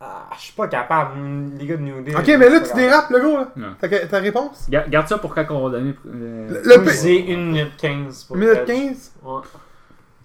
Ah, 0.02 0.28
je 0.36 0.42
suis 0.42 0.54
pas 0.54 0.68
capable, 0.68 1.18
les 1.58 1.66
gars 1.66 1.78
de 1.78 1.82
New 1.82 2.04
Day. 2.04 2.14
Ok, 2.14 2.28
mais 2.28 2.50
là 2.50 2.60
tu 2.60 2.74
dérapes 2.76 3.10
le 3.10 3.20
gros 3.22 3.38
là. 3.38 3.52
Ouais. 3.56 3.90
Ta, 3.90 4.08
ta 4.08 4.20
réponse? 4.20 4.70
Ga- 4.70 4.86
Garde 4.90 5.08
ça 5.08 5.18
pour 5.18 5.34
quand 5.34 5.46
on 5.52 5.64
va 5.70 5.78
donner. 5.80 5.96
euh, 6.06 6.62
Le, 6.64 6.84
Le 6.84 6.90
C'est 6.92 7.24
1 7.34 7.38
minute 7.38 7.78
15 7.78 8.26
pour 8.26 8.36
Minute 8.36 8.58
Edge. 8.58 8.68
15 8.68 9.14
Ouais. 9.24 9.42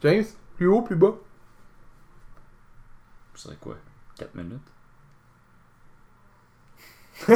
James, 0.02 0.24
plus 0.56 0.66
haut, 0.66 0.82
plus 0.82 0.96
bas 0.96 1.14
Ce 3.34 3.42
serait 3.44 3.56
quoi? 3.60 3.76
4 4.18 4.34
minutes? 4.34 4.58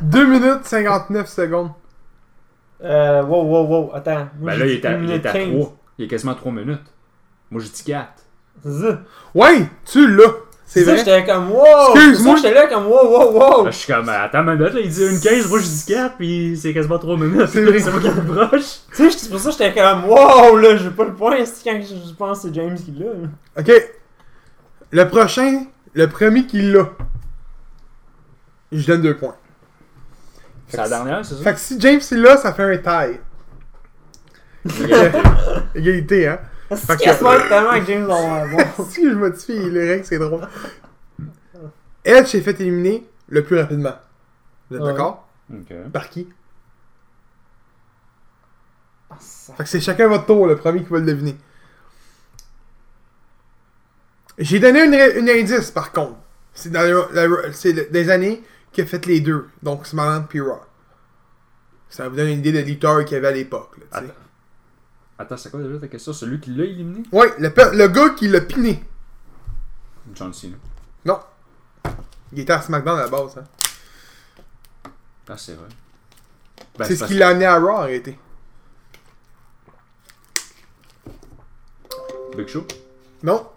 2 0.00 0.26
minutes 0.26 0.64
59 0.64 1.28
secondes. 1.28 1.70
Euh, 2.82 3.22
wow, 3.22 3.44
wow, 3.44 3.66
wow, 3.66 3.90
attends. 3.94 4.28
Moi, 4.40 4.52
Ben 4.52 4.58
là, 4.58 4.66
il 4.66 4.72
est 4.72 4.84
à, 4.84 4.92
il 4.92 5.10
est 5.10 5.26
à 5.26 5.32
minute 5.32 5.32
15. 5.50 5.50
3. 5.52 5.76
Il 5.98 6.04
est 6.04 6.08
quasiment 6.08 6.34
3 6.34 6.52
minutes. 6.52 6.82
Moi, 7.50 7.62
j'ai 7.62 7.68
dit 7.68 7.84
4. 7.84 8.08
C'est 8.62 8.72
ça. 8.80 9.00
Ouais, 9.34 9.68
tu 9.84 10.06
l'as. 10.08 10.22
C'est 10.66 10.82
vrai. 10.82 10.96
j'étais 10.96 11.24
comme 11.24 11.52
wow. 11.52 11.94
Excuse-moi. 11.94 12.36
J'étais 12.36 12.54
là 12.54 12.66
comme 12.66 12.86
wow, 12.86 13.06
wow, 13.06 13.32
wow. 13.32 13.64
Là, 13.66 13.70
je 13.70 13.76
suis 13.76 13.92
comme, 13.92 14.08
attends 14.08 14.40
une 14.40 14.56
minute, 14.58 14.74
là, 14.74 14.80
il 14.80 14.88
dit 14.88 15.06
une 15.06 15.20
15, 15.20 15.48
moi 15.48 15.58
je 15.60 15.66
dis 15.66 15.84
4, 15.86 16.16
puis 16.16 16.56
c'est 16.60 16.72
quasiment 16.72 16.98
3 16.98 17.16
minutes. 17.16 17.46
C'est 17.48 17.64
vrai. 17.64 17.78
C'est 17.78 17.90
moi 17.90 18.00
qui 18.00 18.08
le 18.08 18.14
plus 18.14 18.34
proche. 18.34 18.80
Tu 18.96 18.96
sais, 18.96 19.10
c'est 19.10 19.30
pour 19.30 19.38
ça 19.38 19.50
que 19.50 19.56
j'étais 19.58 19.74
comme 19.80 20.04
wow, 20.06 20.56
là, 20.56 20.76
j'ai 20.76 20.90
pas 20.90 21.04
le 21.04 21.14
point. 21.14 21.36
C'est 21.44 21.62
quand 21.64 21.78
je 21.80 22.12
pense 22.14 22.42
que 22.42 22.48
c'est 22.48 22.54
James 22.54 22.76
qui 22.76 22.92
l'a. 22.92 23.60
Ok. 23.60 23.70
Le 24.90 25.04
prochain, 25.08 25.64
le 25.92 26.08
premier 26.08 26.46
qui 26.46 26.62
l'a. 26.62 26.88
Je 28.74 28.86
donne 28.86 29.02
deux 29.02 29.16
points. 29.16 29.36
C'est 30.68 30.76
la 30.78 30.88
dernière, 30.88 31.24
c'est 31.24 31.34
ça? 31.36 31.42
Fait 31.42 31.52
que 31.54 31.60
si 31.60 31.80
James 31.80 32.00
est 32.00 32.14
là, 32.16 32.36
ça 32.36 32.52
fait 32.52 32.64
un 32.64 32.78
tie. 32.78 33.20
Égalité, 35.74 36.26
hein. 36.28 36.40
Fait 36.74 36.96
que- 36.96 37.02
se 37.12 37.20
voit 37.20 37.40
tellement 37.48 37.78
que 37.78 37.84
James 37.86 38.06
va 38.06 38.14
avoir 38.42 38.66
bon. 38.76 38.84
si 38.88 39.08
je 39.08 39.14
modifie 39.14 39.70
les 39.70 39.88
règles, 39.88 40.04
c'est 40.04 40.18
drôle. 40.18 40.48
Edge 42.04 42.26
s'est 42.26 42.40
fait 42.40 42.58
éliminer 42.60 43.06
le 43.28 43.44
plus 43.44 43.58
rapidement. 43.58 43.94
Vous 44.70 44.76
êtes 44.76 44.82
Ouais. 44.82 44.90
d'accord? 44.92 45.28
Ok. 45.52 45.72
Par 45.92 46.08
qui? 46.08 46.28
Ah, 49.10 49.16
ça- 49.20 49.54
Fait 49.54 49.62
que 49.64 49.68
c'est 49.68 49.80
chacun 49.80 50.08
votre 50.08 50.26
tour, 50.26 50.46
le 50.46 50.56
premier 50.56 50.82
qui 50.82 50.90
va 50.90 50.98
le 50.98 51.06
deviner. 51.06 51.36
J'ai 54.38 54.58
donné 54.58 54.84
une, 54.84 55.28
indice, 55.28 55.70
par 55.70 55.92
contre. 55.92 56.16
C'est 56.54 56.70
dans 56.70 56.82
le- 56.82 57.08
la- 57.12 57.52
c'est 57.52 57.72
le- 57.72 57.88
des 57.90 58.10
années 58.10 58.42
qui 58.74 58.82
a 58.82 58.86
fait 58.86 59.06
les 59.06 59.20
deux. 59.20 59.48
Donc, 59.62 59.86
Smarland 59.86 60.26
puis 60.28 60.40
Raw. 60.40 60.60
Ça 61.88 62.08
vous 62.08 62.16
donne 62.16 62.28
une 62.28 62.40
idée 62.40 62.52
de 62.52 62.58
lutteur 62.58 63.04
qu'il 63.04 63.14
y 63.14 63.16
avait 63.16 63.28
à 63.28 63.32
l'époque. 63.32 63.76
Attends. 63.90 64.12
Attends, 65.16 65.36
c'est 65.36 65.50
quoi 65.50 65.60
déjà 65.60 65.78
ta 65.78 65.88
question? 65.88 66.12
Celui 66.12 66.40
qui 66.40 66.50
l'a 66.50 66.64
éliminé? 66.64 67.04
Ouais, 67.12 67.32
le, 67.38 67.48
le 67.48 67.86
gars 67.88 68.10
qui 68.10 68.26
l'a 68.28 68.40
piné. 68.40 68.84
John 70.12 70.34
Cena. 70.34 70.56
Non. 71.04 71.20
Il 72.32 72.40
était 72.40 72.52
à 72.52 72.60
SmackDown 72.60 72.98
à 72.98 73.02
la 73.04 73.08
base. 73.08 73.38
Hein. 73.38 73.44
Ah, 75.28 75.38
c'est 75.38 75.54
vrai. 75.54 75.68
Ben, 76.76 76.84
c'est 76.84 76.96
ce 76.96 77.04
qui 77.04 77.14
l'a 77.14 77.28
amené 77.28 77.46
à 77.46 77.58
Raw 77.58 77.70
en 77.70 77.82
réalité. 77.82 78.18
Big 82.36 82.48
Show? 82.48 82.66
Non. 83.22 83.48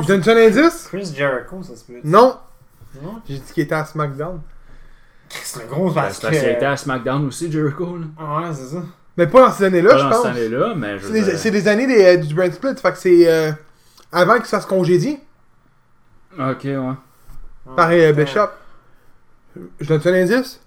Je 0.00 0.06
donne 0.06 0.22
un 0.28 0.46
indice? 0.46 0.86
Chris 0.88 1.12
Jericho, 1.14 1.62
ça 1.62 1.76
se 1.76 1.84
peut. 1.84 1.98
Non. 2.04 2.38
Non? 3.02 3.20
J'ai 3.28 3.38
dit 3.38 3.52
qu'il 3.52 3.62
était 3.64 3.74
à 3.74 3.84
SmackDown. 3.84 4.40
C'est 5.28 5.62
un 5.62 5.66
gros 5.66 5.88
Ben, 5.90 6.02
parce 6.02 6.18
qu'il 6.18 6.34
était 6.34 6.64
à 6.66 6.76
SmackDown 6.76 7.26
aussi, 7.26 7.50
Jericho. 7.50 7.96
Là. 7.98 8.06
Ouais, 8.40 8.54
c'est 8.54 8.66
ça. 8.76 8.82
Mais 9.16 9.26
pas 9.26 9.46
dans 9.46 9.52
ces 9.52 9.64
années-là, 9.64 9.90
Pas 9.90 9.98
je 9.98 10.02
dans 10.04 10.10
pense. 10.10 10.22
cette 10.22 10.30
année-là, 10.36 10.74
mais 10.74 10.98
je 10.98 11.02
C'est 11.06 11.08
veux 11.12 11.12
des, 11.20 11.24
dire- 11.24 11.38
c'est 11.38 11.50
des 11.50 11.68
années 11.68 11.86
des, 11.86 12.04
euh, 12.04 12.16
du 12.16 12.34
brand 12.34 12.52
split, 12.52 12.76
fait 12.76 12.92
que 12.92 12.98
c'est 12.98 13.30
euh, 13.30 13.52
avant 14.10 14.38
que 14.40 14.46
ça 14.46 14.60
se 14.60 14.66
congédie. 14.66 15.18
Ok, 16.38 16.64
ouais. 16.64 16.78
Pareil, 17.76 18.04
euh. 18.04 18.12
Bishop. 18.12 18.48
Je 19.80 19.94
donne 19.94 20.14
un 20.14 20.22
indice? 20.22 20.60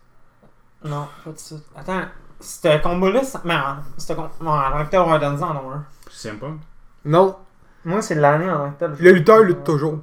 Non, 0.83 1.07
pas 1.23 1.31
de 1.31 1.39
suite. 1.39 1.63
Attends, 1.75 2.01
ce 2.39 2.81
combo-là, 2.83 3.23
ça- 3.23 3.41
mais 3.45 3.55
tant 3.55 4.85
que 4.85 4.89
tel, 4.91 4.99
on 4.99 5.09
va 5.09 5.17
donner 5.19 5.37
ça 5.39 5.47
en 5.47 5.71
un. 5.71 5.83
C'est 6.11 6.33
pas. 6.39 6.51
Non. 7.03 7.35
Moi, 7.85 8.01
c'est 8.01 8.15
l'année 8.15 8.49
en 8.49 8.71
tant 8.71 8.91
que 8.91 8.95
tel. 8.97 9.05
Le 9.05 9.11
lutteur 9.11 9.43
lutte 9.43 9.63
toujours. 9.63 9.99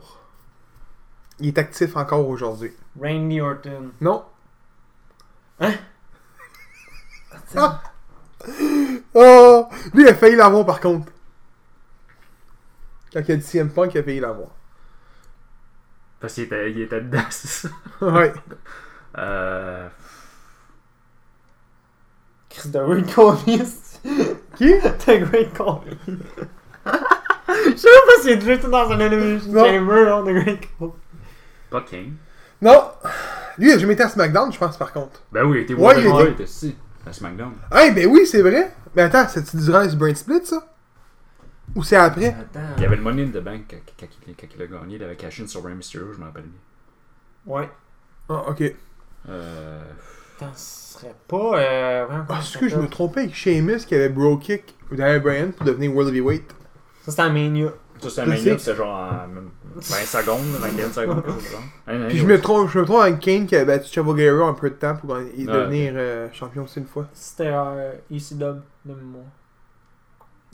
Il 1.41 1.49
est 1.49 1.59
actif 1.59 1.97
encore 1.97 2.29
aujourd'hui. 2.29 2.73
Randy 3.01 3.41
Orton. 3.41 3.91
Non. 4.01 4.25
Hein? 5.61 5.73
Ah! 7.55 7.83
Oh! 9.15 9.69
Lui, 9.93 10.05
il 10.05 10.09
a 10.09 10.15
failli 10.15 10.37
l'avoir 10.37 10.65
par 10.65 10.81
contre. 10.81 11.13
Quand 13.13 13.21
il 13.21 13.33
a 13.33 13.37
dit 13.37 13.43
CM 13.43 13.71
Punk, 13.71 13.95
il 13.95 13.99
a 13.99 14.03
failli 14.03 14.21
l'avoir. 14.21 14.49
Parce 16.19 16.33
qu'il 16.35 16.45
était, 16.45 16.71
il 16.71 16.81
était 16.81 17.01
dedans, 17.03 17.25
c'est 17.31 17.49
ça. 17.49 17.69
ouais. 18.01 18.33
Euh. 19.19 19.87
Chris 22.49 22.71
de 22.71 22.79
Great 22.83 23.15
Colby. 23.15 23.63
Qui? 24.57 24.73
The 24.81 25.21
Great 25.29 25.53
Colby. 25.55 25.99
Je 27.71 27.77
sais 27.77 27.89
même 27.89 28.07
pas 28.07 28.23
s'il 28.23 28.31
est 28.33 28.37
déjà 28.37 28.59
tout 28.59 28.69
dans 28.71 28.91
un 28.91 28.99
Elimination 29.01 29.53
Non. 29.53 29.65
Chamber, 29.65 30.05
là, 30.05 30.23
The 30.23 30.45
Great. 30.45 30.61
Pas 31.71 31.81
King. 31.83 32.13
Non! 32.61 32.85
Lui, 33.59 33.69
il 33.71 33.73
a 33.75 33.79
jamais 33.79 33.95
été 33.95 34.03
à 34.03 34.09
SmackDown, 34.09 34.53
je 34.53 34.59
pense, 34.59 34.77
par 34.77 34.93
contre. 34.93 35.21
Ben 35.33 35.45
oui, 35.45 35.59
il 35.59 35.63
était 35.63 35.75
Ouais, 35.75 36.01
il 36.01 36.07
World 36.07 36.29
était- 36.31 36.33
était 36.45 36.45
ici, 36.51 36.77
à 37.07 37.13
SmackDown. 37.13 37.53
Hey, 37.73 37.91
ben 37.93 38.07
oui, 38.07 38.27
c'est 38.27 38.43
vrai. 38.43 38.73
Mais 38.95 39.03
attends, 39.03 39.27
c'est-tu 39.29 39.57
durant 39.57 39.89
ce 39.89 39.97
Brain 39.97 40.15
Split, 40.15 40.45
ça? 40.45 40.67
Ou 41.75 41.83
c'est 41.83 41.97
après? 41.97 42.29
Attends. 42.29 42.61
Il 42.77 42.83
y 42.83 42.87
avait 42.87 42.97
le 42.97 43.03
Money 43.03 43.23
in 43.25 43.29
the 43.29 43.43
Bank 43.43 43.63
quand, 43.71 43.77
quand 43.99 44.07
il- 44.29 44.35
quand 44.37 44.47
il 44.55 44.63
a 44.63 44.67
gagné, 44.67 44.97
il 44.97 45.03
avait 45.03 45.17
cash 45.17 45.41
in 45.41 45.47
sur 45.47 45.65
Rey 45.65 45.75
Mysterio, 45.75 46.13
je 46.13 46.19
me 46.21 46.25
rappelle 46.25 46.45
bien. 46.45 47.55
Ouais. 47.55 47.69
Ah, 48.29 48.45
ok. 48.49 48.63
Euh. 49.29 49.83
Attends, 50.37 50.53
ce 50.55 50.95
serait 50.99 51.15
pas. 51.29 51.37
Euh. 51.59 52.05
vraiment, 52.07 52.23
Ah, 52.23 52.25
comment 52.29 52.41
est-ce 52.41 52.59
que 52.59 52.69
je 52.69 52.77
me 52.77 52.89
trompais 52.89 53.21
avec 53.21 53.35
Sheamus 53.35 53.79
qui 53.87 53.95
avait 53.95 54.09
bro 54.09 54.37
kick 54.37 54.75
ou 54.91 54.97
Daniel 54.97 55.21
Bryan 55.21 55.53
pour 55.53 55.67
devenir 55.67 55.95
World 55.95 56.11
Heavyweight? 56.15 56.55
Ça, 57.03 57.11
c'était 57.11 57.23
à 57.23 57.29
Mania. 57.31 57.69
Ça, 58.01 58.11
c'est 58.11 58.21
un 58.23 58.27
mania, 58.27 58.43
sais. 58.43 58.59
c'était 58.59 58.77
genre 58.77 58.97
en 58.97 59.29
même 59.29 59.51
20 59.77 59.81
secondes, 60.07 60.45
21 60.61 60.91
secondes, 60.93 61.25
quelque 61.25 61.41
chose. 61.41 61.57
Un- 61.87 62.03
un 62.03 62.09
Puis 62.09 62.19
je 62.19 62.27
me 62.27 62.41
trompe, 62.41 62.69
je 62.71 62.79
me 62.81 62.85
trompe 62.85 63.01
avec 63.03 63.21
Kane 63.21 63.47
qui 63.47 63.55
a 63.55 63.65
battu 63.65 63.93
Chavo 63.93 64.13
Guerrero 64.15 64.45
un 64.47 64.55
peu 64.55 64.71
de 64.71 64.75
temps 64.75 64.97
pour 64.97 65.15
Ah, 65.15 65.21
devenir 65.21 65.93
euh, 65.97 66.29
champion 66.33 66.65
aussi 66.65 66.81
une 66.81 66.87
fois. 66.87 67.07
C'était 67.13 67.51
euh, 67.53 67.93
ECW 68.11 68.39
de 68.85 68.95
mémoire. 68.95 69.25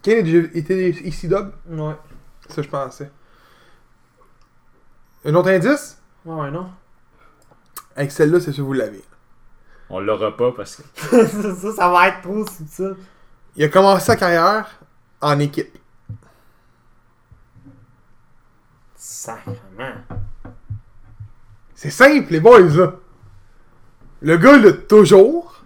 Kane 0.03 0.18
a 0.18 0.22
déjà 0.22 0.46
été 0.55 0.90
ici 1.07 1.26
dub? 1.26 1.51
Ouais. 1.70 1.94
Ça, 2.51 2.61
je 2.62 2.68
pensais. 2.68 3.11
Un 5.24 5.34
autre 5.34 5.49
indice? 5.51 5.99
Ouais, 6.24 6.34
ouais, 6.42 6.51
non. 6.51 6.70
Avec 7.96 8.12
celle-là, 8.12 8.40
c'est 8.40 8.53
sûr 8.53 8.62
que 8.64 8.66
vous 8.66 8.72
l'avez. 8.74 9.03
On 9.90 10.01
l'aura 10.01 10.36
pas 10.36 10.53
parce 10.53 10.76
que. 10.76 10.82
ça, 11.55 11.72
ça 11.72 11.88
va 11.90 12.09
être 12.09 12.20
trop 12.20 12.46
subtil. 12.46 12.94
Il 13.57 13.64
a 13.64 13.68
commencé 13.68 14.05
sa 14.05 14.16
carrière 14.16 14.68
en 15.22 15.38
équipe. 15.40 15.78
Sacrement. 18.99 19.94
C'est 21.72 21.90
simple, 21.90 22.32
les 22.32 22.40
boys, 22.40 22.62
là. 22.62 22.94
Le 24.20 24.36
gars 24.36 24.57
lutte 24.57 24.88
toujours 24.88 25.62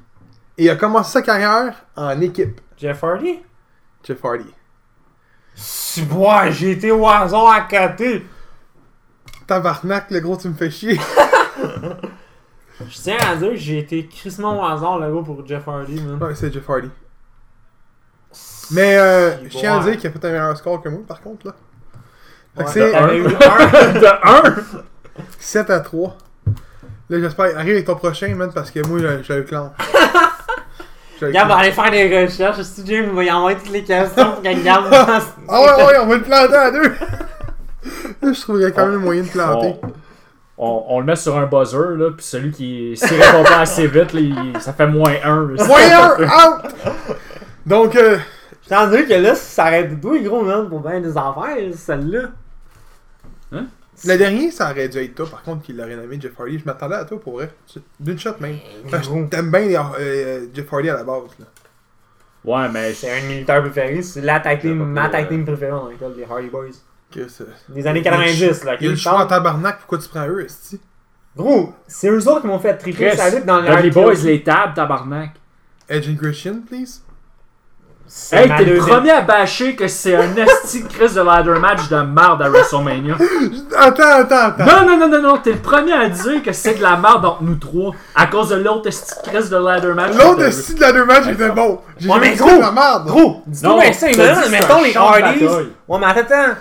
et 0.58 0.64
il 0.64 0.70
a 0.70 0.76
commencé 0.76 1.12
sa 1.12 1.22
carrière 1.22 1.86
en 1.96 2.20
équipe. 2.20 2.60
Jeff 2.76 3.02
Hardy? 3.02 3.40
Jeff 4.04 4.22
Hardy. 4.22 4.52
Si, 5.54 6.02
ouais, 6.02 6.52
j'ai 6.52 6.72
été 6.72 6.90
au 6.90 7.08
hasard 7.08 7.48
à 7.48 7.62
côté. 7.62 8.26
Tabarnak, 9.46 10.10
le 10.10 10.20
gros, 10.20 10.36
tu 10.36 10.48
me 10.48 10.54
fais 10.54 10.70
chier. 10.70 11.00
Je 12.86 13.00
tiens 13.00 13.16
à 13.18 13.36
dire 13.36 13.50
que 13.50 13.56
j'ai 13.56 13.78
été 13.78 14.06
crissement 14.08 14.60
au 14.60 14.64
hasard 14.64 14.98
là-bas 14.98 15.22
pour 15.24 15.46
Jeff 15.46 15.66
Hardy, 15.66 16.00
man. 16.02 16.22
Ouais, 16.22 16.34
c'est 16.34 16.52
Jeff 16.52 16.68
Hardy. 16.68 16.90
Mais 18.72 18.96
euh, 18.98 19.48
je 19.48 19.58
tiens 19.58 19.78
à 19.78 19.84
dire 19.84 19.96
qu'il 19.96 20.10
a 20.10 20.12
fait 20.12 20.24
un 20.24 20.30
meilleur 20.30 20.56
score 20.56 20.82
que 20.82 20.88
moi, 20.88 21.00
par 21.06 21.20
contre, 21.20 21.46
là. 21.46 21.54
Ouais, 22.56 22.64
de 24.00 24.48
1! 24.50 24.54
7 25.38 25.70
à 25.70 25.80
3. 25.80 26.16
Là, 27.08 27.18
j'espère, 27.20 27.56
arrive 27.58 27.72
avec 27.74 27.84
ton 27.86 27.96
prochain, 27.96 28.34
man, 28.34 28.50
parce 28.54 28.70
que 28.70 28.80
moi, 28.86 28.98
j'ai- 29.00 29.22
j'ai 29.24 29.36
le 29.36 29.42
clan. 29.42 29.72
Gab 31.30 31.46
va 31.48 31.56
aller 31.58 31.70
faire 31.72 31.90
des 31.90 32.24
recherches. 32.24 32.62
Si 32.62 32.84
James 32.86 33.14
va 33.14 33.22
y 33.22 33.30
envoyer 33.30 33.56
toutes 33.56 33.70
les 33.70 33.84
questions 33.84 34.32
pour 34.32 34.42
que 34.42 34.64
Gab 34.64 34.82
Ah 34.90 35.20
ouais, 35.48 35.84
ouais, 35.86 35.98
on 36.02 36.06
va 36.06 36.16
le 36.16 36.22
planter 36.22 36.54
à 36.56 36.70
deux. 36.72 36.82
Là, 38.22 38.32
je 38.32 38.40
trouverais 38.40 38.72
quand 38.72 38.86
même 38.86 39.00
moyen 39.00 39.22
de 39.22 39.28
planter. 39.28 39.76
On, 40.58 40.66
on, 40.66 40.84
on 40.96 41.00
le 41.00 41.06
met 41.06 41.14
sur 41.16 41.36
un 41.38 41.46
buzzer, 41.46 41.96
là, 41.96 42.10
puis 42.16 42.24
celui 42.24 42.50
qui 42.50 42.96
s'y 42.96 43.14
répond 43.14 43.44
pas 43.44 43.60
assez 43.60 43.86
vite, 43.86 44.12
là, 44.12 44.20
il- 44.20 44.60
ça 44.60 44.72
fait 44.72 44.86
moins 44.86 45.14
1. 45.22 45.40
Moyen 45.66 46.10
out! 46.10 46.72
Donc, 47.66 47.94
euh, 47.94 48.18
Je 48.68 48.90
dire 48.96 49.06
que 49.08 49.14
là, 49.22 49.34
ça 49.36 49.64
arrête 49.66 49.90
de 49.90 49.94
douiller 49.94 50.24
gros, 50.24 50.42
man, 50.42 50.68
pour 50.68 50.80
bien 50.80 50.98
des 51.00 51.16
affaires, 51.16 51.56
celle-là. 51.76 52.30
Le 54.04 54.16
dernier, 54.16 54.50
ça 54.50 54.70
aurait 54.70 54.88
dû 54.88 54.98
être 54.98 55.14
toi, 55.14 55.26
par 55.30 55.42
contre, 55.42 55.62
qui 55.62 55.72
l'aurait 55.72 55.96
nommé 55.96 56.18
Jeff 56.20 56.32
Hardy. 56.38 56.58
Je 56.58 56.64
m'attendais 56.64 56.94
à 56.96 57.04
toi, 57.04 57.20
pour 57.20 57.34
vrai. 57.34 57.50
D'une 58.00 58.18
shot, 58.18 58.34
même. 58.40 58.58
Parce 58.90 59.08
que 59.08 59.24
T'aimes 59.26 59.50
bien 59.50 59.60
les, 59.60 59.76
euh, 59.76 60.46
Jeff 60.52 60.72
Hardy 60.72 60.90
à 60.90 60.94
la 60.94 61.04
base, 61.04 61.22
là. 61.38 61.46
Ouais, 62.44 62.68
mais 62.70 62.92
C'est 62.92 63.20
un 63.20 63.22
militaire 63.28 63.62
préféré, 63.62 64.02
c'est 64.02 64.20
la 64.20 64.40
tag 64.40 64.60
team, 64.60 64.84
ma 64.84 65.08
tag 65.08 65.26
euh, 65.26 65.28
team 65.28 65.44
préférée 65.44 65.70
dans 65.70 65.88
l'école, 65.88 66.14
les 66.16 66.24
Hardy 66.24 66.48
Boys. 66.48 66.70
Que 67.10 67.20
Des 67.68 67.86
années 67.86 68.02
90, 68.02 68.64
là. 68.64 68.76
Il 68.80 68.84
y 68.84 68.88
a 68.88 68.90
le 68.90 68.96
choix 68.96 69.22
en 69.22 69.26
tabarnak, 69.26 69.78
pourquoi 69.78 69.98
tu 69.98 70.08
prends 70.08 70.26
eux, 70.26 70.44
esti? 70.44 70.80
Gros, 71.36 71.72
c'est 71.86 72.10
eux 72.10 72.28
autres 72.28 72.40
qui 72.42 72.46
m'ont 72.46 72.58
fait 72.58 72.76
triper 72.76 73.14
sa 73.16 73.30
lutte 73.30 73.46
dans 73.46 73.60
le 73.60 73.68
RKO. 73.70 74.02
Boys, 74.02 74.24
les 74.24 74.42
tables, 74.42 74.74
tabarnak. 74.74 75.30
Edge 75.88 76.08
and 76.08 76.16
Christian, 76.16 76.62
please? 76.66 77.02
Hey, 78.30 78.50
t'es 78.56 78.64
le 78.64 78.76
premier 78.78 79.10
à 79.10 79.20
bâcher 79.22 79.74
que 79.74 79.88
c'est 79.88 80.14
un 80.14 80.34
esti 80.36 80.82
de 80.82 80.88
Chris 80.88 81.14
de 81.14 81.20
ladder 81.22 81.58
match 81.58 81.88
de 81.88 81.96
merde 81.96 82.42
à 82.42 82.48
WrestleMania. 82.50 83.16
Attends, 83.78 84.02
attends, 84.02 84.36
attends. 84.36 84.64
Non, 84.64 84.86
non, 84.86 84.96
non, 84.98 85.08
non, 85.08 85.22
non, 85.22 85.38
t'es 85.38 85.52
le 85.52 85.58
premier 85.58 85.92
à 85.92 86.08
dire 86.08 86.42
que 86.42 86.52
c'est 86.52 86.74
de 86.74 86.82
la 86.82 86.96
merde 86.96 87.24
entre 87.24 87.42
nous 87.42 87.54
trois 87.56 87.92
à 88.14 88.26
cause 88.26 88.50
de 88.50 88.56
l'autre 88.56 88.88
esti 88.88 89.14
de 89.24 89.30
Chris 89.30 89.48
de 89.48 89.56
ladder 89.56 89.94
match. 89.94 90.12
L'autre 90.16 90.42
esti 90.44 90.74
de 90.74 90.80
la 90.80 90.92
deux 90.92 91.04
matchs 91.04 91.28
était 91.28 91.48
bon. 91.50 91.80
J'ai 91.98 92.08
Ouais, 92.08 92.18
mais 92.20 92.34
gros, 92.34 92.56
de 92.56 92.60
la 92.60 92.72
merde. 92.72 93.06
Gros, 93.06 93.42
Non, 93.62 93.80
bien 93.80 93.92
ça, 93.92 94.10
imagine, 94.10 94.50
mettons 94.50 94.82
les 94.82 94.96
Hardys. 94.96 95.44
Ouais, 95.88 95.98
mais 95.98 96.06
attends, 96.06 96.20
attends. 96.20 96.54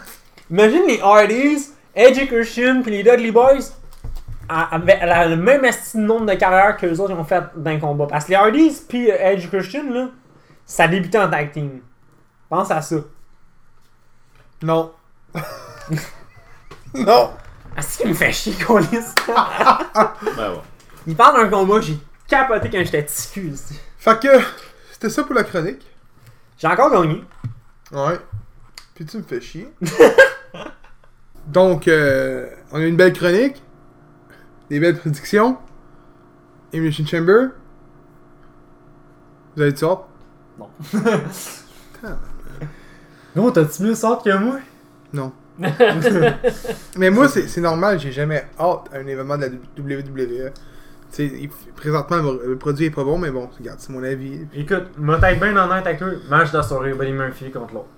Imagine 0.50 0.84
les 0.88 1.00
Hardys, 1.02 1.70
Edge 1.96 2.18
et 2.18 2.28
Christian, 2.28 2.82
puis 2.82 2.92
les 2.92 3.04
Dudley 3.04 3.32
Boys, 3.32 3.72
avec 4.50 5.00
le 5.02 5.36
même 5.36 5.66
esti 5.66 5.98
de 5.98 6.04
nombre 6.04 6.26
de 6.26 6.34
carrières 6.34 6.78
que 6.78 6.86
les 6.86 7.00
autres 7.00 7.12
ils 7.12 7.20
ont 7.20 7.24
fait 7.24 7.44
dans 7.56 7.72
le 7.72 7.80
combat. 7.80 8.08
Parce 8.10 8.26
que 8.26 8.30
les 8.32 8.36
Hardys, 8.36 8.82
puis 8.88 9.10
euh, 9.12 9.36
Christian, 9.52 9.84
là, 9.92 10.08
ça 10.72 10.88
débutait 10.88 11.18
en 11.18 11.30
tag 11.30 11.52
team. 11.52 11.82
Pense 12.48 12.72
à 12.72 12.82
ça. 12.82 12.96
Non. 14.62 14.94
non. 16.94 17.34
Ah, 17.76 17.82
c'est 17.82 18.04
qui 18.04 18.08
me 18.08 18.14
fait 18.14 18.32
chier, 18.32 18.54
Colis. 18.54 18.88
Ben 19.28 20.54
ouais. 20.54 20.62
Il 21.08 21.16
parle 21.16 21.44
d'un 21.44 21.50
combat 21.50 21.76
que 21.76 21.88
j'ai 21.88 22.00
capoté 22.26 22.70
quand 22.70 22.86
j'étais 22.86 23.06
ici. 23.06 23.80
Fait 23.98 24.18
que, 24.22 24.30
c'était 24.94 25.10
ça 25.10 25.24
pour 25.24 25.36
la 25.36 25.44
chronique. 25.44 25.86
J'ai 26.58 26.68
encore 26.68 26.90
gagné. 26.90 27.22
Ouais. 27.92 28.20
Puis 28.96 29.06
tu 29.06 29.18
me 29.18 29.24
fais 29.24 29.42
chier. 29.42 29.74
Donc, 31.48 31.90
euh, 31.90 32.50
on 32.72 32.80
a 32.80 32.86
une 32.86 32.96
belle 32.96 33.14
chronique. 33.14 33.62
Des 34.70 34.80
belles 34.80 34.98
prédictions. 34.98 35.58
Elimination 36.72 37.06
Chamber. 37.06 37.48
Vous 39.56 39.64
avez 39.64 39.74
du 39.74 39.84
hâte? 39.84 40.11
Non. 42.04 42.10
Gros, 43.36 43.52
t'as-tu 43.52 43.84
mieux 43.84 43.96
sorte 43.96 44.26
que 44.26 44.36
moi? 44.38 44.58
Non. 45.14 45.32
Mais 46.98 47.10
moi, 47.10 47.28
c'est 47.28 47.48
c'est 47.48 47.62
normal, 47.62 48.00
j'ai 48.00 48.12
jamais 48.12 48.46
hâte 48.60 48.90
à 48.94 48.98
un 48.98 49.08
événement 49.08 49.38
de 49.38 49.44
la 49.44 49.50
WWE. 49.50 50.52
Tu 51.12 51.16
sais, 51.16 51.26
il- 51.26 51.50
présentement, 51.76 52.18
le, 52.18 52.56
produit 52.58 52.86
est 52.86 52.90
pas 52.92 53.04
bon, 53.04 53.18
mais 53.18 53.32
bon, 53.32 53.50
regarde, 53.60 53.80
c'est 53.80 53.92
mon 53.92 54.02
avis. 54.02 54.48
Écoute, 54.56 54.86
moi 54.98 55.20
t'es 55.20 55.36
bien 55.36 55.56
honnête 55.58 55.86
avec 55.86 56.00
toi. 56.00 56.08
Match 56.30 56.52
de 56.52 56.58
la 56.58 56.64
soirée, 56.64 56.94
Buddy 56.94 57.12
Murphy 57.12 57.52
contre 57.52 57.74
l'autre. 57.74 57.90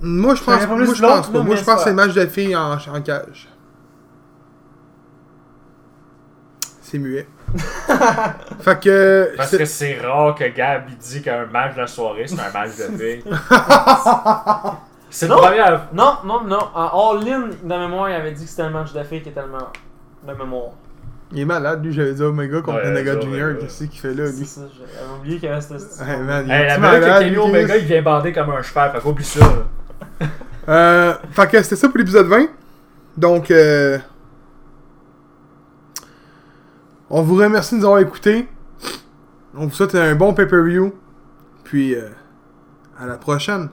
Moi, 0.00 0.34
je 0.34 0.44
pense, 0.44 0.66
moi, 0.66 0.78
je 0.84 1.02
l'autre, 1.02 1.14
pense 1.14 1.32
pas. 1.32 1.42
Moi, 1.42 1.56
je 1.56 1.64
pense 1.64 1.76
que 1.76 1.80
c'est 1.84 1.94
match 1.94 2.12
de 2.12 2.26
filles 2.26 2.54
en, 2.54 2.74
en 2.74 3.02
cage. 3.02 3.48
C'est 6.90 6.98
muet. 6.98 7.26
fait 8.60 8.80
que. 8.80 9.32
Parce 9.36 9.50
c'est- 9.50 9.58
que 9.58 9.64
c'est 9.66 9.98
rare 10.00 10.34
que 10.34 10.44
Gab 10.48 10.84
il 10.88 10.96
dit 10.96 11.20
qu'un 11.22 11.44
match 11.46 11.74
de 11.74 11.80
la 11.80 11.86
soirée 11.86 12.26
c'est 12.26 12.34
un 12.40 12.50
match 12.52 12.70
de 12.76 12.96
filles. 12.98 13.24
C'est 15.10 15.26
Non. 15.26 15.36
le 15.36 15.40
premier 15.42 15.62
Non, 15.94 16.16
non, 16.26 16.44
non. 16.44 16.58
En 16.74 17.12
All-In, 17.16 17.48
dans 17.64 17.78
mémoire, 17.78 18.10
il 18.10 18.14
avait 18.14 18.32
dit 18.32 18.44
que 18.44 18.50
c'était 18.50 18.64
le 18.64 18.70
match 18.70 18.92
d'Afrique 18.92 19.22
qui 19.22 19.28
était 19.30 19.40
le 19.40 19.46
meilleur. 19.46 19.72
De 20.26 20.32
mémoire. 20.34 20.72
Il 21.32 21.40
est 21.40 21.44
malade, 21.46 21.82
lui, 21.84 21.92
j'avais 21.94 22.12
dit 22.12 22.22
Omega 22.22 22.60
contre 22.60 22.82
Ouais, 22.82 22.88
Omega 22.88 23.18
Junior. 23.20 23.50
Qu'est-ce 23.60 23.84
qu'il 23.84 24.00
fait 24.00 24.12
là, 24.14 24.26
C'est 24.26 24.38
lui? 24.38 24.44
ça, 24.46 24.60
j'avais 24.76 25.10
oublié 25.18 25.38
qu'il 25.38 25.48
y 25.48 25.52
avait 25.52 25.60
cette 25.62 26.06
Ouais, 26.06 26.16
man, 26.18 26.44
il 26.46 26.52
Hey, 26.52 26.66
la 26.68 26.76
que 26.76 27.18
Kenny 27.20 27.36
Omega 27.38 27.76
il 27.78 27.84
vient 27.86 28.02
bander 28.02 28.32
comme 28.34 28.50
un 28.50 28.60
cheval, 28.62 28.92
fait 28.92 29.00
qu'oublie 29.00 29.24
ça. 29.24 29.40
là. 29.40 30.26
Euh, 30.68 31.14
fait 31.32 31.46
que 31.50 31.62
c'était 31.62 31.76
ça 31.76 31.88
pour 31.88 31.96
l'épisode 31.98 32.26
20. 32.26 32.46
Donc, 33.16 33.50
euh, 33.50 33.98
on 37.10 37.22
vous 37.22 37.36
remercie 37.36 37.74
de 37.74 37.80
nous 37.80 37.86
avoir 37.86 38.00
écoutés. 38.00 38.48
On 39.54 39.66
vous 39.66 39.74
souhaite 39.74 39.94
un 39.94 40.14
bon 40.14 40.34
pay-per-view. 40.34 40.92
Puis, 41.64 41.94
euh, 41.94 42.08
à 42.98 43.06
la 43.06 43.16
prochaine. 43.16 43.68